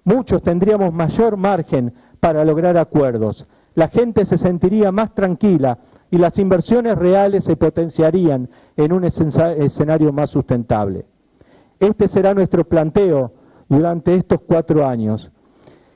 muchos 0.03 0.43
tendríamos 0.43 0.93
mayor 0.93 1.37
margen 1.37 1.95
para 2.19 2.45
lograr 2.45 2.79
acuerdos, 2.79 3.47
la 3.77 3.87
gente 3.87 4.27
se 4.27 4.39
sentiría 4.39 4.91
más 4.91 5.15
tranquila 5.15 5.79
y 6.11 6.19
las 6.19 6.37
inversiones 6.37 6.99
reales 6.99 7.45
se 7.45 7.55
potenciarían 7.55 8.51
en 8.77 8.93
un 8.93 9.05
escenario 9.05 10.13
más 10.13 10.31
sustentable. 10.31 11.07
Este 11.81 12.09
será 12.09 12.35
nuestro 12.35 12.65
planteo 12.65 13.33
durante 13.71 14.15
estos 14.15 14.41
cuatro 14.43 14.87
años, 14.87 15.33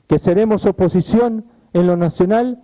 que 0.07 0.17
seremos 0.17 0.65
oposición 0.65 1.45
en 1.73 1.85
lo 1.85 1.95
nacional 1.95 2.63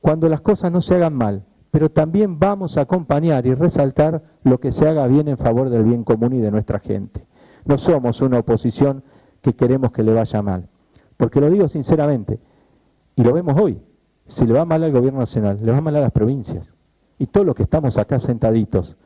cuando 0.00 0.28
las 0.28 0.42
cosas 0.42 0.70
no 0.70 0.82
se 0.82 0.94
hagan 0.94 1.14
mal, 1.14 1.44
pero 1.70 1.90
también 1.90 2.38
vamos 2.38 2.76
a 2.76 2.82
acompañar 2.82 3.46
y 3.46 3.54
resaltar 3.54 4.22
lo 4.44 4.58
que 4.58 4.72
se 4.72 4.86
haga 4.86 5.06
bien 5.06 5.28
en 5.28 5.38
favor 5.38 5.70
del 5.70 5.84
bien 5.84 6.04
común 6.04 6.34
y 6.34 6.40
de 6.40 6.50
nuestra 6.50 6.78
gente. 6.78 7.26
No 7.64 7.78
somos 7.78 8.20
una 8.20 8.40
oposición 8.40 9.02
que 9.40 9.54
queremos 9.54 9.90
que 9.90 10.02
le 10.02 10.12
vaya 10.12 10.42
mal, 10.42 10.68
porque 11.16 11.40
lo 11.40 11.48
digo 11.50 11.68
sinceramente, 11.68 12.38
y 13.16 13.22
lo 13.22 13.32
vemos 13.32 13.58
hoy, 13.58 13.80
si 14.26 14.46
le 14.46 14.52
va 14.52 14.66
mal 14.66 14.84
al 14.84 14.92
gobierno 14.92 15.20
nacional, 15.20 15.58
le 15.62 15.72
va 15.72 15.80
mal 15.80 15.96
a 15.96 16.00
las 16.00 16.12
provincias. 16.12 16.74
Y 17.18 17.26
todos 17.26 17.46
los 17.46 17.54
que 17.54 17.62
estamos 17.62 17.96
acá 17.96 18.18
sentaditos, 18.18 18.96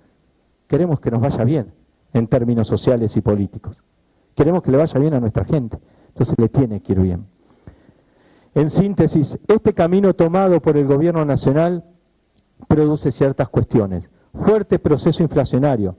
queremos 0.67 0.99
que 0.99 1.13
nos 1.13 1.21
vaya 1.21 1.45
bien 1.45 1.82
en 2.13 2.27
términos 2.27 2.69
sociales 2.69 3.17
y 3.17 3.21
políticos. 3.21 3.83
Queremos 4.35 4.63
que 4.63 4.71
le 4.71 4.79
vaya 4.79 4.99
bien 4.99 5.15
a 5.15 5.21
nuestra 5.21 5.45
gente. 5.45 5.79
Entonces 6.09 6.35
le 6.39 6.49
tiene 6.49 6.81
que 6.81 6.93
ir 6.93 7.01
bien. 7.01 7.27
En 8.55 8.71
síntesis, 8.71 9.39
este 9.49 9.73
camino 9.73 10.13
tomado 10.13 10.61
por 10.61 10.77
el 10.77 10.87
gobierno 10.87 11.25
nacional 11.25 11.85
produce 12.69 13.13
ciertas 13.13 13.49
cuestiones. 13.49 14.09
Fuerte 14.33 14.79
proceso 14.79 15.23
inflacionario. 15.23 15.97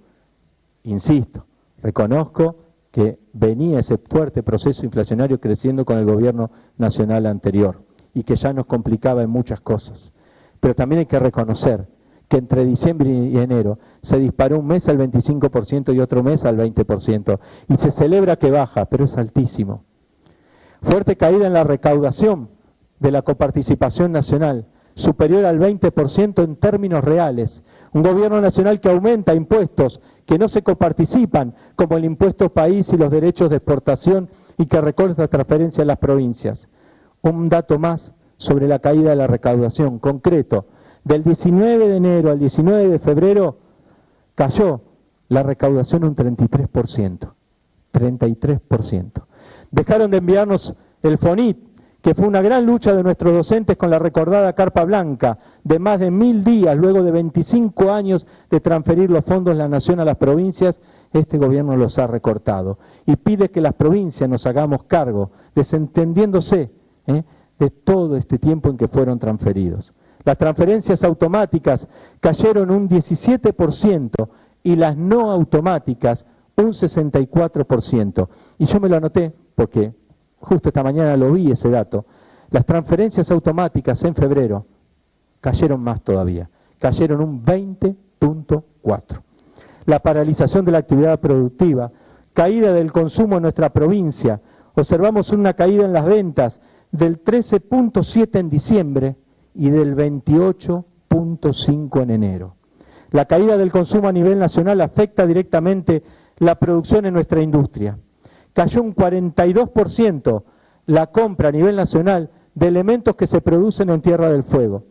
Insisto, 0.84 1.46
reconozco 1.82 2.58
que 2.92 3.18
venía 3.34 3.80
ese 3.80 3.98
fuerte 3.98 4.44
proceso 4.44 4.86
inflacionario 4.86 5.40
creciendo 5.40 5.84
con 5.84 5.98
el 5.98 6.06
gobierno 6.06 6.52
nacional 6.78 7.26
anterior 7.26 7.82
y 8.14 8.24
que 8.24 8.36
ya 8.36 8.54
nos 8.54 8.68
complicaba 8.68 9.24
en 9.24 9.32
muchas 9.32 9.60
cosas. 9.62 10.12
Pero 10.60 10.76
también 10.76 11.00
hay 11.00 11.06
que 11.08 11.18
reconocer 11.18 11.88
que 12.34 12.40
entre 12.40 12.66
diciembre 12.66 13.08
y 13.08 13.38
enero 13.38 13.78
se 14.02 14.18
disparó 14.18 14.58
un 14.58 14.66
mes 14.66 14.88
al 14.88 14.98
25% 14.98 15.94
y 15.94 16.00
otro 16.00 16.24
mes 16.24 16.44
al 16.46 16.58
20%. 16.58 17.40
Y 17.70 17.76
se 17.76 17.92
celebra 17.92 18.38
que 18.38 18.50
baja, 18.50 18.86
pero 18.86 19.06
es 19.06 19.16
altísimo. 19.16 19.84
Fuerte 20.82 21.16
caída 21.16 21.46
en 21.46 21.54
la 21.54 21.64
recaudación 21.64 22.50
de 22.98 23.12
la 23.12 23.22
coparticipación 23.22 24.12
nacional, 24.12 24.66
superior 24.96 25.46
al 25.46 25.60
20% 25.60 26.44
en 26.44 26.56
términos 26.56 27.04
reales. 27.04 27.62
Un 27.94 28.02
gobierno 28.02 28.42
nacional 28.42 28.80
que 28.80 28.90
aumenta 28.90 29.36
impuestos 29.36 30.02
que 30.26 30.40
no 30.40 30.50
se 30.50 30.64
coparticipan, 30.64 31.54
como 31.76 31.98
el 31.98 32.06
impuesto 32.06 32.50
país 32.50 32.92
y 32.92 32.98
los 32.98 33.12
derechos 33.12 33.52
de 33.52 33.58
exportación, 33.58 34.28
y 34.58 34.66
que 34.66 34.82
recorta 34.82 35.28
transferencia 35.28 35.84
a 35.84 35.86
las 35.88 36.00
provincias 36.00 36.68
un 37.22 37.48
dato 37.48 37.78
más 37.78 38.14
sobre 38.38 38.68
la 38.68 38.80
caída 38.80 39.12
de 39.12 39.16
la 39.18 39.28
recaudación 39.28 40.00
concreto. 40.00 40.66
Del 41.04 41.24
19 41.24 41.90
de 41.90 41.98
enero 41.98 42.32
al 42.32 42.40
19 42.40 42.88
de 42.88 43.00
febrero, 43.00 43.58
cayó 44.36 44.82
la 45.30 45.44
recaudación 45.44 46.04
un 46.04 46.16
33%. 46.16 47.34
33%. 47.92 49.12
Dejaron 49.72 50.12
de 50.12 50.18
enviarnos 50.18 50.76
el 51.02 51.18
FONIT, 51.18 51.58
que 52.02 52.16
fue 52.16 52.28
una 52.28 52.42
gran 52.42 52.66
lucha 52.66 52.94
de 52.94 53.04
nuestros 53.04 53.34
docentes 53.34 53.78
con 53.78 53.90
la 53.90 54.00
recordada 54.00 54.54
Carpa 54.54 54.84
Blanca, 54.84 55.38
de 55.64 55.80
más 55.80 56.00
de 56.00 56.12
mil 56.12 56.44
días, 56.44 56.76
luego 56.76 57.02
de 57.02 57.12
25 57.12 57.92
años 57.92 58.26
de 58.50 58.60
transferir 58.60 59.10
los 59.10 59.24
fondos 59.24 59.54
de 59.54 59.60
la 59.60 59.70
Nación 59.70 60.00
a 60.00 60.06
las 60.06 60.18
provincias, 60.18 60.82
este 61.14 61.38
gobierno 61.38 61.78
los 61.78 61.98
ha 62.00 62.08
recortado 62.08 62.80
y 63.06 63.16
pide 63.16 63.50
que 63.50 63.62
las 63.62 63.74
provincias 63.74 64.30
nos 64.30 64.46
hagamos 64.46 64.84
cargo, 64.84 65.32
desentendiéndose 65.56 66.72
¿eh? 67.08 67.24
de 67.60 67.70
todo 67.70 68.18
este 68.18 68.40
tiempo 68.40 68.70
en 68.70 68.78
que 68.78 68.88
fueron 68.88 69.20
transferidos. 69.20 69.94
Las 70.26 70.38
transferencias 70.38 71.04
automáticas 71.04 71.88
cayeron 72.20 72.72
un 72.72 72.88
17% 72.88 74.30
y 74.64 74.76
las 74.76 74.96
no 74.96 75.32
automáticas 75.32 76.26
un 76.56 76.72
64%. 76.72 78.28
Y 78.58 78.66
yo 78.66 78.80
me 78.80 78.90
lo 78.90 78.98
anoté 78.98 79.34
porque 79.56 79.94
justo 80.38 80.70
esta 80.70 80.84
mañana 80.84 81.18
lo 81.18 81.32
vi 81.34 81.52
ese 81.52 81.70
dato. 81.70 82.06
Las 82.52 82.66
transferencias 82.66 83.30
automáticas 83.32 84.04
en 84.04 84.16
febrero 84.16 84.66
cayeron 85.42 85.82
más 85.82 86.02
todavía, 86.02 86.50
cayeron 86.80 87.22
un 87.22 87.44
20.4. 87.44 89.22
La 89.86 90.00
paralización 90.00 90.64
de 90.64 90.72
la 90.72 90.78
actividad 90.78 91.20
productiva, 91.20 91.92
caída 92.32 92.72
del 92.72 92.92
consumo 92.92 93.36
en 93.36 93.44
nuestra 93.44 93.70
provincia, 93.72 94.40
observamos 94.76 95.30
una 95.32 95.54
caída 95.54 95.84
en 95.84 95.94
las 95.94 96.06
ventas 96.06 96.60
del 96.92 97.22
13.7 97.22 98.40
en 98.40 98.50
diciembre 98.50 99.16
y 99.56 99.70
del 99.70 99.96
28.5 99.96 102.02
en 102.02 102.12
enero. 102.12 102.56
La 103.12 103.26
caída 103.26 103.58
del 103.58 103.72
consumo 103.72 104.08
a 104.08 104.12
nivel 104.12 104.40
nacional 104.40 104.82
afecta 104.82 105.28
directamente 105.28 106.04
la 106.40 106.56
producción 106.56 107.06
en 107.06 107.14
nuestra 107.14 107.42
industria. 107.42 107.98
Cayó 108.54 108.82
un 108.82 108.96
42% 108.96 110.44
la 110.86 111.08
compra 111.08 111.50
a 111.50 111.52
nivel 111.52 111.76
nacional 111.76 112.30
de 112.56 112.68
elementos 112.68 113.16
que 113.16 113.28
se 113.28 113.42
producen 113.42 113.90
en 113.90 114.02
Tierra 114.02 114.30
del 114.30 114.44
Fuego. 114.44 114.84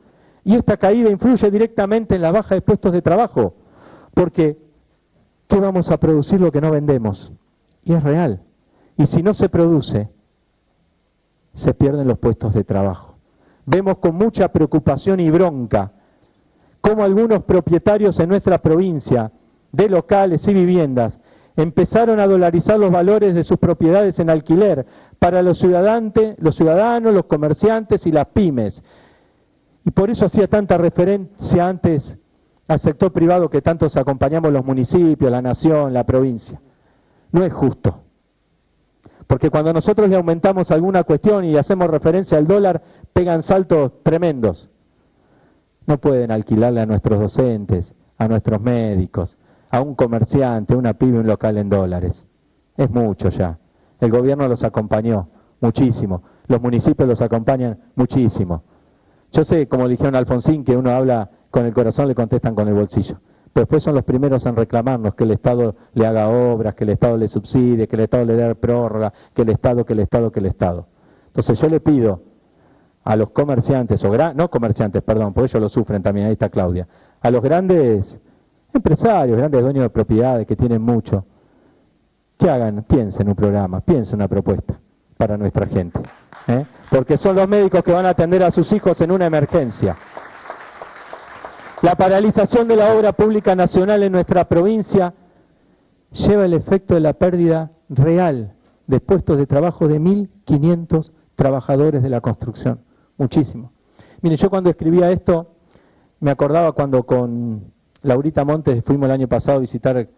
Y 0.44 0.56
esta 0.56 0.76
caída 0.76 1.10
influye 1.10 1.50
directamente 1.50 2.14
en 2.14 2.22
la 2.22 2.32
baja 2.32 2.54
de 2.54 2.62
puestos 2.62 2.92
de 2.92 3.02
trabajo, 3.02 3.54
porque 4.14 4.58
¿qué 5.48 5.60
vamos 5.60 5.90
a 5.90 5.98
producir 5.98 6.40
lo 6.40 6.50
que 6.50 6.60
no 6.60 6.70
vendemos? 6.70 7.32
Y 7.84 7.92
es 7.92 8.02
real. 8.02 8.40
Y 8.96 9.06
si 9.06 9.22
no 9.22 9.34
se 9.34 9.48
produce, 9.48 10.08
se 11.54 11.74
pierden 11.74 12.08
los 12.08 12.18
puestos 12.18 12.54
de 12.54 12.64
trabajo. 12.64 13.11
Vemos 13.64 13.98
con 13.98 14.16
mucha 14.16 14.48
preocupación 14.48 15.20
y 15.20 15.30
bronca 15.30 15.92
cómo 16.80 17.04
algunos 17.04 17.44
propietarios 17.44 18.18
en 18.18 18.28
nuestra 18.28 18.58
provincia 18.58 19.30
de 19.70 19.88
locales 19.88 20.46
y 20.48 20.52
viviendas 20.52 21.18
empezaron 21.56 22.18
a 22.18 22.26
dolarizar 22.26 22.78
los 22.78 22.90
valores 22.90 23.34
de 23.34 23.44
sus 23.44 23.58
propiedades 23.58 24.18
en 24.18 24.30
alquiler 24.30 24.86
para 25.18 25.42
los 25.42 25.62
los 25.62 26.56
ciudadanos, 26.56 27.14
los 27.14 27.26
comerciantes 27.26 28.06
y 28.06 28.12
las 28.12 28.26
pymes. 28.26 28.82
Y 29.84 29.90
por 29.90 30.10
eso 30.10 30.26
hacía 30.26 30.48
tanta 30.48 30.78
referencia 30.78 31.66
antes 31.66 32.16
al 32.68 32.80
sector 32.80 33.12
privado 33.12 33.50
que 33.50 33.60
tantos 33.60 33.96
acompañamos 33.96 34.52
los 34.52 34.64
municipios, 34.64 35.30
la 35.30 35.42
nación, 35.42 35.92
la 35.92 36.04
provincia. 36.04 36.60
No 37.32 37.44
es 37.44 37.52
justo. 37.52 38.00
Porque 39.26 39.50
cuando 39.50 39.72
nosotros 39.72 40.08
le 40.08 40.16
aumentamos 40.16 40.70
alguna 40.70 41.04
cuestión 41.04 41.44
y 41.44 41.56
hacemos 41.56 41.88
referencia 41.88 42.38
al 42.38 42.46
dólar, 42.46 42.82
pegan 43.12 43.42
saltos 43.42 44.02
tremendos. 44.02 44.70
No 45.86 45.98
pueden 45.98 46.30
alquilarle 46.30 46.80
a 46.80 46.86
nuestros 46.86 47.18
docentes, 47.18 47.94
a 48.18 48.28
nuestros 48.28 48.60
médicos, 48.60 49.36
a 49.70 49.80
un 49.80 49.94
comerciante, 49.94 50.76
una 50.76 50.94
pyme, 50.94 51.18
un 51.18 51.26
local 51.26 51.58
en 51.58 51.68
dólares. 51.68 52.26
Es 52.76 52.90
mucho 52.90 53.28
ya. 53.30 53.58
El 54.00 54.10
gobierno 54.10 54.48
los 54.48 54.64
acompañó 54.64 55.28
muchísimo. 55.60 56.22
Los 56.48 56.60
municipios 56.60 57.08
los 57.08 57.20
acompañan 57.20 57.78
muchísimo. 57.94 58.62
Yo 59.32 59.44
sé, 59.44 59.66
como 59.66 59.88
dijeron 59.88 60.14
Alfonsín, 60.14 60.64
que 60.64 60.76
uno 60.76 60.90
habla 60.90 61.30
con 61.50 61.66
el 61.66 61.72
corazón, 61.72 62.08
le 62.08 62.14
contestan 62.14 62.54
con 62.54 62.68
el 62.68 62.74
bolsillo. 62.74 63.18
Pero 63.52 63.64
después 63.64 63.82
son 63.82 63.94
los 63.94 64.04
primeros 64.04 64.44
en 64.46 64.56
reclamarnos 64.56 65.14
que 65.14 65.24
el 65.24 65.32
Estado 65.32 65.74
le 65.94 66.06
haga 66.06 66.28
obras, 66.28 66.74
que 66.74 66.84
el 66.84 66.90
Estado 66.90 67.16
le 67.16 67.28
subsidie, 67.28 67.86
que 67.86 67.96
el 67.96 68.02
Estado 68.02 68.24
le 68.24 68.34
dé 68.34 68.54
prórroga, 68.54 69.12
que 69.34 69.42
el 69.42 69.50
Estado, 69.50 69.84
que 69.84 69.92
el 69.92 70.00
Estado, 70.00 70.32
que 70.32 70.40
el 70.40 70.46
Estado. 70.46 70.86
Entonces 71.26 71.58
yo 71.58 71.68
le 71.68 71.80
pido 71.80 72.31
a 73.04 73.16
los 73.16 73.30
comerciantes, 73.30 74.02
o 74.04 74.34
no 74.34 74.48
comerciantes, 74.48 75.02
perdón, 75.02 75.32
porque 75.32 75.50
ellos 75.50 75.62
lo 75.62 75.68
sufren 75.68 76.02
también, 76.02 76.26
ahí 76.26 76.34
está 76.34 76.48
Claudia, 76.48 76.86
a 77.20 77.30
los 77.30 77.42
grandes 77.42 78.18
empresarios, 78.72 79.36
grandes 79.36 79.60
dueños 79.60 79.82
de 79.82 79.90
propiedades 79.90 80.46
que 80.46 80.56
tienen 80.56 80.82
mucho, 80.82 81.24
que 82.38 82.48
hagan, 82.48 82.84
piensen 82.84 83.28
un 83.28 83.34
programa, 83.34 83.80
piensen 83.80 84.16
una 84.16 84.28
propuesta 84.28 84.78
para 85.16 85.36
nuestra 85.36 85.66
gente. 85.66 86.00
¿eh? 86.46 86.64
Porque 86.90 87.16
son 87.16 87.36
los 87.36 87.48
médicos 87.48 87.82
que 87.82 87.92
van 87.92 88.06
a 88.06 88.10
atender 88.10 88.42
a 88.42 88.50
sus 88.50 88.72
hijos 88.72 89.00
en 89.00 89.10
una 89.10 89.26
emergencia. 89.26 89.96
La 91.82 91.96
paralización 91.96 92.68
de 92.68 92.76
la 92.76 92.94
obra 92.94 93.12
pública 93.12 93.56
nacional 93.56 94.02
en 94.04 94.12
nuestra 94.12 94.44
provincia 94.44 95.12
lleva 96.12 96.44
el 96.44 96.54
efecto 96.54 96.94
de 96.94 97.00
la 97.00 97.14
pérdida 97.14 97.72
real 97.88 98.54
de 98.86 99.00
puestos 99.00 99.36
de 99.36 99.46
trabajo 99.46 99.88
de 99.88 100.00
1.500 100.00 101.10
trabajadores 101.34 102.02
de 102.02 102.08
la 102.08 102.20
construcción 102.20 102.80
muchísimo. 103.22 103.72
Mire, 104.20 104.36
yo 104.36 104.50
cuando 104.50 104.70
escribía 104.70 105.10
esto, 105.10 105.54
me 106.20 106.30
acordaba 106.30 106.72
cuando 106.72 107.04
con 107.04 107.72
Laurita 108.02 108.44
Montes 108.44 108.84
fuimos 108.84 109.06
el 109.06 109.12
año 109.12 109.28
pasado 109.28 109.58
a 109.58 109.60
visitar 109.60 110.08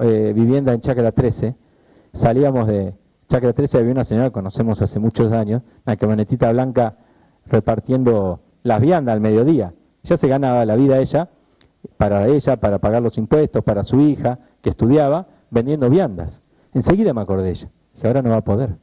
eh, 0.00 0.32
vivienda 0.34 0.72
en 0.72 0.80
Chacra 0.80 1.10
13, 1.12 1.54
salíamos 2.14 2.66
de 2.68 2.94
Chacra 3.28 3.52
13, 3.52 3.78
había 3.78 3.92
una 3.92 4.04
señora 4.04 4.26
que 4.26 4.32
conocemos 4.32 4.80
hace 4.82 4.98
muchos 4.98 5.32
años, 5.32 5.62
una 5.86 5.96
camionetita 5.96 6.50
blanca 6.52 6.96
repartiendo 7.46 8.40
las 8.62 8.80
viandas 8.80 9.14
al 9.14 9.20
mediodía. 9.20 9.72
Ya 10.02 10.16
se 10.16 10.28
ganaba 10.28 10.64
la 10.64 10.76
vida 10.76 10.98
ella, 10.98 11.28
para 11.96 12.26
ella, 12.28 12.56
para 12.56 12.78
pagar 12.78 13.02
los 13.02 13.16
impuestos, 13.18 13.64
para 13.64 13.84
su 13.84 14.00
hija, 14.00 14.38
que 14.62 14.70
estudiaba, 14.70 15.26
vendiendo 15.50 15.88
viandas. 15.88 16.42
Enseguida 16.74 17.12
me 17.12 17.22
acordé 17.22 17.44
de 17.44 17.50
ella. 17.50 17.70
que 18.00 18.06
ahora 18.06 18.22
no 18.22 18.30
va 18.30 18.36
a 18.36 18.44
poder. 18.44 18.76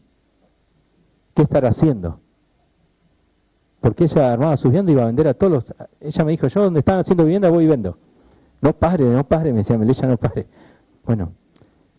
¿Qué 1.35 1.43
estará 1.43 1.69
haciendo? 1.69 2.19
Porque 3.87 4.03
ella 4.03 4.33
armaba 4.33 4.57
sus 4.57 4.65
viviendas 4.65 4.91
y 4.91 4.93
iba 4.95 5.03
a 5.03 5.05
vender 5.05 5.29
a 5.29 5.33
todos 5.33 5.53
los... 5.53 5.73
Ella 6.01 6.25
me 6.25 6.31
dijo, 6.31 6.45
yo 6.47 6.61
donde 6.61 6.79
están 6.79 6.99
haciendo 6.99 7.23
vivienda 7.23 7.49
voy 7.49 7.63
y 7.63 7.67
vendo. 7.67 7.97
No 8.59 8.73
pare, 8.73 9.05
no 9.05 9.23
pare, 9.23 9.53
me 9.53 9.59
decía 9.59 9.77
Melilla, 9.77 10.05
no 10.09 10.17
pare. 10.17 10.45
Bueno, 11.05 11.31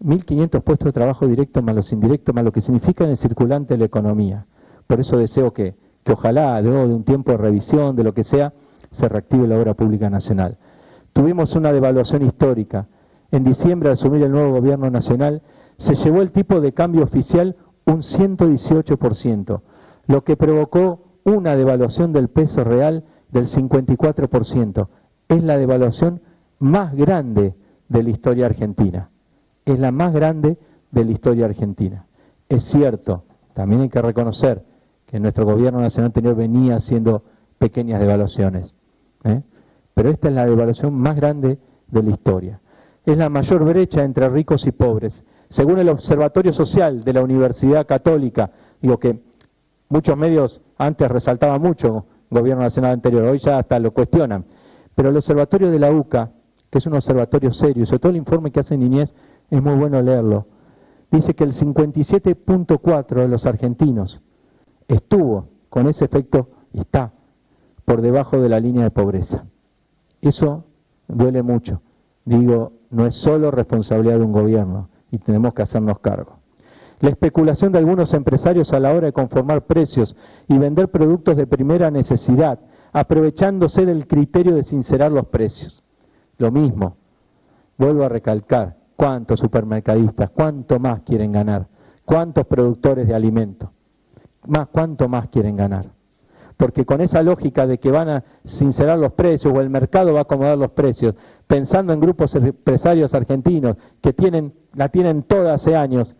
1.500 0.04 0.60
puestos 0.60 0.84
de 0.84 0.92
trabajo 0.92 1.26
directos 1.26 1.64
más 1.64 1.74
los 1.74 1.90
indirectos, 1.90 2.34
más 2.34 2.44
lo 2.44 2.52
que 2.52 2.60
significa 2.60 3.04
en 3.04 3.12
el 3.12 3.16
circulante 3.16 3.72
de 3.72 3.78
la 3.78 3.86
economía. 3.86 4.44
Por 4.86 5.00
eso 5.00 5.16
deseo 5.16 5.54
que, 5.54 5.76
que 6.04 6.12
ojalá, 6.12 6.60
luego 6.60 6.88
de 6.88 6.94
un 6.94 7.04
tiempo 7.04 7.30
de 7.30 7.38
revisión, 7.38 7.96
de 7.96 8.04
lo 8.04 8.12
que 8.12 8.22
sea, 8.22 8.52
se 8.90 9.08
reactive 9.08 9.48
la 9.48 9.58
obra 9.58 9.72
pública 9.72 10.10
nacional. 10.10 10.58
Tuvimos 11.14 11.54
una 11.54 11.72
devaluación 11.72 12.20
histórica. 12.20 12.86
En 13.30 13.44
diciembre, 13.44 13.88
al 13.88 13.94
asumir 13.94 14.24
el 14.24 14.30
nuevo 14.30 14.52
gobierno 14.52 14.90
nacional, 14.90 15.40
se 15.78 15.94
llevó 15.94 16.20
el 16.20 16.32
tipo 16.32 16.60
de 16.60 16.74
cambio 16.74 17.04
oficial 17.04 17.56
un 17.86 18.02
118%, 18.02 19.62
lo 20.06 20.22
que 20.22 20.36
provocó 20.36 21.07
una 21.28 21.56
devaluación 21.56 22.12
del 22.12 22.28
peso 22.28 22.64
real 22.64 23.04
del 23.30 23.46
54%. 23.46 24.88
Es 25.28 25.42
la 25.42 25.56
devaluación 25.56 26.20
más 26.58 26.94
grande 26.94 27.54
de 27.88 28.02
la 28.02 28.10
historia 28.10 28.46
argentina. 28.46 29.10
Es 29.64 29.78
la 29.78 29.92
más 29.92 30.12
grande 30.12 30.56
de 30.90 31.04
la 31.04 31.12
historia 31.12 31.46
argentina. 31.46 32.06
Es 32.48 32.64
cierto, 32.64 33.24
también 33.54 33.82
hay 33.82 33.88
que 33.88 34.02
reconocer 34.02 34.62
que 35.06 35.20
nuestro 35.20 35.44
gobierno 35.44 35.80
nacional 35.80 36.06
anterior 36.06 36.34
venía 36.34 36.76
haciendo 36.76 37.22
pequeñas 37.58 38.00
devaluaciones. 38.00 38.74
¿eh? 39.24 39.42
Pero 39.94 40.10
esta 40.10 40.28
es 40.28 40.34
la 40.34 40.46
devaluación 40.46 40.94
más 40.94 41.16
grande 41.16 41.58
de 41.88 42.02
la 42.02 42.10
historia. 42.10 42.60
Es 43.04 43.16
la 43.16 43.28
mayor 43.28 43.64
brecha 43.64 44.04
entre 44.04 44.28
ricos 44.28 44.66
y 44.66 44.72
pobres. 44.72 45.22
Según 45.48 45.78
el 45.78 45.88
Observatorio 45.88 46.52
Social 46.52 47.02
de 47.02 47.12
la 47.12 47.22
Universidad 47.22 47.86
Católica, 47.86 48.50
digo 48.82 48.98
que 48.98 49.20
muchos 49.88 50.16
medios 50.16 50.60
antes 50.78 51.10
resaltaba 51.10 51.58
mucho 51.58 52.06
gobierno 52.30 52.62
nacional 52.62 52.92
anterior, 52.92 53.24
hoy 53.24 53.38
ya 53.38 53.58
hasta 53.58 53.78
lo 53.78 53.92
cuestionan. 53.92 54.44
Pero 54.94 55.10
el 55.10 55.16
observatorio 55.16 55.70
de 55.70 55.78
la 55.78 55.90
UCA, 55.90 56.30
que 56.70 56.78
es 56.78 56.86
un 56.86 56.94
observatorio 56.94 57.52
serio, 57.52 57.84
sobre 57.84 57.98
todo 57.98 58.10
el 58.10 58.16
informe 58.16 58.50
que 58.50 58.60
hace 58.60 58.76
Niñez, 58.76 59.12
es 59.50 59.62
muy 59.62 59.74
bueno 59.74 60.00
leerlo, 60.02 60.46
dice 61.10 61.34
que 61.34 61.44
el 61.44 61.54
57.4 61.54 63.14
de 63.14 63.28
los 63.28 63.46
argentinos 63.46 64.20
estuvo 64.86 65.48
con 65.68 65.88
ese 65.88 66.04
efecto 66.04 66.48
y 66.72 66.80
está 66.80 67.12
por 67.84 68.02
debajo 68.02 68.38
de 68.38 68.48
la 68.48 68.60
línea 68.60 68.84
de 68.84 68.90
pobreza. 68.90 69.44
Eso 70.20 70.64
duele 71.08 71.42
mucho. 71.42 71.80
Digo, 72.24 72.72
no 72.90 73.06
es 73.06 73.14
solo 73.14 73.50
responsabilidad 73.50 74.18
de 74.18 74.24
un 74.24 74.32
gobierno 74.32 74.90
y 75.10 75.18
tenemos 75.18 75.54
que 75.54 75.62
hacernos 75.62 75.98
cargo 76.00 76.37
la 77.00 77.10
especulación 77.10 77.72
de 77.72 77.78
algunos 77.78 78.12
empresarios 78.12 78.72
a 78.72 78.80
la 78.80 78.92
hora 78.92 79.06
de 79.06 79.12
conformar 79.12 79.66
precios 79.66 80.16
y 80.48 80.58
vender 80.58 80.88
productos 80.88 81.36
de 81.36 81.46
primera 81.46 81.90
necesidad, 81.90 82.58
aprovechándose 82.92 83.86
del 83.86 84.06
criterio 84.06 84.54
de 84.54 84.64
sincerar 84.64 85.12
los 85.12 85.26
precios. 85.26 85.82
Lo 86.38 86.50
mismo, 86.50 86.96
Vuelvo 87.78 88.02
a 88.02 88.08
recalcar, 88.08 88.76
¿cuántos 88.96 89.38
supermercadistas, 89.38 90.30
cuánto 90.30 90.80
más 90.80 91.02
quieren 91.02 91.30
ganar? 91.30 91.68
¿Cuántos 92.04 92.44
productores 92.46 93.06
de 93.06 93.14
alimentos? 93.14 93.70
Más, 94.46 94.66
¿Cuánto 94.66 95.08
más 95.08 95.28
quieren 95.28 95.54
ganar? 95.54 95.86
Porque 96.56 96.84
con 96.84 97.00
esa 97.00 97.22
lógica 97.22 97.68
de 97.68 97.78
que 97.78 97.92
van 97.92 98.08
a 98.08 98.24
sincerar 98.44 98.98
los 98.98 99.12
precios 99.12 99.54
o 99.54 99.60
el 99.60 99.70
mercado 99.70 100.12
va 100.12 100.20
a 100.20 100.22
acomodar 100.22 100.58
los 100.58 100.72
precios, 100.72 101.14
pensando 101.46 101.92
en 101.92 102.00
grupos 102.00 102.34
empresarios 102.34 103.14
argentinos 103.14 103.76
que 104.02 104.12
tienen, 104.12 104.52
la 104.74 104.88
tienen 104.88 105.22
toda 105.22 105.54
hace 105.54 105.76
años, 105.76 106.16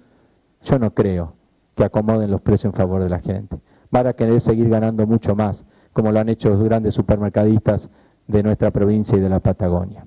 yo 0.62 0.78
no 0.78 0.92
creo 0.92 1.34
que 1.74 1.84
acomoden 1.84 2.30
los 2.30 2.40
precios 2.40 2.72
en 2.72 2.78
favor 2.78 3.02
de 3.02 3.08
la 3.08 3.20
gente. 3.20 3.58
Van 3.90 4.06
a 4.06 4.12
querer 4.12 4.40
seguir 4.40 4.68
ganando 4.68 5.06
mucho 5.06 5.34
más, 5.34 5.64
como 5.92 6.12
lo 6.12 6.20
han 6.20 6.28
hecho 6.28 6.50
los 6.50 6.62
grandes 6.62 6.94
supermercadistas 6.94 7.88
de 8.26 8.42
nuestra 8.42 8.70
provincia 8.70 9.16
y 9.16 9.20
de 9.20 9.28
la 9.28 9.40
Patagonia 9.40 10.04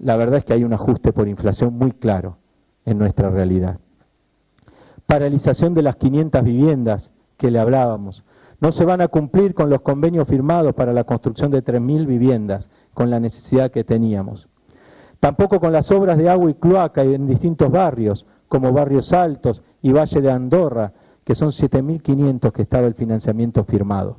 la 0.00 0.16
verdad 0.16 0.38
es 0.38 0.44
que 0.44 0.54
hay 0.54 0.64
un 0.64 0.72
ajuste 0.72 1.12
por 1.12 1.28
inflación 1.28 1.74
muy 1.74 1.92
claro 1.92 2.38
en 2.86 2.98
nuestra 2.98 3.28
realidad. 3.28 3.78
Paralización 5.06 5.74
de 5.74 5.82
las 5.82 5.96
500 5.96 6.42
viviendas 6.42 7.10
que 7.36 7.50
le 7.50 7.58
hablábamos. 7.58 8.24
No 8.60 8.72
se 8.72 8.84
van 8.84 9.00
a 9.00 9.08
cumplir 9.08 9.54
con 9.54 9.70
los 9.70 9.82
convenios 9.82 10.28
firmados 10.28 10.74
para 10.74 10.92
la 10.92 11.04
construcción 11.04 11.50
de 11.50 11.62
3.000 11.62 12.06
viviendas, 12.06 12.68
con 12.94 13.10
la 13.10 13.20
necesidad 13.20 13.70
que 13.70 13.84
teníamos. 13.84 14.48
Tampoco 15.18 15.60
con 15.60 15.72
las 15.72 15.90
obras 15.90 16.16
de 16.16 16.30
agua 16.30 16.50
y 16.50 16.54
cloaca 16.54 17.02
en 17.02 17.26
distintos 17.26 17.70
barrios, 17.70 18.26
como 18.50 18.72
Barrios 18.72 19.12
Altos 19.12 19.62
y 19.80 19.92
Valle 19.92 20.20
de 20.20 20.30
Andorra, 20.30 20.92
que 21.24 21.36
son 21.36 21.50
7.500 21.50 22.50
que 22.52 22.62
estaba 22.62 22.88
el 22.88 22.94
financiamiento 22.94 23.62
firmado. 23.64 24.18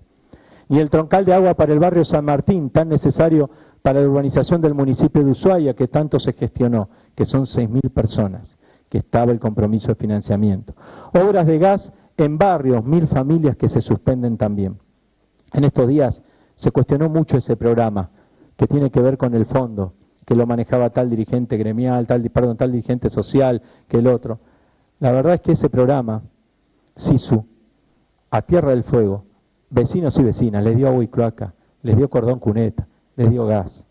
Y 0.69 0.79
el 0.79 0.89
troncal 0.89 1.25
de 1.25 1.33
agua 1.33 1.53
para 1.53 1.73
el 1.73 1.79
barrio 1.79 2.05
San 2.05 2.23
Martín, 2.23 2.69
tan 2.69 2.87
necesario 2.87 3.49
para 3.81 3.99
la 3.99 4.07
urbanización 4.07 4.61
del 4.61 4.73
municipio 4.73 5.21
de 5.21 5.31
Ushuaia, 5.31 5.73
que 5.73 5.89
tanto 5.89 6.17
se 6.17 6.31
gestionó, 6.31 6.87
que 7.13 7.25
son 7.25 7.41
6.000 7.41 7.91
personas, 7.91 8.55
que 8.87 8.99
estaba 8.99 9.33
el 9.33 9.39
compromiso 9.39 9.89
de 9.89 9.95
financiamiento. 9.95 10.73
Obras 11.13 11.45
de 11.45 11.57
gas 11.59 11.91
en 12.15 12.37
barrios, 12.37 12.85
mil 12.85 13.07
familias 13.07 13.57
que 13.57 13.67
se 13.67 13.81
suspenden 13.81 14.37
también. 14.37 14.77
En 15.51 15.65
estos 15.65 15.89
días 15.89 16.21
se 16.55 16.71
cuestionó 16.71 17.09
mucho 17.09 17.35
ese 17.35 17.57
programa, 17.57 18.11
que 18.55 18.65
tiene 18.65 18.91
que 18.91 19.01
ver 19.01 19.17
con 19.17 19.33
el 19.33 19.45
fondo, 19.45 19.91
que 20.31 20.37
lo 20.37 20.47
manejaba 20.47 20.89
tal 20.91 21.09
dirigente 21.09 21.57
gremial, 21.57 22.07
tal, 22.07 22.21
perdón, 22.29 22.55
tal 22.55 22.71
dirigente 22.71 23.09
social 23.09 23.61
que 23.89 23.97
el 23.97 24.07
otro. 24.07 24.39
La 25.01 25.11
verdad 25.11 25.33
es 25.33 25.41
que 25.41 25.51
ese 25.51 25.69
programa, 25.69 26.21
SISU, 26.95 27.43
a 28.29 28.41
Tierra 28.41 28.69
del 28.69 28.85
Fuego, 28.85 29.25
vecinos 29.69 30.17
y 30.17 30.23
vecinas, 30.23 30.63
les 30.63 30.77
dio 30.77 30.87
agua 30.87 31.03
y 31.03 31.09
cloaca, 31.09 31.53
les 31.81 31.97
dio 31.97 32.09
cordón 32.09 32.39
cuneta, 32.39 32.87
les 33.17 33.29
dio 33.29 33.45
gas. 33.45 33.85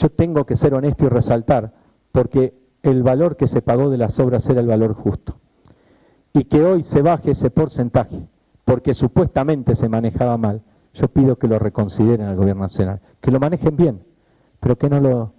Yo 0.00 0.08
tengo 0.08 0.44
que 0.44 0.56
ser 0.56 0.74
honesto 0.74 1.04
y 1.04 1.08
resaltar, 1.08 1.72
porque 2.10 2.52
el 2.82 3.04
valor 3.04 3.36
que 3.36 3.46
se 3.46 3.62
pagó 3.62 3.90
de 3.90 3.98
las 3.98 4.18
obras 4.18 4.44
era 4.48 4.62
el 4.62 4.66
valor 4.66 4.94
justo. 4.94 5.36
Y 6.32 6.42
que 6.46 6.60
hoy 6.60 6.82
se 6.82 7.02
baje 7.02 7.30
ese 7.30 7.50
porcentaje, 7.50 8.26
porque 8.64 8.94
supuestamente 8.94 9.76
se 9.76 9.88
manejaba 9.88 10.36
mal, 10.38 10.62
yo 10.92 11.06
pido 11.06 11.36
que 11.36 11.46
lo 11.46 11.60
reconsideren 11.60 12.26
al 12.26 12.34
gobierno 12.34 12.62
nacional, 12.62 12.98
que 13.20 13.30
lo 13.30 13.38
manejen 13.38 13.76
bien, 13.76 14.00
pero 14.64 14.78
que 14.78 14.88
no, 14.88 14.98
lo, 14.98 15.32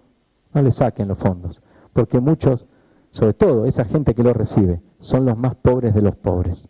le 0.53 0.71
saquen 0.71 1.07
los 1.07 1.17
fondos, 1.17 1.59
porque 1.93 2.19
muchos, 2.19 2.67
sobre 3.09 3.33
todo 3.33 3.65
esa 3.65 3.83
gente 3.83 4.13
que 4.13 4.21
lo 4.21 4.33
recibe, 4.33 4.81
son 4.99 5.25
los 5.25 5.35
más 5.35 5.55
pobres 5.55 5.95
de 5.95 6.03
los 6.03 6.15
pobres. 6.15 6.69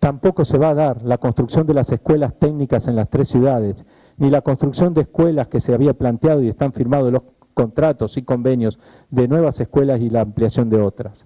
Tampoco 0.00 0.44
se 0.44 0.58
va 0.58 0.70
a 0.70 0.74
dar 0.74 1.02
la 1.02 1.18
construcción 1.18 1.64
de 1.64 1.74
las 1.74 1.92
escuelas 1.92 2.34
técnicas 2.40 2.88
en 2.88 2.96
las 2.96 3.08
tres 3.08 3.28
ciudades, 3.28 3.84
ni 4.16 4.30
la 4.30 4.40
construcción 4.40 4.94
de 4.94 5.02
escuelas 5.02 5.46
que 5.46 5.60
se 5.60 5.72
había 5.72 5.94
planteado 5.94 6.42
y 6.42 6.48
están 6.48 6.72
firmados 6.72 7.12
los 7.12 7.22
contratos 7.54 8.16
y 8.16 8.22
convenios 8.22 8.80
de 9.10 9.28
nuevas 9.28 9.60
escuelas 9.60 10.00
y 10.00 10.10
la 10.10 10.22
ampliación 10.22 10.70
de 10.70 10.82
otras. 10.82 11.24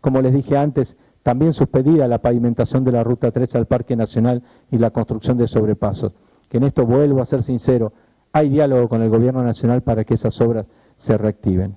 Como 0.00 0.20
les 0.20 0.34
dije 0.34 0.56
antes, 0.56 0.96
también 1.22 1.52
suspendida 1.52 2.08
la 2.08 2.18
pavimentación 2.18 2.82
de 2.82 2.90
la 2.90 3.04
Ruta 3.04 3.30
3 3.30 3.54
al 3.54 3.66
Parque 3.66 3.94
Nacional 3.94 4.42
y 4.72 4.78
la 4.78 4.90
construcción 4.90 5.38
de 5.38 5.46
sobrepasos. 5.46 6.14
Que 6.48 6.56
en 6.56 6.64
esto 6.64 6.84
vuelvo 6.84 7.20
a 7.20 7.26
ser 7.26 7.42
sincero, 7.42 7.92
hay 8.32 8.48
diálogo 8.48 8.88
con 8.88 9.02
el 9.02 9.10
Gobierno 9.10 9.42
Nacional 9.42 9.82
para 9.82 10.04
que 10.04 10.14
esas 10.14 10.40
obras 10.40 10.66
se 10.96 11.16
reactiven. 11.16 11.76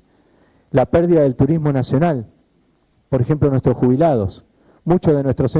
La 0.72 0.86
pérdida 0.86 1.22
del 1.22 1.36
turismo 1.36 1.72
nacional, 1.72 2.28
por 3.10 3.22
ejemplo, 3.22 3.50
nuestros 3.50 3.78
jubilados. 3.78 4.46
Muchos 4.84 5.14
de 5.14 5.24
nuestros 5.24 5.54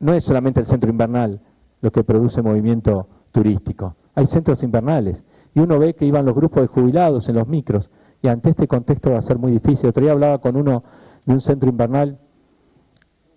no 0.00 0.12
es 0.12 0.24
solamente 0.24 0.60
el 0.60 0.66
centro 0.66 0.90
invernal 0.90 1.40
lo 1.80 1.90
que 1.90 2.04
produce 2.04 2.42
movimiento 2.42 3.08
turístico, 3.32 3.96
hay 4.14 4.26
centros 4.26 4.62
invernales 4.62 5.24
y 5.54 5.60
uno 5.60 5.78
ve 5.78 5.94
que 5.94 6.04
iban 6.04 6.24
los 6.24 6.34
grupos 6.34 6.62
de 6.62 6.68
jubilados 6.68 7.28
en 7.28 7.36
los 7.36 7.46
micros 7.46 7.90
y 8.20 8.28
ante 8.28 8.50
este 8.50 8.66
contexto 8.66 9.12
va 9.12 9.18
a 9.18 9.22
ser 9.22 9.38
muy 9.38 9.52
difícil. 9.52 9.88
Otro 9.88 10.02
día 10.02 10.12
hablaba 10.12 10.38
con 10.38 10.56
uno 10.56 10.82
de 11.24 11.34
un 11.34 11.40
centro 11.40 11.68
invernal 11.68 12.18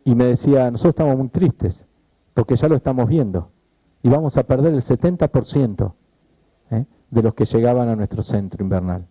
y 0.03 0.15
me 0.15 0.25
decía, 0.25 0.71
nosotros 0.71 0.93
estamos 0.93 1.17
muy 1.17 1.29
tristes 1.29 1.85
porque 2.33 2.55
ya 2.55 2.67
lo 2.67 2.75
estamos 2.75 3.07
viendo 3.07 3.50
y 4.03 4.09
vamos 4.09 4.37
a 4.37 4.43
perder 4.43 4.73
el 4.73 4.83
70% 4.83 5.93
¿eh? 6.71 6.85
de 7.09 7.21
los 7.21 7.33
que 7.33 7.45
llegaban 7.45 7.89
a 7.89 7.95
nuestro 7.95 8.23
centro 8.23 8.63
invernal. 8.63 9.05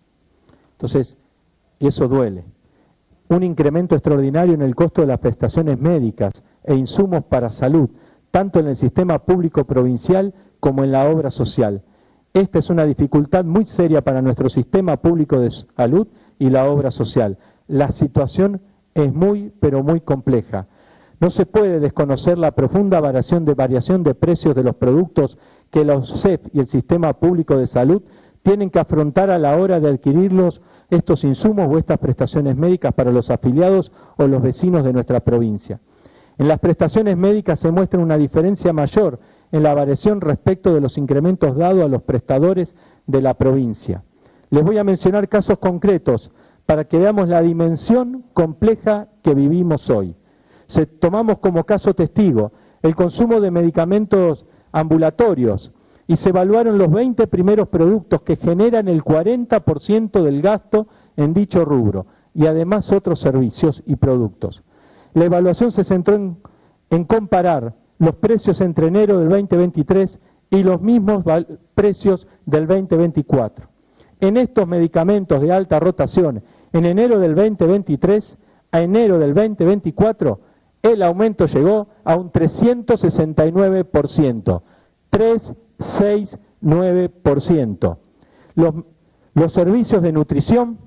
Entonces, 0.72 1.16
eso 1.78 2.08
duele. 2.08 2.44
Un 3.28 3.42
incremento 3.42 3.94
extraordinario 3.94 4.54
en 4.54 4.62
el 4.62 4.74
costo 4.74 5.02
de 5.02 5.06
las 5.06 5.18
prestaciones 5.18 5.78
médicas, 5.78 6.32
e 6.64 6.74
insumos 6.74 7.24
para 7.24 7.52
salud, 7.52 7.88
tanto 8.30 8.60
en 8.60 8.68
el 8.68 8.76
sistema 8.76 9.18
público 9.20 9.64
provincial 9.64 10.34
como 10.60 10.84
en 10.84 10.92
la 10.92 11.08
obra 11.08 11.30
social. 11.30 11.82
Esta 12.32 12.58
es 12.58 12.70
una 12.70 12.84
dificultad 12.84 13.44
muy 13.44 13.64
seria 13.64 14.02
para 14.02 14.22
nuestro 14.22 14.48
sistema 14.48 14.96
público 14.98 15.38
de 15.40 15.50
salud 15.76 16.06
y 16.38 16.48
la 16.50 16.70
obra 16.70 16.90
social. 16.90 17.38
La 17.66 17.90
situación 17.90 18.60
es 18.94 19.12
muy, 19.12 19.52
pero 19.60 19.82
muy 19.82 20.00
compleja. 20.00 20.66
No 21.20 21.30
se 21.30 21.44
puede 21.44 21.80
desconocer 21.80 22.38
la 22.38 22.52
profunda 22.52 22.98
variación 22.98 23.44
de, 23.44 23.52
variación 23.52 24.02
de 24.02 24.14
precios 24.14 24.54
de 24.54 24.62
los 24.62 24.76
productos 24.76 25.36
que 25.70 25.84
los 25.84 26.22
CEF 26.22 26.40
y 26.54 26.60
el 26.60 26.66
sistema 26.66 27.12
público 27.12 27.58
de 27.58 27.66
salud 27.66 28.02
tienen 28.42 28.70
que 28.70 28.78
afrontar 28.78 29.30
a 29.30 29.38
la 29.38 29.56
hora 29.58 29.80
de 29.80 29.90
adquirirlos 29.90 30.62
estos 30.88 31.22
insumos 31.24 31.68
o 31.70 31.76
estas 31.76 31.98
prestaciones 31.98 32.56
médicas 32.56 32.94
para 32.94 33.12
los 33.12 33.28
afiliados 33.30 33.92
o 34.16 34.26
los 34.26 34.40
vecinos 34.40 34.82
de 34.82 34.94
nuestra 34.94 35.20
provincia. 35.20 35.78
En 36.38 36.48
las 36.48 36.58
prestaciones 36.58 37.18
médicas 37.18 37.60
se 37.60 37.70
muestra 37.70 38.00
una 38.00 38.16
diferencia 38.16 38.72
mayor 38.72 39.20
en 39.52 39.62
la 39.62 39.74
variación 39.74 40.22
respecto 40.22 40.72
de 40.72 40.80
los 40.80 40.96
incrementos 40.96 41.54
dados 41.54 41.84
a 41.84 41.88
los 41.88 42.02
prestadores 42.02 42.74
de 43.06 43.20
la 43.20 43.34
provincia. 43.34 44.02
Les 44.48 44.64
voy 44.64 44.78
a 44.78 44.84
mencionar 44.84 45.28
casos 45.28 45.58
concretos 45.58 46.30
para 46.64 46.84
que 46.84 46.98
veamos 46.98 47.28
la 47.28 47.42
dimensión 47.42 48.24
compleja 48.32 49.08
que 49.22 49.34
vivimos 49.34 49.90
hoy. 49.90 50.16
Se, 50.70 50.86
tomamos 50.86 51.38
como 51.38 51.64
caso 51.64 51.94
testigo 51.94 52.52
el 52.82 52.94
consumo 52.94 53.40
de 53.40 53.50
medicamentos 53.50 54.46
ambulatorios 54.72 55.72
y 56.06 56.16
se 56.16 56.30
evaluaron 56.30 56.78
los 56.78 56.90
20 56.90 57.26
primeros 57.26 57.68
productos 57.68 58.22
que 58.22 58.36
generan 58.36 58.88
el 58.88 59.02
40% 59.02 60.22
del 60.22 60.42
gasto 60.42 60.86
en 61.16 61.34
dicho 61.34 61.64
rubro 61.64 62.06
y 62.34 62.46
además 62.46 62.90
otros 62.92 63.20
servicios 63.20 63.82
y 63.86 63.96
productos. 63.96 64.62
La 65.14 65.24
evaluación 65.24 65.72
se 65.72 65.84
centró 65.84 66.14
en, 66.90 67.04
comparar 67.04 67.74
los 67.98 68.14
precios 68.16 68.60
entre 68.60 68.86
enero 68.86 69.18
del 69.18 69.28
2023 69.28 70.18
y 70.50 70.62
los 70.62 70.80
mismos 70.80 71.24
precios 71.74 72.26
del 72.46 72.66
2024. 72.66 73.66
En 74.20 74.36
estos 74.36 74.66
medicamentos 74.66 75.40
de 75.40 75.52
alta 75.52 75.80
rotación, 75.80 76.42
en 76.72 76.86
enero 76.86 77.18
del 77.18 77.34
2023 77.34 78.38
a 78.72 78.80
enero 78.80 79.18
del 79.18 79.34
2024, 79.34 80.40
el 80.82 81.02
aumento 81.02 81.46
llegó 81.46 81.88
a 82.04 82.16
un 82.16 82.32
369%. 82.32 84.62
369%. 85.10 87.98
Los, 88.54 88.74
los 89.34 89.52
servicios 89.52 90.02
de 90.02 90.12
nutrición 90.12 90.78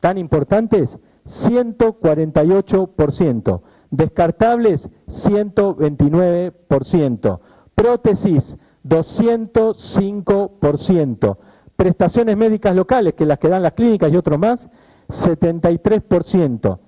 tan 0.00 0.18
importantes 0.18 0.98
148%, 1.28 3.60
descartables 3.90 4.88
129%, 5.08 7.40
prótesis 7.74 8.56
205%, 8.84 11.36
prestaciones 11.76 12.36
médicas 12.36 12.74
locales, 12.74 13.14
que 13.14 13.24
las 13.26 13.38
que 13.38 13.48
dan 13.48 13.62
las 13.62 13.72
clínicas 13.72 14.12
y 14.12 14.16
otros 14.16 14.38
más, 14.38 14.68
73%, 15.08 16.78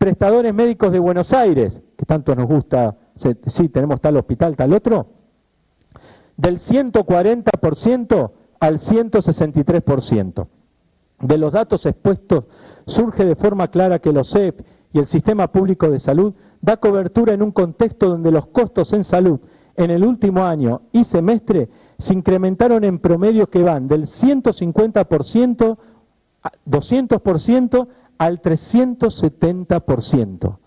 prestadores 0.00 0.54
médicos 0.54 0.92
de 0.92 0.98
Buenos 0.98 1.30
Aires, 1.34 1.78
que 1.94 2.06
tanto 2.06 2.34
nos 2.34 2.46
gusta, 2.46 2.96
sí, 3.14 3.68
tenemos 3.68 4.00
tal 4.00 4.16
hospital, 4.16 4.56
tal 4.56 4.72
otro, 4.72 5.08
del 6.38 6.58
140% 6.58 8.30
al 8.60 8.80
163%. 8.80 10.46
De 11.20 11.36
los 11.36 11.52
datos 11.52 11.84
expuestos 11.84 12.44
surge 12.86 13.26
de 13.26 13.36
forma 13.36 13.68
clara 13.68 13.98
que 13.98 14.10
los 14.10 14.30
CEP 14.30 14.62
y 14.94 15.00
el 15.00 15.06
sistema 15.06 15.52
público 15.52 15.90
de 15.90 16.00
salud 16.00 16.32
da 16.62 16.78
cobertura 16.78 17.34
en 17.34 17.42
un 17.42 17.52
contexto 17.52 18.08
donde 18.08 18.30
los 18.30 18.46
costos 18.46 18.94
en 18.94 19.04
salud 19.04 19.38
en 19.76 19.90
el 19.90 20.02
último 20.02 20.44
año 20.44 20.80
y 20.92 21.04
semestre 21.04 21.68
se 21.98 22.14
incrementaron 22.14 22.84
en 22.84 23.00
promedio 23.00 23.50
que 23.50 23.62
van 23.62 23.86
del 23.86 24.06
150%, 24.06 25.76
200% 26.66 27.88
al 28.20 28.40
370%. 28.42 30.58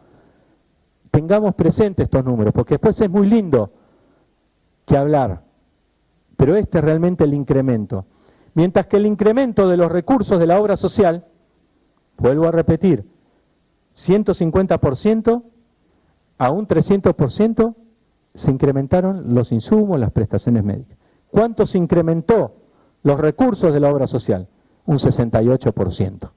Tengamos 1.11 1.53
presentes 1.53 2.05
estos 2.05 2.25
números, 2.25 2.51
porque 2.51 2.73
después 2.73 2.99
es 2.99 3.09
muy 3.11 3.27
lindo 3.27 3.69
que 4.87 4.97
hablar, 4.97 5.43
pero 6.35 6.55
este 6.55 6.79
es 6.79 6.83
realmente 6.83 7.25
el 7.25 7.35
incremento. 7.35 8.07
Mientras 8.55 8.87
que 8.87 8.97
el 8.97 9.05
incremento 9.05 9.67
de 9.67 9.77
los 9.77 9.91
recursos 9.91 10.39
de 10.39 10.47
la 10.47 10.59
obra 10.59 10.77
social, 10.77 11.25
vuelvo 12.17 12.47
a 12.47 12.51
repetir, 12.51 13.05
150% 14.07 15.43
a 16.39 16.51
un 16.51 16.67
300% 16.67 17.75
se 18.33 18.49
incrementaron 18.49 19.35
los 19.35 19.51
insumos, 19.51 19.99
las 19.99 20.11
prestaciones 20.11 20.63
médicas. 20.63 20.97
¿Cuánto 21.29 21.67
se 21.67 21.77
incrementó 21.77 22.55
los 23.03 23.19
recursos 23.19 23.71
de 23.71 23.79
la 23.79 23.91
obra 23.91 24.07
social? 24.07 24.47
Un 24.87 24.97
68%. 24.97 26.31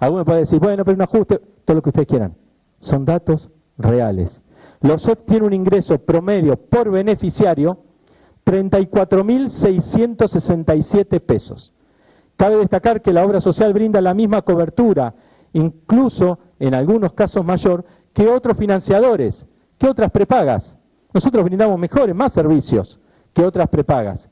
Algunos 0.00 0.26
pueden 0.26 0.42
decir, 0.44 0.58
bueno, 0.58 0.84
pero 0.84 0.96
un 0.96 1.02
ajuste, 1.02 1.40
todo 1.64 1.76
lo 1.76 1.82
que 1.82 1.90
ustedes 1.90 2.08
quieran. 2.08 2.34
Son 2.80 3.04
datos 3.04 3.48
reales. 3.76 4.40
Los 4.80 5.06
OEF 5.06 5.22
tienen 5.24 5.44
un 5.44 5.52
ingreso 5.52 5.98
promedio 5.98 6.56
por 6.56 6.90
beneficiario 6.90 7.80
34.667 8.46 11.20
pesos. 11.20 11.74
Cabe 12.36 12.56
destacar 12.56 13.02
que 13.02 13.12
la 13.12 13.26
obra 13.26 13.42
social 13.42 13.74
brinda 13.74 14.00
la 14.00 14.14
misma 14.14 14.40
cobertura, 14.40 15.12
incluso 15.52 16.38
en 16.58 16.72
algunos 16.74 17.12
casos 17.12 17.44
mayor, 17.44 17.84
que 18.14 18.26
otros 18.26 18.56
financiadores, 18.56 19.44
que 19.78 19.86
otras 19.86 20.10
prepagas. 20.10 20.78
Nosotros 21.12 21.44
brindamos 21.44 21.78
mejores, 21.78 22.16
más 22.16 22.32
servicios 22.32 22.98
que 23.34 23.44
otras 23.44 23.68
prepagas. 23.68 24.30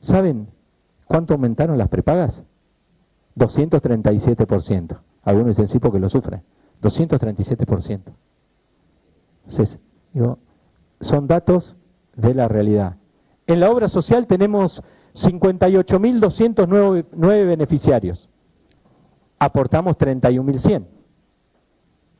¿Saben 0.00 0.48
cuánto 1.06 1.32
aumentaron 1.32 1.78
las 1.78 1.88
prepagas? 1.88 2.42
237%. 3.36 4.98
Algunos 5.22 5.56
dicen 5.56 5.68
sí 5.68 5.78
porque 5.78 5.98
lo 5.98 6.08
sufren. 6.08 6.42
237%. 6.82 8.00
Entonces, 9.46 9.78
son 11.00 11.26
datos 11.26 11.76
de 12.16 12.34
la 12.34 12.48
realidad. 12.48 12.96
En 13.46 13.60
la 13.60 13.70
obra 13.70 13.88
social 13.88 14.26
tenemos 14.26 14.82
58.209 15.14 17.46
beneficiarios. 17.46 18.28
Aportamos 19.38 19.96
31.100. 19.98 20.86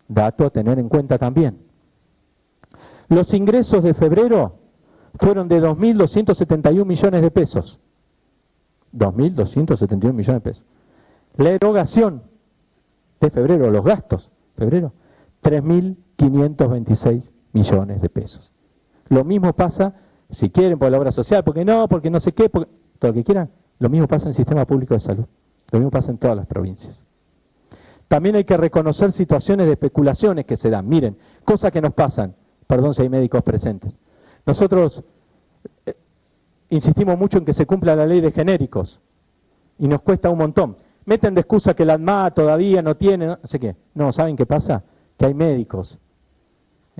Dato 0.09 0.45
a 0.45 0.51
tener 0.51 0.79
en 0.79 0.89
cuenta 0.89 1.19
también. 1.19 1.59
Los 3.09 3.33
ingresos 3.33 3.83
de 3.83 3.95
febrero 3.95 4.59
fueron 5.19 5.49
de 5.49 5.62
2.271 5.62 6.85
millones 6.85 7.23
de 7.23 7.31
pesos. 7.31 7.81
2.271 8.93 10.12
millones 10.12 10.43
de 10.43 10.51
pesos. 10.51 10.65
La 11.37 11.51
erogación 11.51 12.22
de 13.20 13.30
febrero, 13.30 13.70
los 13.70 13.85
gastos, 13.85 14.30
febrero, 14.57 14.93
3.526 15.43 17.30
millones 17.53 18.01
de 18.01 18.09
pesos. 18.09 18.53
Lo 19.09 19.24
mismo 19.24 19.53
pasa, 19.53 19.95
si 20.30 20.51
quieren, 20.51 20.78
por 20.78 20.91
la 20.91 20.99
obra 20.99 21.12
social, 21.12 21.43
porque 21.45 21.64
no, 21.64 21.89
porque 21.89 22.11
no 22.11 22.20
sé 22.20 22.32
qué, 22.32 22.49
todo 22.49 22.66
lo 23.01 23.12
que 23.12 23.24
quieran, 23.24 23.51
lo 23.78 23.89
mismo 23.89 24.07
pasa 24.07 24.24
en 24.24 24.28
el 24.30 24.35
sistema 24.35 24.64
público 24.64 24.95
de 24.95 25.01
salud. 25.01 25.24
Lo 25.70 25.78
mismo 25.78 25.91
pasa 25.91 26.11
en 26.11 26.18
todas 26.18 26.37
las 26.37 26.47
provincias. 26.47 27.03
También 28.09 28.37
hay 28.37 28.45
que 28.45 28.57
reconocer 28.57 29.12
situaciones 29.12 29.66
de 29.66 29.72
especulaciones 29.72 30.45
que 30.47 30.57
se 30.57 30.70
dan. 30.70 30.89
Miren, 30.89 31.16
cosas 31.45 31.70
que 31.70 31.80
nos 31.80 31.95
pasan. 31.95 32.35
Perdón 32.66 32.95
si 32.95 33.03
hay 33.03 33.09
médicos 33.09 33.43
presentes. 33.43 33.93
Nosotros 34.47 35.03
eh, 35.87 35.95
insistimos 36.70 37.18
mucho 37.18 37.39
en 37.39 37.45
que 37.45 37.55
se 37.55 37.66
cumpla 37.66 37.97
la 37.97 38.07
ley 38.07 38.20
de 38.20 38.30
genéricos 38.30 39.01
y 39.78 39.89
nos 39.89 40.03
cuesta 40.03 40.30
un 40.30 40.39
montón. 40.39 40.76
Meten 41.07 41.34
de 41.34 41.42
excusa 41.42 41.74
que 41.74 41.84
la 41.84 41.94
ANMA 41.94 42.30
todavía 42.30 42.80
no 42.82 42.96
tiene, 42.96 43.26
no 43.26 43.38
sé 43.44 43.59
qué. 43.59 43.76
No, 43.94 44.12
¿saben 44.12 44.36
qué 44.36 44.46
pasa? 44.46 44.82
Que 45.18 45.26
hay 45.26 45.34
médicos 45.34 45.98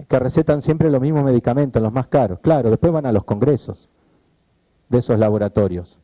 que 0.09 0.19
recetan 0.19 0.61
siempre 0.61 0.91
los 0.91 1.01
mismos 1.01 1.25
medicamentos, 1.25 1.81
los 1.81 1.93
más 1.93 2.09
caros. 2.09 2.41
Claro, 2.41 2.69
después 2.71 2.93
van 2.93 3.07
a 3.07 3.13
los 3.13 3.25
congresos 3.25 3.89
de 4.89 4.99
esos 4.99 5.19
laboratorios. 5.19 5.99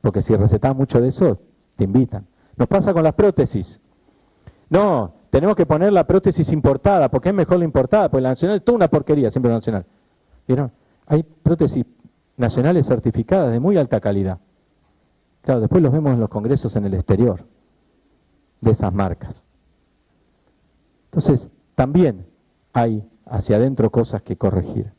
Porque 0.00 0.22
si 0.22 0.34
recetan 0.36 0.76
mucho 0.76 1.00
de 1.00 1.08
eso, 1.08 1.38
te 1.76 1.84
invitan. 1.84 2.26
Nos 2.56 2.68
pasa 2.68 2.94
con 2.94 3.02
las 3.02 3.14
prótesis. 3.14 3.80
No, 4.70 5.12
tenemos 5.30 5.56
que 5.56 5.66
poner 5.66 5.92
la 5.92 6.04
prótesis 6.04 6.50
importada, 6.52 7.08
porque 7.10 7.30
es 7.30 7.34
mejor 7.34 7.58
la 7.58 7.64
importada, 7.64 8.08
porque 8.08 8.22
la 8.22 8.30
nacional 8.30 8.58
es 8.58 8.64
toda 8.64 8.76
una 8.76 8.88
porquería, 8.88 9.30
siempre 9.30 9.50
la 9.50 9.56
nacional. 9.56 9.84
Hay 11.06 11.22
prótesis 11.22 11.84
nacionales 12.36 12.86
certificadas 12.86 13.52
de 13.52 13.60
muy 13.60 13.76
alta 13.76 14.00
calidad. 14.00 14.38
Claro, 15.46 15.60
después 15.60 15.80
los 15.80 15.92
vemos 15.92 16.12
en 16.12 16.18
los 16.18 16.28
congresos 16.28 16.74
en 16.74 16.86
el 16.86 16.94
exterior 16.94 17.44
de 18.60 18.72
esas 18.72 18.92
marcas. 18.92 19.44
Entonces, 21.04 21.48
también 21.76 22.26
hay 22.72 23.08
hacia 23.24 23.54
adentro 23.54 23.88
cosas 23.90 24.22
que 24.22 24.36
corregir. 24.36 24.92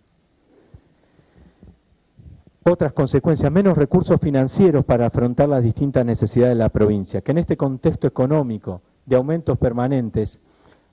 Otras 2.63 2.93
consecuencias, 2.93 3.51
menos 3.51 3.77
recursos 3.77 4.21
financieros 4.21 4.85
para 4.85 5.07
afrontar 5.07 5.49
las 5.49 5.61
distintas 5.61 6.05
necesidades 6.05 6.55
de 6.55 6.63
la 6.63 6.69
provincia, 6.69 7.19
que 7.19 7.31
en 7.31 7.39
este 7.39 7.57
contexto 7.57 8.07
económico 8.07 8.81
de 9.05 9.17
aumentos 9.17 9.57
permanentes, 9.57 10.39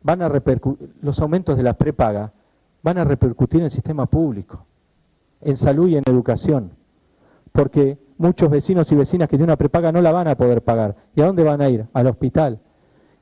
van 0.02 0.20
a 0.22 0.32
los 1.00 1.20
aumentos 1.20 1.56
de 1.56 1.62
la 1.62 1.74
prepaga 1.74 2.32
van 2.82 2.98
a 2.98 3.04
repercutir 3.04 3.60
en 3.60 3.66
el 3.66 3.70
sistema 3.70 4.06
público, 4.06 4.66
en 5.40 5.56
salud 5.56 5.88
y 5.88 5.96
en 5.96 6.02
educación, 6.06 6.72
porque 7.52 8.03
muchos 8.18 8.50
vecinos 8.50 8.90
y 8.92 8.94
vecinas 8.94 9.28
que 9.28 9.36
tienen 9.36 9.50
una 9.50 9.56
prepaga 9.56 9.92
no 9.92 10.00
la 10.00 10.12
van 10.12 10.28
a 10.28 10.34
poder 10.36 10.62
pagar. 10.62 10.96
¿Y 11.14 11.22
a 11.22 11.26
dónde 11.26 11.42
van 11.42 11.60
a 11.60 11.68
ir? 11.68 11.86
Al 11.92 12.06
hospital. 12.06 12.60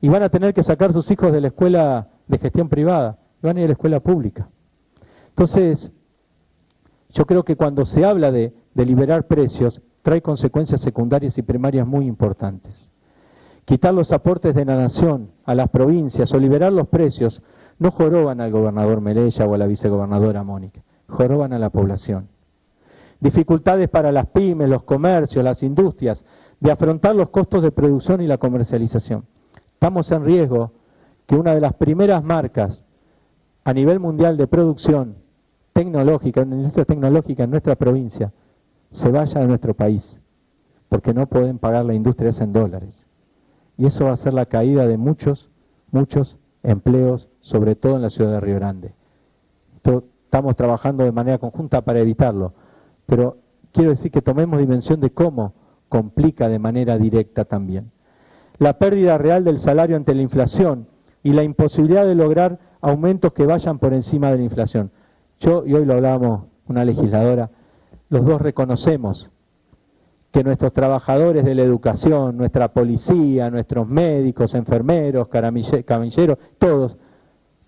Y 0.01 0.09
van 0.09 0.23
a 0.23 0.29
tener 0.29 0.53
que 0.53 0.63
sacar 0.63 0.93
sus 0.93 1.09
hijos 1.11 1.31
de 1.31 1.41
la 1.41 1.47
escuela 1.47 2.07
de 2.27 2.37
gestión 2.37 2.69
privada 2.69 3.17
van 3.47 3.57
a 3.57 3.59
ir 3.59 3.65
a 3.65 3.67
la 3.67 3.73
escuela 3.73 3.99
pública. 3.99 4.47
Entonces, 5.29 5.91
yo 7.09 7.25
creo 7.25 7.43
que 7.43 7.55
cuando 7.55 7.85
se 7.85 8.05
habla 8.05 8.31
de, 8.31 8.53
de 8.73 8.85
liberar 8.85 9.27
precios, 9.27 9.81
trae 10.01 10.21
consecuencias 10.21 10.81
secundarias 10.81 11.37
y 11.37 11.41
primarias 11.41 11.85
muy 11.85 12.05
importantes. 12.07 12.89
Quitar 13.65 13.93
los 13.93 14.11
aportes 14.11 14.53
de 14.55 14.65
la 14.65 14.75
nación 14.75 15.31
a 15.45 15.55
las 15.55 15.69
provincias 15.69 16.33
o 16.33 16.37
liberar 16.37 16.73
los 16.73 16.87
precios 16.87 17.41
no 17.79 17.91
joroban 17.91 18.41
al 18.41 18.51
gobernador 18.51 19.01
Melella 19.01 19.45
o 19.45 19.53
a 19.53 19.57
la 19.57 19.67
vicegobernadora 19.67 20.43
Mónica, 20.43 20.81
joroban 21.07 21.53
a 21.53 21.59
la 21.59 21.69
población. 21.69 22.27
Dificultades 23.23 23.87
para 23.87 24.11
las 24.11 24.27
pymes, 24.27 24.67
los 24.67 24.83
comercios, 24.83 25.45
las 25.45 25.63
industrias, 25.63 26.25
de 26.59 26.69
afrontar 26.69 27.15
los 27.15 27.29
costos 27.29 27.63
de 27.63 27.71
producción 27.71 28.19
y 28.19 28.27
la 28.27 28.37
comercialización. 28.37 29.23
Estamos 29.65 30.11
en 30.11 30.25
riesgo 30.25 30.73
que 31.25 31.35
una 31.35 31.55
de 31.55 31.61
las 31.61 31.71
primeras 31.75 32.21
marcas 32.21 32.83
a 33.63 33.73
nivel 33.73 34.01
mundial 34.01 34.35
de 34.35 34.45
producción 34.45 35.15
tecnológica, 35.71 36.41
una 36.41 36.57
industria 36.57 36.83
tecnológica 36.83 37.45
en 37.45 37.51
nuestra 37.51 37.75
provincia, 37.75 38.33
se 38.91 39.09
vaya 39.09 39.39
de 39.39 39.47
nuestro 39.47 39.73
país, 39.73 40.19
porque 40.89 41.13
no 41.13 41.25
pueden 41.25 41.59
pagar 41.59 41.85
la 41.85 41.93
industria 41.93 42.31
en 42.41 42.51
dólares. 42.51 43.05
Y 43.77 43.85
eso 43.85 44.03
va 44.03 44.11
a 44.11 44.17
ser 44.17 44.33
la 44.33 44.47
caída 44.47 44.85
de 44.85 44.97
muchos, 44.97 45.49
muchos 45.91 46.37
empleos, 46.61 47.29
sobre 47.39 47.75
todo 47.75 47.95
en 47.95 48.01
la 48.01 48.09
ciudad 48.09 48.31
de 48.33 48.41
Río 48.41 48.55
Grande. 48.55 48.93
estamos 50.25 50.57
trabajando 50.57 51.05
de 51.05 51.13
manera 51.13 51.37
conjunta 51.37 51.79
para 51.83 52.01
evitarlo, 52.01 52.51
pero 53.05 53.37
quiero 53.71 53.91
decir 53.91 54.11
que 54.11 54.21
tomemos 54.21 54.59
dimensión 54.59 54.99
de 54.99 55.11
cómo 55.11 55.53
complica 55.89 56.49
de 56.49 56.59
manera 56.59 56.97
directa 56.97 57.45
también. 57.45 57.91
La 58.57 58.77
pérdida 58.77 59.17
real 59.17 59.43
del 59.43 59.59
salario 59.59 59.95
ante 59.95 60.15
la 60.15 60.21
inflación 60.21 60.87
y 61.23 61.33
la 61.33 61.43
imposibilidad 61.43 62.05
de 62.05 62.15
lograr 62.15 62.59
aumentos 62.81 63.33
que 63.33 63.45
vayan 63.45 63.79
por 63.79 63.93
encima 63.93 64.31
de 64.31 64.37
la 64.37 64.43
inflación. 64.43 64.91
Yo, 65.39 65.63
y 65.65 65.73
hoy 65.73 65.85
lo 65.85 65.93
hablábamos 65.93 66.45
una 66.67 66.85
legisladora, 66.85 67.49
los 68.09 68.25
dos 68.25 68.41
reconocemos 68.41 69.29
que 70.31 70.43
nuestros 70.43 70.73
trabajadores 70.73 71.45
de 71.45 71.53
la 71.53 71.61
educación, 71.61 72.37
nuestra 72.37 72.69
policía, 72.73 73.51
nuestros 73.51 73.87
médicos, 73.87 74.55
enfermeros, 74.55 75.27
camilleros, 75.27 76.39
todos, 76.57 76.97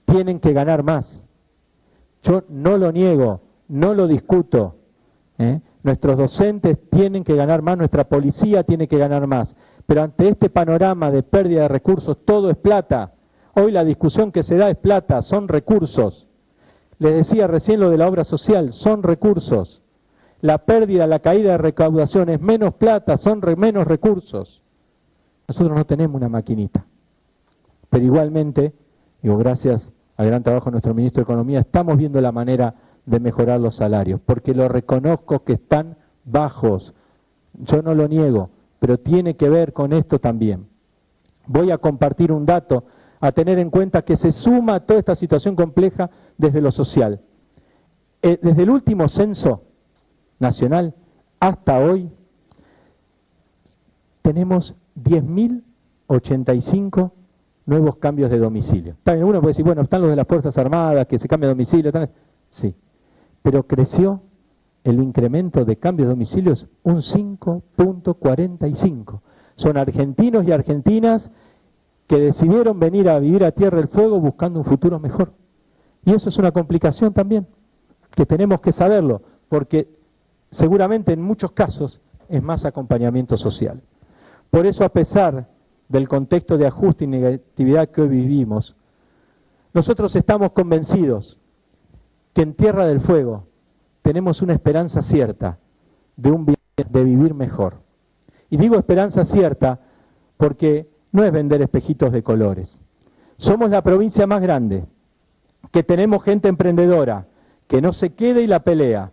tienen 0.05 0.39
que 0.39 0.51
ganar 0.51 0.81
más. 0.81 1.23
Yo 2.23 2.43
no 2.49 2.77
lo 2.77 2.91
niego, 2.91 3.41
no 3.67 3.93
lo 3.93 4.07
discuto. 4.07 4.77
¿Eh? 5.37 5.61
Nuestros 5.83 6.17
docentes 6.17 6.77
tienen 6.89 7.23
que 7.23 7.35
ganar 7.35 7.61
más, 7.61 7.77
nuestra 7.77 8.05
policía 8.05 8.63
tiene 8.63 8.87
que 8.87 8.97
ganar 8.97 9.27
más. 9.27 9.55
Pero 9.85 10.01
ante 10.01 10.29
este 10.29 10.49
panorama 10.49 11.11
de 11.11 11.23
pérdida 11.23 11.63
de 11.63 11.67
recursos, 11.67 12.17
todo 12.25 12.49
es 12.49 12.57
plata. 12.57 13.11
Hoy 13.53 13.71
la 13.71 13.83
discusión 13.83 14.31
que 14.31 14.43
se 14.43 14.55
da 14.55 14.69
es 14.69 14.77
plata, 14.77 15.21
son 15.21 15.47
recursos. 15.47 16.27
Les 16.97 17.13
decía 17.13 17.47
recién 17.47 17.79
lo 17.79 17.89
de 17.89 17.97
la 17.97 18.07
obra 18.07 18.23
social, 18.23 18.73
son 18.73 19.03
recursos. 19.03 19.81
La 20.41 20.59
pérdida, 20.59 21.07
la 21.07 21.19
caída 21.19 21.51
de 21.51 21.57
recaudación 21.57 22.29
es 22.29 22.41
menos 22.41 22.73
plata, 22.75 23.17
son 23.17 23.41
menos 23.57 23.85
recursos. 23.85 24.61
Nosotros 25.47 25.77
no 25.77 25.85
tenemos 25.85 26.15
una 26.15 26.29
maquinita. 26.29 26.85
Pero 27.89 28.03
igualmente, 28.03 28.73
digo, 29.21 29.37
gracias 29.37 29.91
al 30.17 30.27
gran 30.27 30.43
trabajo 30.43 30.65
de 30.65 30.71
nuestro 30.71 30.93
ministro 30.93 31.21
de 31.21 31.23
Economía, 31.23 31.59
estamos 31.59 31.97
viendo 31.97 32.19
la 32.21 32.31
manera 32.31 32.73
de 33.05 33.19
mejorar 33.19 33.59
los 33.59 33.75
salarios, 33.75 34.19
porque 34.25 34.53
lo 34.53 34.67
reconozco 34.67 35.43
que 35.43 35.53
están 35.53 35.97
bajos. 36.23 36.93
Yo 37.53 37.81
no 37.81 37.93
lo 37.93 38.07
niego, 38.07 38.49
pero 38.79 38.97
tiene 38.97 39.35
que 39.35 39.49
ver 39.49 39.73
con 39.73 39.93
esto 39.93 40.19
también. 40.19 40.67
Voy 41.47 41.71
a 41.71 41.77
compartir 41.77 42.31
un 42.31 42.45
dato 42.45 42.85
a 43.19 43.31
tener 43.31 43.59
en 43.59 43.69
cuenta 43.69 44.01
que 44.01 44.17
se 44.17 44.31
suma 44.31 44.73
a 44.75 44.79
toda 44.81 44.99
esta 44.99 45.15
situación 45.15 45.55
compleja 45.55 46.09
desde 46.37 46.61
lo 46.61 46.71
social. 46.71 47.21
Eh, 48.21 48.39
desde 48.41 48.63
el 48.63 48.71
último 48.71 49.07
censo 49.07 49.61
nacional 50.39 50.93
hasta 51.39 51.79
hoy, 51.79 52.09
tenemos 54.21 54.75
10.085 54.95 57.11
nuevos 57.67 57.97
cambios 57.97 58.31
de 58.31 58.39
domicilio. 58.39 58.95
También 59.03 59.27
uno 59.27 59.41
puede 59.41 59.51
decir, 59.51 59.65
bueno, 59.65 59.83
están 59.83 60.01
los 60.01 60.09
de 60.09 60.15
las 60.15 60.27
Fuerzas 60.27 60.57
Armadas, 60.57 61.05
que 61.07 61.19
se 61.19 61.27
cambia 61.27 61.47
de 61.47 61.53
domicilio, 61.53 61.91
sí, 62.49 62.75
pero 63.45 63.65
creció 63.67 64.21
el 64.83 64.99
incremento 64.99 65.63
de 65.65 65.77
cambios 65.77 66.07
de 66.07 66.15
domicilios 66.15 66.65
un 66.81 67.03
5.45. 67.03 69.21
Son 69.55 69.77
argentinos 69.77 70.47
y 70.47 70.51
argentinas 70.51 71.29
que 72.07 72.17
decidieron 72.17 72.79
venir 72.79 73.07
a 73.07 73.19
vivir 73.19 73.43
a 73.43 73.51
Tierra 73.51 73.77
del 73.77 73.89
Fuego 73.89 74.19
buscando 74.19 74.57
un 74.57 74.65
futuro 74.65 74.99
mejor. 74.99 75.31
Y 76.03 76.15
eso 76.15 76.29
es 76.29 76.37
una 76.37 76.51
complicación 76.51 77.13
también, 77.13 77.45
que 78.15 78.25
tenemos 78.25 78.61
que 78.61 78.71
saberlo, 78.71 79.21
porque 79.47 79.89
seguramente 80.49 81.13
en 81.13 81.21
muchos 81.21 81.51
casos 81.51 82.01
es 82.27 82.41
más 82.41 82.65
acompañamiento 82.65 83.37
social. 83.37 83.79
Por 84.49 84.65
eso, 84.65 84.83
a 84.83 84.89
pesar 84.89 85.47
del 85.87 86.07
contexto 86.07 86.57
de 86.57 86.65
ajuste 86.65 87.03
y 87.03 87.09
negatividad 87.09 87.89
que 87.89 88.01
hoy 88.01 88.09
vivimos, 88.09 88.75
nosotros 89.71 90.15
estamos 90.15 90.51
convencidos 90.53 91.39
que 92.35 92.41
en 92.41 92.53
Tierra 92.53 92.85
del 92.85 92.99
Fuego 92.99 93.47
tenemos 94.01 94.41
una 94.41 94.53
esperanza 94.53 95.01
cierta 95.01 95.57
de, 96.17 96.31
un, 96.31 96.45
de 96.45 97.03
vivir 97.03 97.33
mejor. 97.33 97.77
Y 98.49 98.57
digo 98.57 98.75
esperanza 98.75 99.23
cierta 99.23 99.79
porque 100.35 100.89
no 101.13 101.23
es 101.23 101.31
vender 101.31 101.61
espejitos 101.61 102.11
de 102.11 102.23
colores. 102.23 102.81
Somos 103.37 103.69
la 103.69 103.81
provincia 103.81 104.27
más 104.27 104.41
grande, 104.41 104.83
que 105.71 105.83
tenemos 105.83 106.23
gente 106.23 106.49
emprendedora, 106.49 107.25
que 107.67 107.81
no 107.81 107.93
se 107.93 108.13
quede 108.13 108.41
y 108.41 108.47
la 108.47 108.59
pelea. 108.59 109.11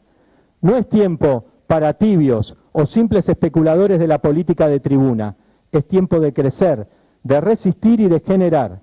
No 0.61 0.77
es 0.77 0.89
tiempo 0.89 1.45
para 1.68 1.95
tibios 1.95 2.57
o 2.73 2.87
simples 2.87 3.29
especuladores 3.29 4.01
de 4.01 4.09
la 4.09 4.18
política 4.18 4.66
de 4.66 4.81
tribuna. 4.81 5.37
Es 5.70 5.87
tiempo 5.87 6.18
de 6.18 6.33
crecer, 6.33 6.89
de 7.23 7.41
resistir 7.41 8.01
y 8.01 8.09
de 8.09 8.18
generar. 8.18 8.81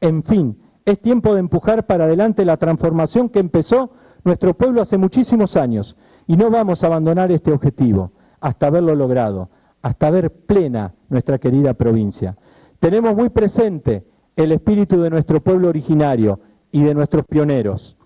En 0.00 0.24
fin, 0.24 0.58
es 0.86 1.00
tiempo 1.00 1.34
de 1.34 1.40
empujar 1.40 1.84
para 1.84 2.04
adelante 2.04 2.44
la 2.44 2.56
transformación 2.56 3.28
que 3.28 3.40
empezó 3.40 3.90
nuestro 4.24 4.54
pueblo 4.54 4.80
hace 4.80 4.96
muchísimos 4.96 5.56
años 5.56 5.96
y 6.28 6.36
no 6.36 6.48
vamos 6.48 6.82
a 6.82 6.86
abandonar 6.86 7.30
este 7.32 7.52
objetivo 7.52 8.12
hasta 8.40 8.68
haberlo 8.68 8.94
logrado, 8.94 9.50
hasta 9.82 10.10
ver 10.10 10.30
plena 10.30 10.94
nuestra 11.08 11.38
querida 11.38 11.74
provincia. 11.74 12.36
Tenemos 12.78 13.16
muy 13.16 13.30
presente 13.30 14.04
el 14.36 14.52
espíritu 14.52 15.00
de 15.00 15.10
nuestro 15.10 15.40
pueblo 15.42 15.68
originario 15.68 16.38
y 16.70 16.82
de 16.84 16.94
nuestros 16.94 17.24
pioneros. 17.26 17.96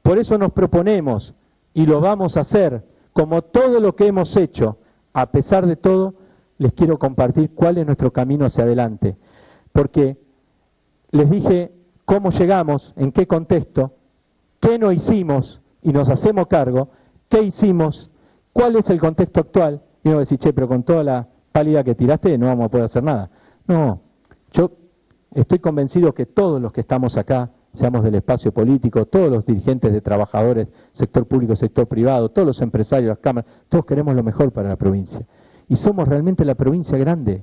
Por 0.00 0.18
eso 0.18 0.38
nos 0.38 0.52
proponemos, 0.52 1.34
y 1.74 1.84
lo 1.84 2.00
vamos 2.00 2.36
a 2.36 2.40
hacer, 2.40 2.82
como 3.12 3.42
todo 3.42 3.78
lo 3.78 3.94
que 3.94 4.06
hemos 4.06 4.36
hecho, 4.36 4.78
a 5.12 5.30
pesar 5.30 5.66
de 5.66 5.76
todo, 5.76 6.14
les 6.56 6.72
quiero 6.72 6.98
compartir 6.98 7.50
cuál 7.54 7.78
es 7.78 7.86
nuestro 7.86 8.10
camino 8.10 8.46
hacia 8.46 8.64
adelante. 8.64 9.16
Porque 9.72 10.16
les 11.10 11.28
dije 11.28 11.72
cómo 12.12 12.30
llegamos, 12.30 12.92
en 12.96 13.10
qué 13.10 13.26
contexto, 13.26 13.92
qué 14.60 14.78
no 14.78 14.92
hicimos 14.92 15.62
y 15.82 15.92
nos 15.92 16.10
hacemos 16.10 16.46
cargo, 16.46 16.90
qué 17.30 17.42
hicimos, 17.42 18.10
cuál 18.52 18.76
es 18.76 18.90
el 18.90 19.00
contexto 19.00 19.40
actual. 19.40 19.80
Y 20.04 20.08
uno 20.08 20.16
va 20.16 20.20
a 20.20 20.24
decir, 20.24 20.38
che, 20.38 20.52
pero 20.52 20.68
con 20.68 20.82
toda 20.82 21.02
la 21.02 21.26
pálida 21.52 21.82
que 21.82 21.94
tiraste 21.94 22.36
no 22.36 22.48
vamos 22.48 22.66
a 22.66 22.68
poder 22.68 22.84
hacer 22.84 23.02
nada. 23.02 23.30
No, 23.66 24.02
yo 24.52 24.72
estoy 25.34 25.58
convencido 25.60 26.12
que 26.12 26.26
todos 26.26 26.60
los 26.60 26.70
que 26.70 26.82
estamos 26.82 27.16
acá, 27.16 27.48
seamos 27.72 28.02
del 28.02 28.16
espacio 28.16 28.52
político, 28.52 29.06
todos 29.06 29.30
los 29.30 29.46
dirigentes 29.46 29.90
de 29.90 30.02
trabajadores, 30.02 30.68
sector 30.92 31.26
público, 31.26 31.56
sector 31.56 31.86
privado, 31.86 32.28
todos 32.28 32.46
los 32.46 32.60
empresarios, 32.60 33.08
las 33.08 33.20
cámaras, 33.20 33.50
todos 33.70 33.86
queremos 33.86 34.14
lo 34.14 34.22
mejor 34.22 34.52
para 34.52 34.68
la 34.68 34.76
provincia. 34.76 35.26
Y 35.66 35.76
somos 35.76 36.06
realmente 36.06 36.44
la 36.44 36.56
provincia 36.56 36.98
grande. 36.98 37.42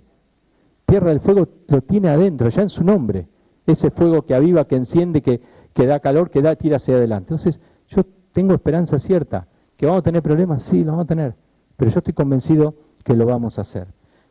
Tierra 0.86 1.09
del 1.09 1.22
Fuego 1.22 1.47
lo 1.67 1.82
tiene 1.82 2.09
adentro, 2.09 2.49
ya 2.49 2.61
en 2.61 2.70
su 2.70 2.84
nombre. 2.84 3.28
Ese 3.72 3.91
fuego 3.91 4.24
que 4.24 4.34
aviva, 4.34 4.65
que 4.65 4.76
enciende, 4.76 5.22
que, 5.22 5.41
que 5.74 5.86
da 5.86 5.99
calor, 5.99 6.30
que 6.30 6.41
da, 6.41 6.55
tira 6.55 6.78
hacia 6.78 6.95
adelante. 6.95 7.34
Entonces, 7.34 7.59
yo 7.89 8.03
tengo 8.34 8.53
esperanza 8.53 8.99
cierta. 8.99 9.47
¿Que 9.78 9.86
vamos 9.86 9.99
a 9.99 10.03
tener 10.03 10.22
problemas? 10.22 10.63
Sí, 10.63 10.84
lo 10.84 10.91
vamos 10.91 11.05
a 11.05 11.07
tener. 11.07 11.36
Pero 11.78 11.91
yo 11.91 11.99
estoy 11.99 12.13
convencido 12.13 12.74
que 13.03 13.15
lo 13.15 13.26
vamos 13.26 13.57
a 13.57 13.61
hacer. 13.61 13.88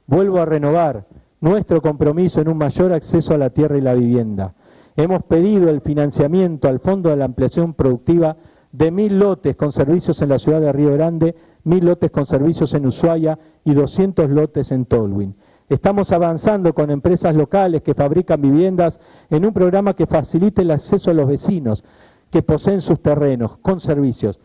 Vuelvo 0.07 0.39
a 0.39 0.45
renovar 0.45 1.07
nuestro 1.41 1.81
compromiso 1.81 2.41
en 2.41 2.49
un 2.49 2.59
mayor 2.59 2.93
acceso 2.93 3.35
a 3.35 3.39
la 3.39 3.51
tierra 3.51 3.79
y 3.79 3.81
la 3.81 3.95
vivienda. 3.95 4.55
Hemos 4.97 5.23
pedido 5.25 5.71
el 5.71 5.81
financiamiento 5.81 6.69
al 6.69 6.81
Fondo 6.81 7.11
de 7.11 7.17
la 7.17 7.25
Ampliación 7.25 7.75
Productiva 7.75 8.37
de 8.73 8.91
mil 8.91 9.19
lotes 9.19 9.57
con 9.57 9.73
servicios 9.73 10.21
en 10.21 10.29
la 10.29 10.39
ciudad 10.39 10.61
de 10.61 10.73
Río 10.73 10.93
Grande, 10.93 11.35
mil 11.65 11.85
lotes 11.85 12.11
con 12.11 12.27
servicios 12.27 12.75
en 12.75 12.87
Ushuaia 12.87 13.39
y 13.65 13.75
200 13.75 14.29
lotes 14.31 14.71
en 14.73 14.87
Tolwyn. 14.87 15.35
Estamos 15.69 16.11
avanzando 16.13 16.73
con 16.73 16.91
empresas 16.91 17.35
locales 17.35 17.83
que 17.83 17.95
fabrican 17.95 18.41
viviendas 18.41 18.99
en 19.29 19.45
un 19.45 19.53
programa 19.53 19.93
que 19.93 20.07
facilite 20.07 20.63
el 20.63 20.71
acceso 20.71 21.11
a 21.11 21.15
los 21.15 21.29
vecinos 21.29 21.85
que 22.31 22.43
poseen 22.43 22.81
sus 22.81 23.01
terrenos 23.01 23.59
con 23.59 23.81
servicios. 23.81 24.39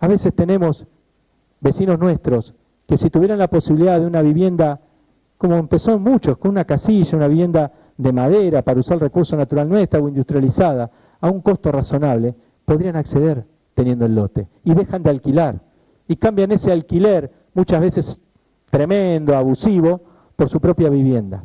A 0.00 0.08
veces 0.08 0.34
tenemos 0.34 0.86
vecinos 1.60 1.98
nuestros 1.98 2.54
que 2.86 2.96
si 2.96 3.10
tuvieran 3.10 3.38
la 3.38 3.48
posibilidad 3.48 4.00
de 4.00 4.06
una 4.06 4.22
vivienda 4.22 4.80
como 5.36 5.54
empezó 5.54 5.98
muchos, 5.98 6.36
con 6.38 6.50
una 6.50 6.64
casilla, 6.64 7.16
una 7.16 7.28
vivienda 7.28 7.72
de 7.96 8.12
madera 8.12 8.62
para 8.62 8.80
usar 8.80 8.94
el 8.94 9.00
recurso 9.00 9.36
natural 9.36 9.68
nuestra 9.68 10.00
o 10.00 10.08
industrializada, 10.08 10.90
a 11.20 11.30
un 11.30 11.40
costo 11.40 11.70
razonable, 11.70 12.34
podrían 12.64 12.96
acceder 12.96 13.44
teniendo 13.74 14.04
el 14.04 14.16
lote. 14.16 14.48
Y 14.64 14.74
dejan 14.74 15.02
de 15.02 15.10
alquilar. 15.10 15.60
Y 16.08 16.16
cambian 16.16 16.50
ese 16.50 16.72
alquiler, 16.72 17.30
muchas 17.54 17.80
veces 17.80 18.20
tremendo, 18.70 19.36
abusivo, 19.36 20.00
por 20.38 20.48
su 20.48 20.60
propia 20.60 20.88
vivienda. 20.88 21.44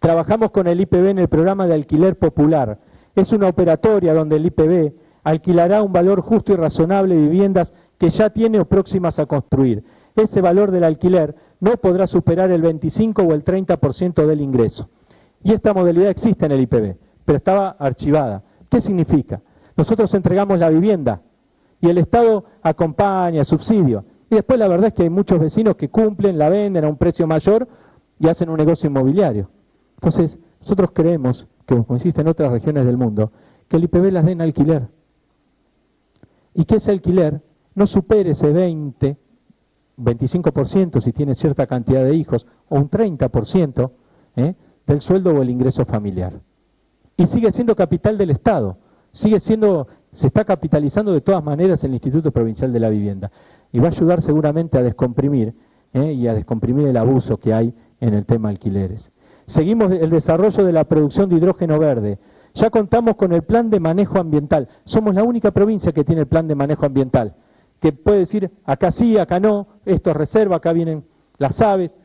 Trabajamos 0.00 0.50
con 0.50 0.66
el 0.66 0.80
IPB 0.80 1.06
en 1.10 1.18
el 1.20 1.28
programa 1.28 1.68
de 1.68 1.74
alquiler 1.74 2.18
popular. 2.18 2.78
Es 3.14 3.30
una 3.30 3.46
operatoria 3.46 4.12
donde 4.12 4.36
el 4.36 4.46
IPB 4.46 4.92
alquilará 5.22 5.80
un 5.80 5.92
valor 5.92 6.20
justo 6.20 6.52
y 6.52 6.56
razonable 6.56 7.14
de 7.14 7.28
viviendas 7.28 7.72
que 7.96 8.10
ya 8.10 8.30
tiene 8.30 8.58
o 8.58 8.64
próximas 8.64 9.20
a 9.20 9.26
construir. 9.26 9.84
Ese 10.16 10.40
valor 10.40 10.72
del 10.72 10.82
alquiler 10.82 11.36
no 11.60 11.76
podrá 11.76 12.08
superar 12.08 12.50
el 12.50 12.60
25 12.60 13.22
o 13.22 13.34
el 13.34 13.44
30% 13.44 14.26
del 14.26 14.40
ingreso. 14.40 14.88
Y 15.44 15.52
esta 15.52 15.72
modalidad 15.72 16.10
existe 16.10 16.46
en 16.46 16.52
el 16.52 16.62
IPB, 16.62 16.96
pero 17.24 17.36
estaba 17.36 17.76
archivada. 17.78 18.42
¿Qué 18.68 18.80
significa? 18.80 19.40
Nosotros 19.76 20.12
entregamos 20.14 20.58
la 20.58 20.70
vivienda 20.70 21.20
y 21.80 21.88
el 21.88 21.98
Estado 21.98 22.44
acompaña, 22.62 23.44
subsidio. 23.44 24.04
Y 24.30 24.36
después 24.36 24.58
la 24.58 24.68
verdad 24.68 24.88
es 24.88 24.94
que 24.94 25.02
hay 25.02 25.10
muchos 25.10 25.40
vecinos 25.40 25.76
que 25.76 25.88
cumplen, 25.88 26.38
la 26.38 26.48
venden 26.48 26.84
a 26.84 26.88
un 26.88 26.96
precio 26.96 27.26
mayor 27.26 27.66
y 28.18 28.28
hacen 28.28 28.48
un 28.48 28.56
negocio 28.56 28.88
inmobiliario. 28.88 29.50
Entonces, 29.96 30.38
nosotros 30.60 30.90
creemos, 30.94 31.46
que 31.66 31.74
como 31.74 31.98
en 31.98 32.28
otras 32.28 32.52
regiones 32.52 32.86
del 32.86 32.96
mundo, 32.96 33.32
que 33.68 33.76
el 33.76 33.84
IPB 33.84 34.12
las 34.12 34.24
den 34.24 34.40
alquiler. 34.40 34.88
Y 36.54 36.64
que 36.64 36.76
ese 36.76 36.92
alquiler 36.92 37.40
no 37.74 37.86
supere 37.86 38.30
ese 38.30 38.52
20, 38.52 39.16
25% 39.98 41.00
si 41.00 41.12
tiene 41.12 41.34
cierta 41.34 41.66
cantidad 41.66 42.04
de 42.04 42.14
hijos, 42.14 42.46
o 42.68 42.76
un 42.76 42.88
30% 42.88 43.90
¿eh? 44.36 44.54
del 44.86 45.00
sueldo 45.00 45.34
o 45.34 45.42
el 45.42 45.50
ingreso 45.50 45.84
familiar. 45.84 46.40
Y 47.16 47.26
sigue 47.26 47.50
siendo 47.52 47.74
capital 47.74 48.16
del 48.16 48.30
Estado, 48.30 48.76
sigue 49.12 49.40
siendo, 49.40 49.88
se 50.12 50.28
está 50.28 50.44
capitalizando 50.44 51.12
de 51.12 51.20
todas 51.20 51.42
maneras 51.42 51.82
el 51.84 51.94
Instituto 51.94 52.30
Provincial 52.30 52.72
de 52.72 52.80
la 52.80 52.88
Vivienda. 52.88 53.30
Y 53.72 53.78
va 53.78 53.86
a 53.86 53.90
ayudar 53.90 54.22
seguramente 54.22 54.78
a 54.78 54.82
descomprimir 54.82 55.54
¿eh? 55.92 56.12
y 56.12 56.26
a 56.26 56.34
descomprimir 56.34 56.88
el 56.88 56.96
abuso 56.96 57.36
que 57.38 57.54
hay 57.54 57.74
en 58.00 58.14
el 58.14 58.26
tema 58.26 58.48
alquileres. 58.48 59.10
Seguimos 59.46 59.92
el 59.92 60.10
desarrollo 60.10 60.64
de 60.64 60.72
la 60.72 60.84
producción 60.84 61.28
de 61.28 61.36
hidrógeno 61.36 61.78
verde. 61.78 62.18
Ya 62.54 62.70
contamos 62.70 63.16
con 63.16 63.32
el 63.32 63.42
plan 63.42 63.70
de 63.70 63.80
manejo 63.80 64.18
ambiental. 64.18 64.68
Somos 64.84 65.14
la 65.14 65.22
única 65.22 65.50
provincia 65.50 65.92
que 65.92 66.04
tiene 66.04 66.22
el 66.22 66.26
plan 66.26 66.48
de 66.48 66.54
manejo 66.54 66.86
ambiental 66.86 67.34
que 67.80 67.92
puede 67.92 68.20
decir 68.20 68.50
acá 68.64 68.92
sí, 68.92 69.18
acá 69.18 69.40
no, 69.40 69.66
esto 69.84 70.10
es 70.10 70.16
reserva, 70.16 70.56
acá 70.56 70.72
vienen 70.72 71.04
las 71.38 71.60
aves. 71.60 71.96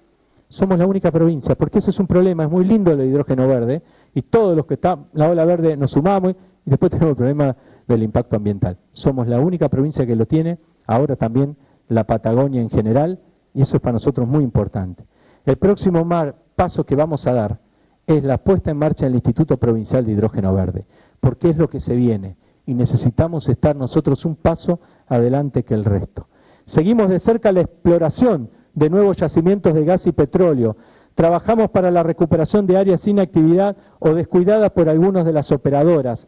Somos 0.47 0.79
la 0.79 0.87
única 0.87 1.11
provincia, 1.11 1.55
porque 1.55 1.79
eso 1.79 1.89
es 1.89 1.99
un 1.99 2.07
problema, 2.07 2.45
es 2.45 2.49
muy 2.49 2.63
lindo 2.63 2.91
el 2.91 3.01
hidrógeno 3.01 3.47
verde, 3.47 3.81
y 4.13 4.21
todos 4.21 4.55
los 4.55 4.65
que 4.65 4.75
están, 4.75 5.07
la 5.13 5.29
ola 5.29 5.43
verde 5.43 5.75
nos 5.75 5.91
sumamos, 5.91 6.35
y 6.65 6.69
después 6.69 6.91
tenemos 6.91 7.11
el 7.11 7.17
problema 7.17 7.55
del 7.87 8.03
impacto 8.03 8.37
ambiental. 8.37 8.77
Somos 8.91 9.27
la 9.27 9.39
única 9.39 9.67
provincia 9.69 10.05
que 10.05 10.15
lo 10.15 10.25
tiene, 10.25 10.57
ahora 10.87 11.15
también 11.15 11.57
la 11.87 12.05
Patagonia 12.05 12.61
en 12.61 12.69
general, 12.69 13.19
y 13.53 13.61
eso 13.61 13.77
es 13.77 13.81
para 13.81 13.93
nosotros 13.93 14.27
muy 14.27 14.43
importante. 14.43 15.05
El 15.45 15.57
próximo 15.57 16.07
paso 16.55 16.85
que 16.85 16.95
vamos 16.95 17.25
a 17.27 17.33
dar 17.33 17.59
es 18.07 18.23
la 18.23 18.37
puesta 18.37 18.71
en 18.71 18.77
marcha 18.77 19.05
del 19.05 19.15
Instituto 19.15 19.57
Provincial 19.57 20.05
de 20.05 20.11
Hidrógeno 20.11 20.53
Verde, 20.53 20.85
porque 21.19 21.49
es 21.49 21.57
lo 21.57 21.67
que 21.67 21.79
se 21.79 21.95
viene. 21.95 22.37
y 22.67 22.73
necesitamos 22.73 23.47
estar 23.47 23.75
nosotros 23.75 24.25
un 24.25 24.35
paso 24.35 24.79
adelante 25.07 25.61
que 25.63 25.75
el 25.75 25.85
resto. 25.85 26.27
Seguimos 26.65 27.09
de 27.09 27.19
cerca 27.19 27.51
la 27.51 27.61
exploración 27.61 28.49
de 28.73 28.89
nuevos 28.89 29.17
yacimientos 29.17 29.73
de 29.73 29.85
gas 29.85 30.07
y 30.07 30.11
petróleo. 30.11 30.75
Trabajamos 31.13 31.69
para 31.69 31.91
la 31.91 32.01
recuperación 32.01 32.65
de 32.65 32.77
áreas 32.77 33.01
sin 33.01 33.19
actividad 33.19 33.77
o 33.99 34.13
descuidadas 34.13 34.71
por 34.71 34.89
algunas 34.89 35.25
de 35.25 35.33
las 35.33 35.51
operadoras. 35.51 36.27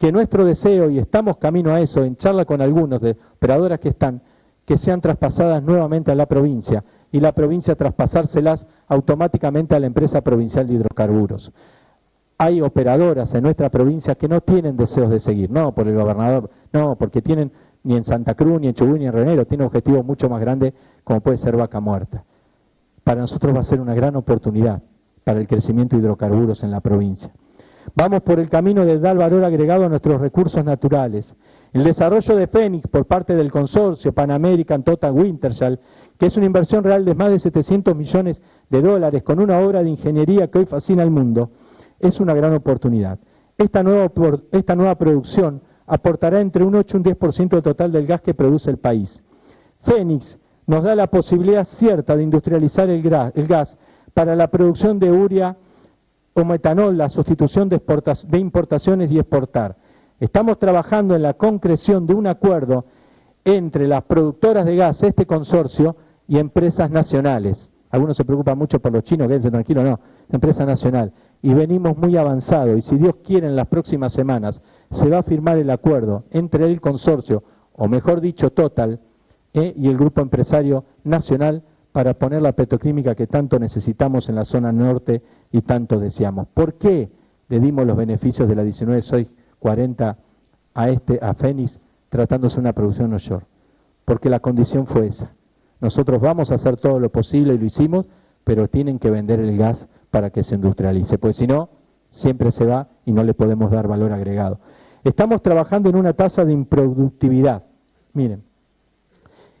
Que 0.00 0.10
nuestro 0.10 0.46
deseo, 0.46 0.88
y 0.88 0.98
estamos 0.98 1.36
camino 1.36 1.72
a 1.72 1.80
eso, 1.82 2.02
en 2.02 2.16
charla 2.16 2.46
con 2.46 2.62
algunos 2.62 3.02
de 3.02 3.18
operadoras 3.36 3.78
que 3.80 3.90
están, 3.90 4.22
que 4.64 4.78
sean 4.78 5.02
traspasadas 5.02 5.62
nuevamente 5.62 6.10
a 6.10 6.14
la 6.14 6.24
provincia 6.24 6.82
y 7.12 7.20
la 7.20 7.32
provincia 7.32 7.74
traspasárselas 7.74 8.66
automáticamente 8.88 9.74
a 9.74 9.78
la 9.78 9.86
empresa 9.86 10.22
provincial 10.22 10.66
de 10.66 10.72
hidrocarburos. 10.72 11.52
Hay 12.38 12.62
operadoras 12.62 13.34
en 13.34 13.42
nuestra 13.42 13.68
provincia 13.68 14.14
que 14.14 14.26
no 14.26 14.40
tienen 14.40 14.74
deseos 14.74 15.10
de 15.10 15.20
seguir, 15.20 15.50
no 15.50 15.74
por 15.74 15.86
el 15.86 15.94
gobernador, 15.94 16.48
no, 16.72 16.96
porque 16.96 17.20
tienen 17.20 17.52
ni 17.82 17.94
en 17.94 18.04
Santa 18.04 18.34
Cruz, 18.34 18.58
ni 18.58 18.68
en 18.68 18.74
Chubut, 18.74 18.96
ni 18.96 19.04
en 19.04 19.12
Renero, 19.12 19.44
tienen 19.44 19.66
objetivos 19.66 20.02
mucho 20.02 20.30
más 20.30 20.40
grandes 20.40 20.72
como 21.04 21.20
puede 21.20 21.36
ser 21.36 21.58
vaca 21.58 21.78
muerta. 21.78 22.24
Para 23.04 23.20
nosotros 23.20 23.54
va 23.54 23.60
a 23.60 23.64
ser 23.64 23.82
una 23.82 23.94
gran 23.94 24.16
oportunidad 24.16 24.80
para 25.24 25.40
el 25.40 25.46
crecimiento 25.46 25.94
de 25.94 26.02
hidrocarburos 26.02 26.62
en 26.62 26.70
la 26.70 26.80
provincia. 26.80 27.30
Vamos 27.94 28.20
por 28.22 28.38
el 28.38 28.48
camino 28.48 28.84
de 28.84 28.98
dar 28.98 29.16
valor 29.16 29.44
agregado 29.44 29.84
a 29.84 29.88
nuestros 29.88 30.20
recursos 30.20 30.64
naturales. 30.64 31.34
El 31.72 31.84
desarrollo 31.84 32.36
de 32.36 32.46
Fénix 32.46 32.88
por 32.88 33.06
parte 33.06 33.34
del 33.34 33.50
consorcio 33.50 34.12
Pan 34.12 34.30
American 34.30 34.82
Total 34.82 35.12
Wintershall 35.12 35.78
que 36.20 36.26
es 36.26 36.36
una 36.36 36.44
inversión 36.44 36.84
real 36.84 37.02
de 37.06 37.14
más 37.14 37.30
de 37.30 37.38
700 37.38 37.96
millones 37.96 38.42
de 38.68 38.82
dólares 38.82 39.22
con 39.22 39.40
una 39.40 39.58
obra 39.58 39.82
de 39.82 39.88
ingeniería 39.88 40.48
que 40.48 40.58
hoy 40.58 40.66
fascina 40.66 41.02
al 41.02 41.10
mundo, 41.10 41.50
es 41.98 42.20
una 42.20 42.34
gran 42.34 42.52
oportunidad. 42.52 43.18
Esta 43.56 43.82
nueva, 43.82 44.94
producción 44.96 45.62
aportará 45.86 46.42
entre 46.42 46.62
un 46.62 46.74
8 46.74 46.94
y 46.94 46.98
un 46.98 47.04
10% 47.04 47.48
del 47.48 47.62
total 47.62 47.90
del 47.90 48.06
gas 48.06 48.20
que 48.20 48.34
produce 48.34 48.70
el 48.70 48.76
país. 48.76 49.22
Fénix 49.80 50.36
nos 50.66 50.84
da 50.84 50.94
la 50.94 51.06
posibilidad 51.06 51.66
cierta 51.66 52.14
de 52.14 52.22
industrializar 52.22 52.90
el, 52.90 53.02
el 53.34 53.46
gas 53.46 53.78
para 54.12 54.36
la 54.36 54.48
producción 54.48 54.98
de 54.98 55.10
urea 55.10 55.56
o 56.34 56.44
metanol, 56.44 56.96
la 56.96 57.08
sustitución 57.08 57.68
de, 57.68 57.80
importaciones 58.38 59.10
y 59.10 59.18
exportar. 59.18 59.76
Estamos 60.18 60.58
trabajando 60.58 61.14
en 61.14 61.22
la 61.22 61.34
concreción 61.34 62.06
de 62.06 62.14
un 62.14 62.26
acuerdo 62.26 62.84
entre 63.44 63.88
las 63.88 64.02
productoras 64.04 64.64
de 64.66 64.76
gas, 64.76 65.02
este 65.02 65.26
consorcio, 65.26 65.96
y 66.28 66.38
empresas 66.38 66.90
nacionales. 66.90 67.70
Algunos 67.90 68.16
se 68.16 68.24
preocupan 68.24 68.56
mucho 68.56 68.78
por 68.78 68.92
los 68.92 69.02
chinos, 69.02 69.26
quédense 69.26 69.50
tranquilos, 69.50 69.82
no, 69.82 69.98
empresa 70.30 70.64
nacional. 70.64 71.12
Y 71.42 71.52
venimos 71.54 71.96
muy 71.96 72.16
avanzado 72.16 72.76
y 72.76 72.82
si 72.82 72.96
Dios 72.96 73.16
quiere 73.24 73.48
en 73.48 73.56
las 73.56 73.66
próximas 73.66 74.12
semanas 74.12 74.60
se 74.92 75.08
va 75.08 75.18
a 75.18 75.22
firmar 75.24 75.58
el 75.58 75.70
acuerdo 75.70 76.24
entre 76.30 76.66
el 76.66 76.80
consorcio, 76.80 77.42
o 77.72 77.88
mejor 77.88 78.20
dicho, 78.20 78.50
Total, 78.50 79.00
eh, 79.52 79.74
y 79.76 79.88
el 79.88 79.96
grupo 79.96 80.20
empresario 80.20 80.84
nacional 81.02 81.64
para 81.90 82.14
poner 82.14 82.42
la 82.42 82.52
petroquímica 82.52 83.16
que 83.16 83.26
tanto 83.26 83.58
necesitamos 83.58 84.28
en 84.28 84.36
la 84.36 84.44
zona 84.44 84.70
norte 84.70 85.22
y 85.52 85.62
tanto 85.62 85.98
deseamos. 85.98 86.48
¿Por 86.48 86.74
qué 86.74 87.10
le 87.48 87.60
dimos 87.60 87.86
los 87.86 87.96
beneficios 87.96 88.48
de 88.48 88.54
la 88.54 88.62
19 88.62 89.28
40 89.58 90.16
a 90.74 90.88
este 90.88 91.18
a 91.20 91.34
Fénix 91.34 91.78
tratándose 92.08 92.56
de 92.56 92.60
una 92.60 92.72
producción 92.72 93.12
offshore? 93.12 93.46
Porque 94.04 94.30
la 94.30 94.40
condición 94.40 94.86
fue 94.86 95.08
esa. 95.08 95.32
Nosotros 95.80 96.20
vamos 96.20 96.50
a 96.50 96.56
hacer 96.56 96.76
todo 96.76 97.00
lo 97.00 97.10
posible 97.10 97.54
y 97.54 97.58
lo 97.58 97.64
hicimos, 97.64 98.06
pero 98.44 98.68
tienen 98.68 98.98
que 98.98 99.10
vender 99.10 99.40
el 99.40 99.56
gas 99.56 99.88
para 100.10 100.30
que 100.30 100.42
se 100.42 100.54
industrialice, 100.54 101.18
pues 101.18 101.36
si 101.36 101.46
no, 101.46 101.70
siempre 102.08 102.50
se 102.50 102.64
va 102.64 102.88
y 103.06 103.12
no 103.12 103.22
le 103.22 103.34
podemos 103.34 103.70
dar 103.70 103.86
valor 103.88 104.12
agregado. 104.12 104.58
Estamos 105.04 105.42
trabajando 105.42 105.88
en 105.88 105.96
una 105.96 106.12
tasa 106.12 106.44
de 106.44 106.52
improductividad, 106.52 107.64
miren, 108.12 108.42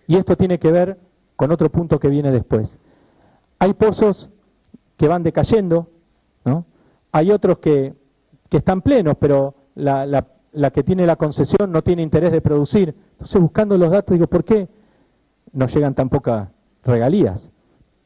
y 0.06 0.16
esto 0.16 0.36
tiene 0.36 0.58
que 0.58 0.70
ver 0.70 0.98
con 1.36 1.52
otro 1.52 1.70
punto 1.70 1.98
que 1.98 2.08
viene 2.08 2.30
después. 2.30 2.78
Hay 3.58 3.72
pozos 3.74 4.28
que 5.00 5.08
van 5.08 5.22
decayendo, 5.22 5.88
¿no? 6.44 6.66
hay 7.10 7.30
otros 7.30 7.56
que, 7.56 7.94
están 8.50 8.82
plenos, 8.82 9.14
pero 9.18 9.54
la 9.74 10.70
que 10.74 10.82
tiene 10.82 11.06
la 11.06 11.16
concesión 11.16 11.72
no 11.72 11.80
tiene 11.80 12.02
interés 12.02 12.32
de 12.32 12.42
producir. 12.42 12.94
Entonces, 13.12 13.40
buscando 13.40 13.78
los 13.78 13.90
datos, 13.90 14.12
digo, 14.12 14.26
¿por 14.26 14.44
qué? 14.44 14.68
no 15.54 15.68
llegan 15.68 15.94
tan 15.94 16.10
pocas 16.10 16.50
regalías, 16.84 17.50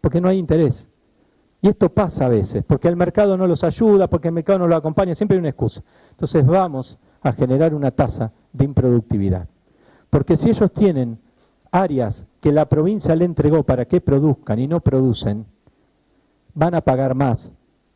porque 0.01 0.21
no 0.21 0.29
hay 0.29 0.39
interés. 0.39 0.89
Y 1.61 1.69
esto 1.69 1.89
pasa 1.89 2.27
a 2.27 2.29
veces, 2.29 2.63
porque 2.65 2.87
el 2.87 2.95
mercado 2.95 3.37
no 3.37 3.49
los 3.49 3.65
ayuda, 3.65 4.07
porque 4.07 4.29
el 4.29 4.35
mercado 4.35 4.61
no 4.61 4.69
los 4.69 4.79
acompaña, 4.79 5.17
siempre 5.17 5.35
hay 5.35 5.41
una 5.41 5.49
excusa. 5.49 5.83
Entonces 6.13 6.47
vamos 6.47 6.97
a 7.23 7.33
generar 7.33 7.75
una 7.75 7.91
tasa 7.91 8.31
de 8.53 8.67
improductividad. 8.67 9.49
Porque 10.11 10.37
si 10.37 10.51
ellos 10.51 10.73
tienen 10.73 11.19
áreas 11.73 12.25
que 12.41 12.53
la 12.53 12.67
provincia 12.67 13.17
le 13.17 13.25
entregó 13.25 13.65
para 13.65 13.87
que 13.87 14.01
produzcan 14.01 14.61
y 14.61 14.69
no 14.69 14.79
producen, 14.79 15.47
van 16.55 16.75
a 16.75 16.81
pagar 16.81 17.15
más 17.15 17.53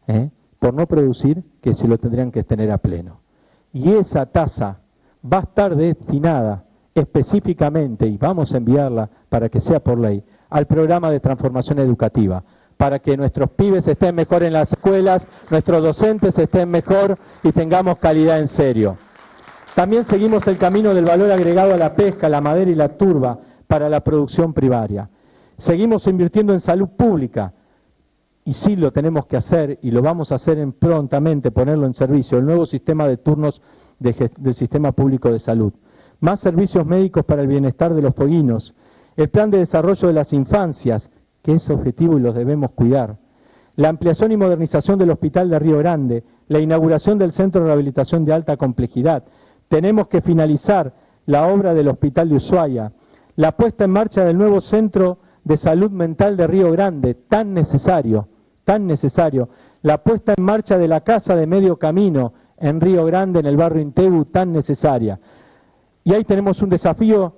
¿eh? 0.06 0.30
por 0.58 0.74
no 0.74 0.86
producir 0.86 1.42
que 1.62 1.74
si 1.74 1.86
lo 1.86 1.98
tendrían 1.98 2.30
que 2.30 2.44
tener 2.44 2.70
a 2.70 2.78
pleno. 2.78 3.20
Y 3.72 3.92
esa 3.92 4.26
tasa 4.26 4.78
va 5.24 5.38
a 5.38 5.42
estar 5.42 5.74
destinada 5.76 6.64
específicamente, 6.94 8.06
y 8.06 8.16
vamos 8.16 8.52
a 8.52 8.56
enviarla 8.56 9.08
para 9.28 9.48
que 9.48 9.60
sea 9.60 9.80
por 9.80 9.98
ley, 9.98 10.22
al 10.50 10.66
programa 10.66 11.10
de 11.10 11.20
transformación 11.20 11.78
educativa, 11.78 12.42
para 12.76 12.98
que 12.98 13.16
nuestros 13.16 13.50
pibes 13.50 13.86
estén 13.86 14.14
mejor 14.14 14.42
en 14.42 14.52
las 14.52 14.72
escuelas, 14.72 15.26
nuestros 15.50 15.82
docentes 15.82 16.36
estén 16.38 16.70
mejor 16.70 17.16
y 17.42 17.52
tengamos 17.52 17.98
calidad 17.98 18.40
en 18.40 18.48
serio. 18.48 18.96
También 19.74 20.06
seguimos 20.06 20.46
el 20.46 20.58
camino 20.58 20.94
del 20.94 21.04
valor 21.04 21.30
agregado 21.30 21.74
a 21.74 21.76
la 21.76 21.94
pesca, 21.94 22.28
la 22.28 22.40
madera 22.40 22.70
y 22.70 22.74
la 22.74 22.96
turba 22.96 23.38
para 23.66 23.88
la 23.88 24.00
producción 24.00 24.52
primaria. 24.52 25.08
Seguimos 25.58 26.06
invirtiendo 26.06 26.52
en 26.52 26.60
salud 26.60 26.88
pública, 26.96 27.52
y 28.48 28.54
sí 28.54 28.76
lo 28.76 28.92
tenemos 28.92 29.26
que 29.26 29.36
hacer 29.36 29.78
y 29.82 29.90
lo 29.90 30.00
vamos 30.00 30.32
a 30.32 30.36
hacer 30.36 30.56
en, 30.56 30.72
prontamente, 30.72 31.50
ponerlo 31.50 31.84
en 31.84 31.92
servicio, 31.92 32.38
el 32.38 32.46
nuevo 32.46 32.64
sistema 32.64 33.06
de 33.06 33.18
turnos 33.18 33.60
del 33.98 34.54
sistema 34.54 34.92
público 34.92 35.30
de 35.30 35.38
salud. 35.38 35.74
Más 36.20 36.40
servicios 36.40 36.86
médicos 36.86 37.26
para 37.26 37.42
el 37.42 37.46
bienestar 37.46 37.92
de 37.92 38.00
los 38.00 38.14
fueguinos, 38.14 38.74
el 39.18 39.28
plan 39.28 39.50
de 39.50 39.58
desarrollo 39.58 40.08
de 40.08 40.14
las 40.14 40.32
infancias, 40.32 41.10
que 41.42 41.56
es 41.56 41.68
objetivo 41.68 42.16
y 42.16 42.22
los 42.22 42.34
debemos 42.34 42.70
cuidar, 42.70 43.18
la 43.76 43.90
ampliación 43.90 44.32
y 44.32 44.38
modernización 44.38 44.98
del 44.98 45.10
Hospital 45.10 45.50
de 45.50 45.58
Río 45.58 45.76
Grande, 45.76 46.24
la 46.46 46.58
inauguración 46.58 47.18
del 47.18 47.32
Centro 47.32 47.60
de 47.60 47.66
Rehabilitación 47.66 48.24
de 48.24 48.32
Alta 48.32 48.56
Complejidad. 48.56 49.24
Tenemos 49.68 50.08
que 50.08 50.22
finalizar 50.22 50.94
la 51.26 51.48
obra 51.48 51.74
del 51.74 51.88
Hospital 51.88 52.30
de 52.30 52.36
Ushuaia, 52.36 52.92
la 53.36 53.52
puesta 53.52 53.84
en 53.84 53.90
marcha 53.90 54.24
del 54.24 54.38
nuevo 54.38 54.62
Centro 54.62 55.18
de 55.44 55.58
Salud 55.58 55.90
Mental 55.90 56.38
de 56.38 56.46
Río 56.46 56.72
Grande, 56.72 57.12
tan 57.12 57.52
necesario, 57.52 58.26
tan 58.68 58.86
necesario, 58.86 59.48
la 59.80 59.96
puesta 60.04 60.34
en 60.36 60.44
marcha 60.44 60.76
de 60.76 60.86
la 60.86 61.00
Casa 61.00 61.34
de 61.34 61.46
Medio 61.46 61.78
Camino 61.78 62.34
en 62.58 62.82
Río 62.82 63.06
Grande, 63.06 63.40
en 63.40 63.46
el 63.46 63.56
barrio 63.56 63.80
Intebu, 63.80 64.26
tan 64.26 64.52
necesaria. 64.52 65.18
Y 66.04 66.12
ahí 66.12 66.22
tenemos 66.24 66.60
un 66.60 66.68
desafío 66.68 67.32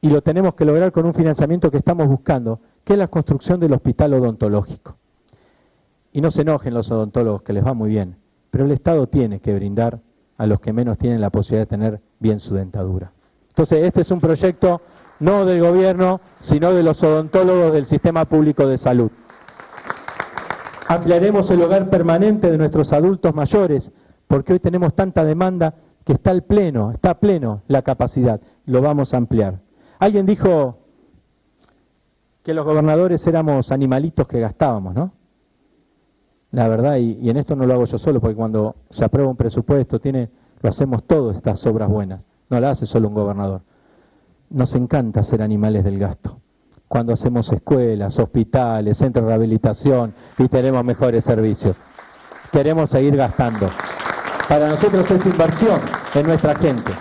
y 0.00 0.10
lo 0.10 0.20
tenemos 0.20 0.54
que 0.54 0.64
lograr 0.64 0.90
con 0.90 1.06
un 1.06 1.14
financiamiento 1.14 1.70
que 1.70 1.76
estamos 1.78 2.08
buscando, 2.08 2.58
que 2.82 2.94
es 2.94 2.98
la 2.98 3.06
construcción 3.06 3.60
del 3.60 3.72
hospital 3.72 4.14
odontológico. 4.14 4.96
Y 6.12 6.20
no 6.20 6.32
se 6.32 6.42
enojen 6.42 6.74
los 6.74 6.90
odontólogos, 6.90 7.42
que 7.42 7.52
les 7.52 7.64
va 7.64 7.72
muy 7.72 7.90
bien, 7.90 8.16
pero 8.50 8.64
el 8.64 8.72
Estado 8.72 9.06
tiene 9.06 9.38
que 9.38 9.54
brindar 9.54 10.00
a 10.38 10.46
los 10.46 10.58
que 10.58 10.72
menos 10.72 10.98
tienen 10.98 11.20
la 11.20 11.30
posibilidad 11.30 11.68
de 11.68 11.76
tener 11.76 12.00
bien 12.18 12.40
su 12.40 12.56
dentadura. 12.56 13.12
Entonces, 13.50 13.78
este 13.86 14.00
es 14.00 14.10
un 14.10 14.20
proyecto 14.20 14.80
no 15.20 15.44
del 15.44 15.60
gobierno, 15.60 16.20
sino 16.40 16.72
de 16.72 16.82
los 16.82 17.00
odontólogos 17.00 17.72
del 17.72 17.86
sistema 17.86 18.24
público 18.24 18.66
de 18.66 18.78
salud. 18.78 19.12
Ampliaremos 20.90 21.50
el 21.50 21.60
hogar 21.60 21.90
permanente 21.90 22.50
de 22.50 22.56
nuestros 22.56 22.94
adultos 22.94 23.34
mayores, 23.34 23.92
porque 24.26 24.54
hoy 24.54 24.58
tenemos 24.58 24.94
tanta 24.94 25.22
demanda 25.22 25.74
que 26.02 26.14
está 26.14 26.30
al 26.30 26.44
pleno, 26.44 26.92
está 26.92 27.20
pleno 27.20 27.60
la 27.68 27.82
capacidad, 27.82 28.40
lo 28.64 28.80
vamos 28.80 29.12
a 29.12 29.18
ampliar. 29.18 29.60
Alguien 29.98 30.24
dijo 30.24 30.78
que 32.42 32.54
los 32.54 32.64
gobernadores 32.64 33.26
éramos 33.26 33.70
animalitos 33.70 34.26
que 34.26 34.40
gastábamos, 34.40 34.94
¿no? 34.94 35.12
La 36.52 36.66
verdad, 36.68 36.96
y, 36.96 37.28
en 37.28 37.36
esto 37.36 37.54
no 37.54 37.66
lo 37.66 37.74
hago 37.74 37.84
yo 37.84 37.98
solo, 37.98 38.18
porque 38.18 38.36
cuando 38.36 38.76
se 38.88 39.04
aprueba 39.04 39.28
un 39.28 39.36
presupuesto, 39.36 39.98
tiene, 39.98 40.30
lo 40.62 40.70
hacemos 40.70 41.04
todos 41.04 41.36
estas 41.36 41.66
obras 41.66 41.90
buenas, 41.90 42.26
no 42.48 42.58
la 42.58 42.70
hace 42.70 42.86
solo 42.86 43.08
un 43.08 43.14
gobernador. 43.14 43.60
Nos 44.48 44.74
encanta 44.74 45.22
ser 45.22 45.42
animales 45.42 45.84
del 45.84 45.98
gasto. 45.98 46.40
Cuando 46.88 47.12
hacemos 47.12 47.52
escuelas, 47.52 48.18
hospitales, 48.18 48.96
centros 48.96 49.24
de 49.24 49.28
rehabilitación 49.28 50.14
y 50.38 50.48
tenemos 50.48 50.82
mejores 50.82 51.22
servicios. 51.24 51.76
Queremos 52.50 52.90
seguir 52.90 53.14
gastando. 53.14 53.68
Para 54.48 54.68
nosotros 54.68 55.10
es 55.10 55.26
inversión 55.26 55.80
en 56.14 56.26
nuestra 56.26 56.54
gente. 56.56 56.92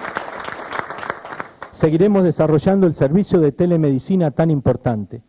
Seguiremos 1.80 2.24
desarrollando 2.24 2.86
el 2.86 2.96
servicio 2.96 3.40
de 3.40 3.54
telemedicina 3.54 4.32
tan 4.32 4.52
importante. 4.52 5.22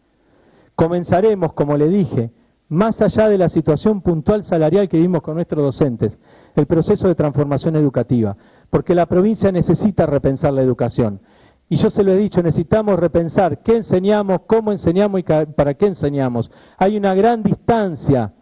Comenzaremos, 0.74 1.52
como 1.52 1.76
le 1.76 1.88
dije, 1.88 2.32
más 2.68 3.00
allá 3.00 3.28
de 3.28 3.38
la 3.38 3.48
situación 3.48 4.02
puntual 4.02 4.44
salarial 4.44 4.88
que 4.88 4.98
vimos 4.98 5.22
con 5.22 5.36
nuestros 5.36 5.62
docentes, 5.64 6.18
el 6.54 6.66
proceso 6.66 7.09
de 7.09 7.14
transformación 7.14 7.76
educativa, 7.76 8.36
porque 8.70 8.94
la 8.94 9.06
provincia 9.06 9.52
necesita 9.52 10.06
repensar 10.06 10.52
la 10.52 10.62
educación. 10.62 11.20
Y 11.68 11.76
yo 11.76 11.90
se 11.90 12.02
lo 12.02 12.12
he 12.12 12.16
dicho, 12.16 12.42
necesitamos 12.42 12.98
repensar 12.98 13.58
qué 13.62 13.76
enseñamos, 13.76 14.40
cómo 14.46 14.72
enseñamos 14.72 15.20
y 15.20 15.22
para 15.22 15.74
qué 15.74 15.86
enseñamos. 15.86 16.50
Hay 16.78 16.96
una 16.96 17.14
gran 17.14 17.42
distancia 17.42 18.32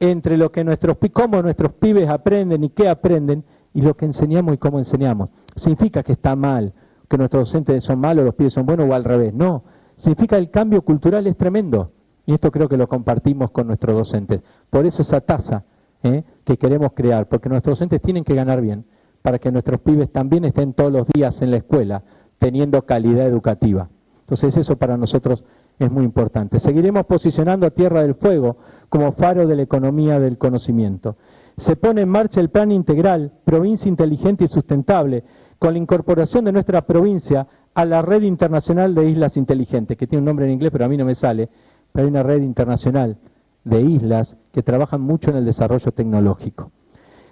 entre 0.00 0.36
lo 0.36 0.50
que 0.50 0.64
nuestros 0.64 0.96
cómo 1.12 1.42
nuestros 1.42 1.72
pibes 1.74 2.08
aprenden 2.08 2.64
y 2.64 2.70
qué 2.70 2.88
aprenden 2.88 3.44
y 3.74 3.82
lo 3.82 3.94
que 3.94 4.06
enseñamos 4.06 4.54
y 4.54 4.58
cómo 4.58 4.78
enseñamos. 4.78 5.30
Significa 5.54 6.02
que 6.02 6.12
está 6.12 6.34
mal, 6.34 6.72
que 7.08 7.18
nuestros 7.18 7.50
docentes 7.50 7.84
son 7.84 7.98
malos, 8.00 8.24
los 8.24 8.34
pibes 8.34 8.54
son 8.54 8.64
buenos 8.64 8.88
o 8.88 8.94
al 8.94 9.04
revés. 9.04 9.34
No, 9.34 9.64
significa 9.96 10.36
el 10.38 10.50
cambio 10.50 10.82
cultural 10.82 11.26
es 11.26 11.36
tremendo. 11.36 11.92
Y 12.24 12.34
esto 12.34 12.50
creo 12.50 12.68
que 12.68 12.76
lo 12.76 12.88
compartimos 12.88 13.50
con 13.50 13.68
nuestros 13.68 13.96
docentes. 13.96 14.42
Por 14.68 14.84
eso 14.84 15.02
esa 15.02 15.20
tasa 15.20 15.64
¿eh? 16.02 16.24
que 16.44 16.56
queremos 16.56 16.92
crear, 16.92 17.28
porque 17.28 17.48
nuestros 17.48 17.78
docentes 17.78 18.02
tienen 18.02 18.24
que 18.24 18.34
ganar 18.34 18.60
bien, 18.60 18.84
para 19.22 19.38
que 19.38 19.52
nuestros 19.52 19.80
pibes 19.80 20.10
también 20.10 20.44
estén 20.44 20.72
todos 20.72 20.92
los 20.92 21.06
días 21.08 21.40
en 21.40 21.50
la 21.50 21.58
escuela, 21.58 22.02
teniendo 22.38 22.82
calidad 22.82 23.26
educativa. 23.26 23.88
Entonces 24.20 24.56
eso 24.56 24.76
para 24.76 24.96
nosotros 24.96 25.44
es 25.78 25.90
muy 25.90 26.04
importante. 26.04 26.58
Seguiremos 26.60 27.04
posicionando 27.04 27.66
a 27.66 27.70
Tierra 27.70 28.02
del 28.02 28.14
Fuego 28.14 28.56
como 28.88 29.12
faro 29.12 29.46
de 29.46 29.56
la 29.56 29.62
economía 29.62 30.18
del 30.18 30.38
conocimiento. 30.38 31.16
Se 31.56 31.76
pone 31.76 32.02
en 32.02 32.08
marcha 32.08 32.40
el 32.40 32.50
plan 32.50 32.70
integral, 32.70 33.32
provincia 33.44 33.88
inteligente 33.88 34.44
y 34.44 34.48
sustentable, 34.48 35.24
con 35.58 35.72
la 35.72 35.78
incorporación 35.78 36.44
de 36.44 36.52
nuestra 36.52 36.82
provincia 36.82 37.46
a 37.74 37.84
la 37.84 38.02
red 38.02 38.22
internacional 38.22 38.94
de 38.94 39.08
islas 39.08 39.36
inteligentes, 39.36 39.96
que 39.96 40.06
tiene 40.06 40.20
un 40.20 40.26
nombre 40.26 40.46
en 40.46 40.52
inglés 40.52 40.70
pero 40.72 40.84
a 40.84 40.88
mí 40.88 40.96
no 40.96 41.04
me 41.04 41.14
sale, 41.14 41.48
pero 41.92 42.04
hay 42.04 42.10
una 42.10 42.22
red 42.22 42.42
internacional 42.42 43.16
de 43.64 43.80
islas 43.80 44.36
que 44.52 44.62
trabajan 44.62 45.00
mucho 45.00 45.30
en 45.30 45.36
el 45.36 45.44
desarrollo 45.44 45.92
tecnológico. 45.92 46.70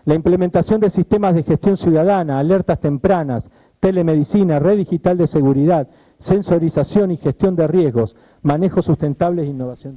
La 0.04 0.14
implementación 0.14 0.80
de 0.80 0.90
sistemas 0.90 1.34
de 1.34 1.44
gestión 1.44 1.76
ciudadana, 1.76 2.38
alertas 2.38 2.80
tempranas, 2.80 3.48
telemedicina, 3.84 4.58
red 4.58 4.78
digital 4.78 5.18
de 5.18 5.26
seguridad, 5.26 5.86
sensorización 6.18 7.10
y 7.10 7.18
gestión 7.18 7.54
de 7.54 7.66
riesgos, 7.66 8.16
manejo 8.40 8.80
sustentable 8.80 9.42
e 9.42 9.46
innovación. 9.46 9.92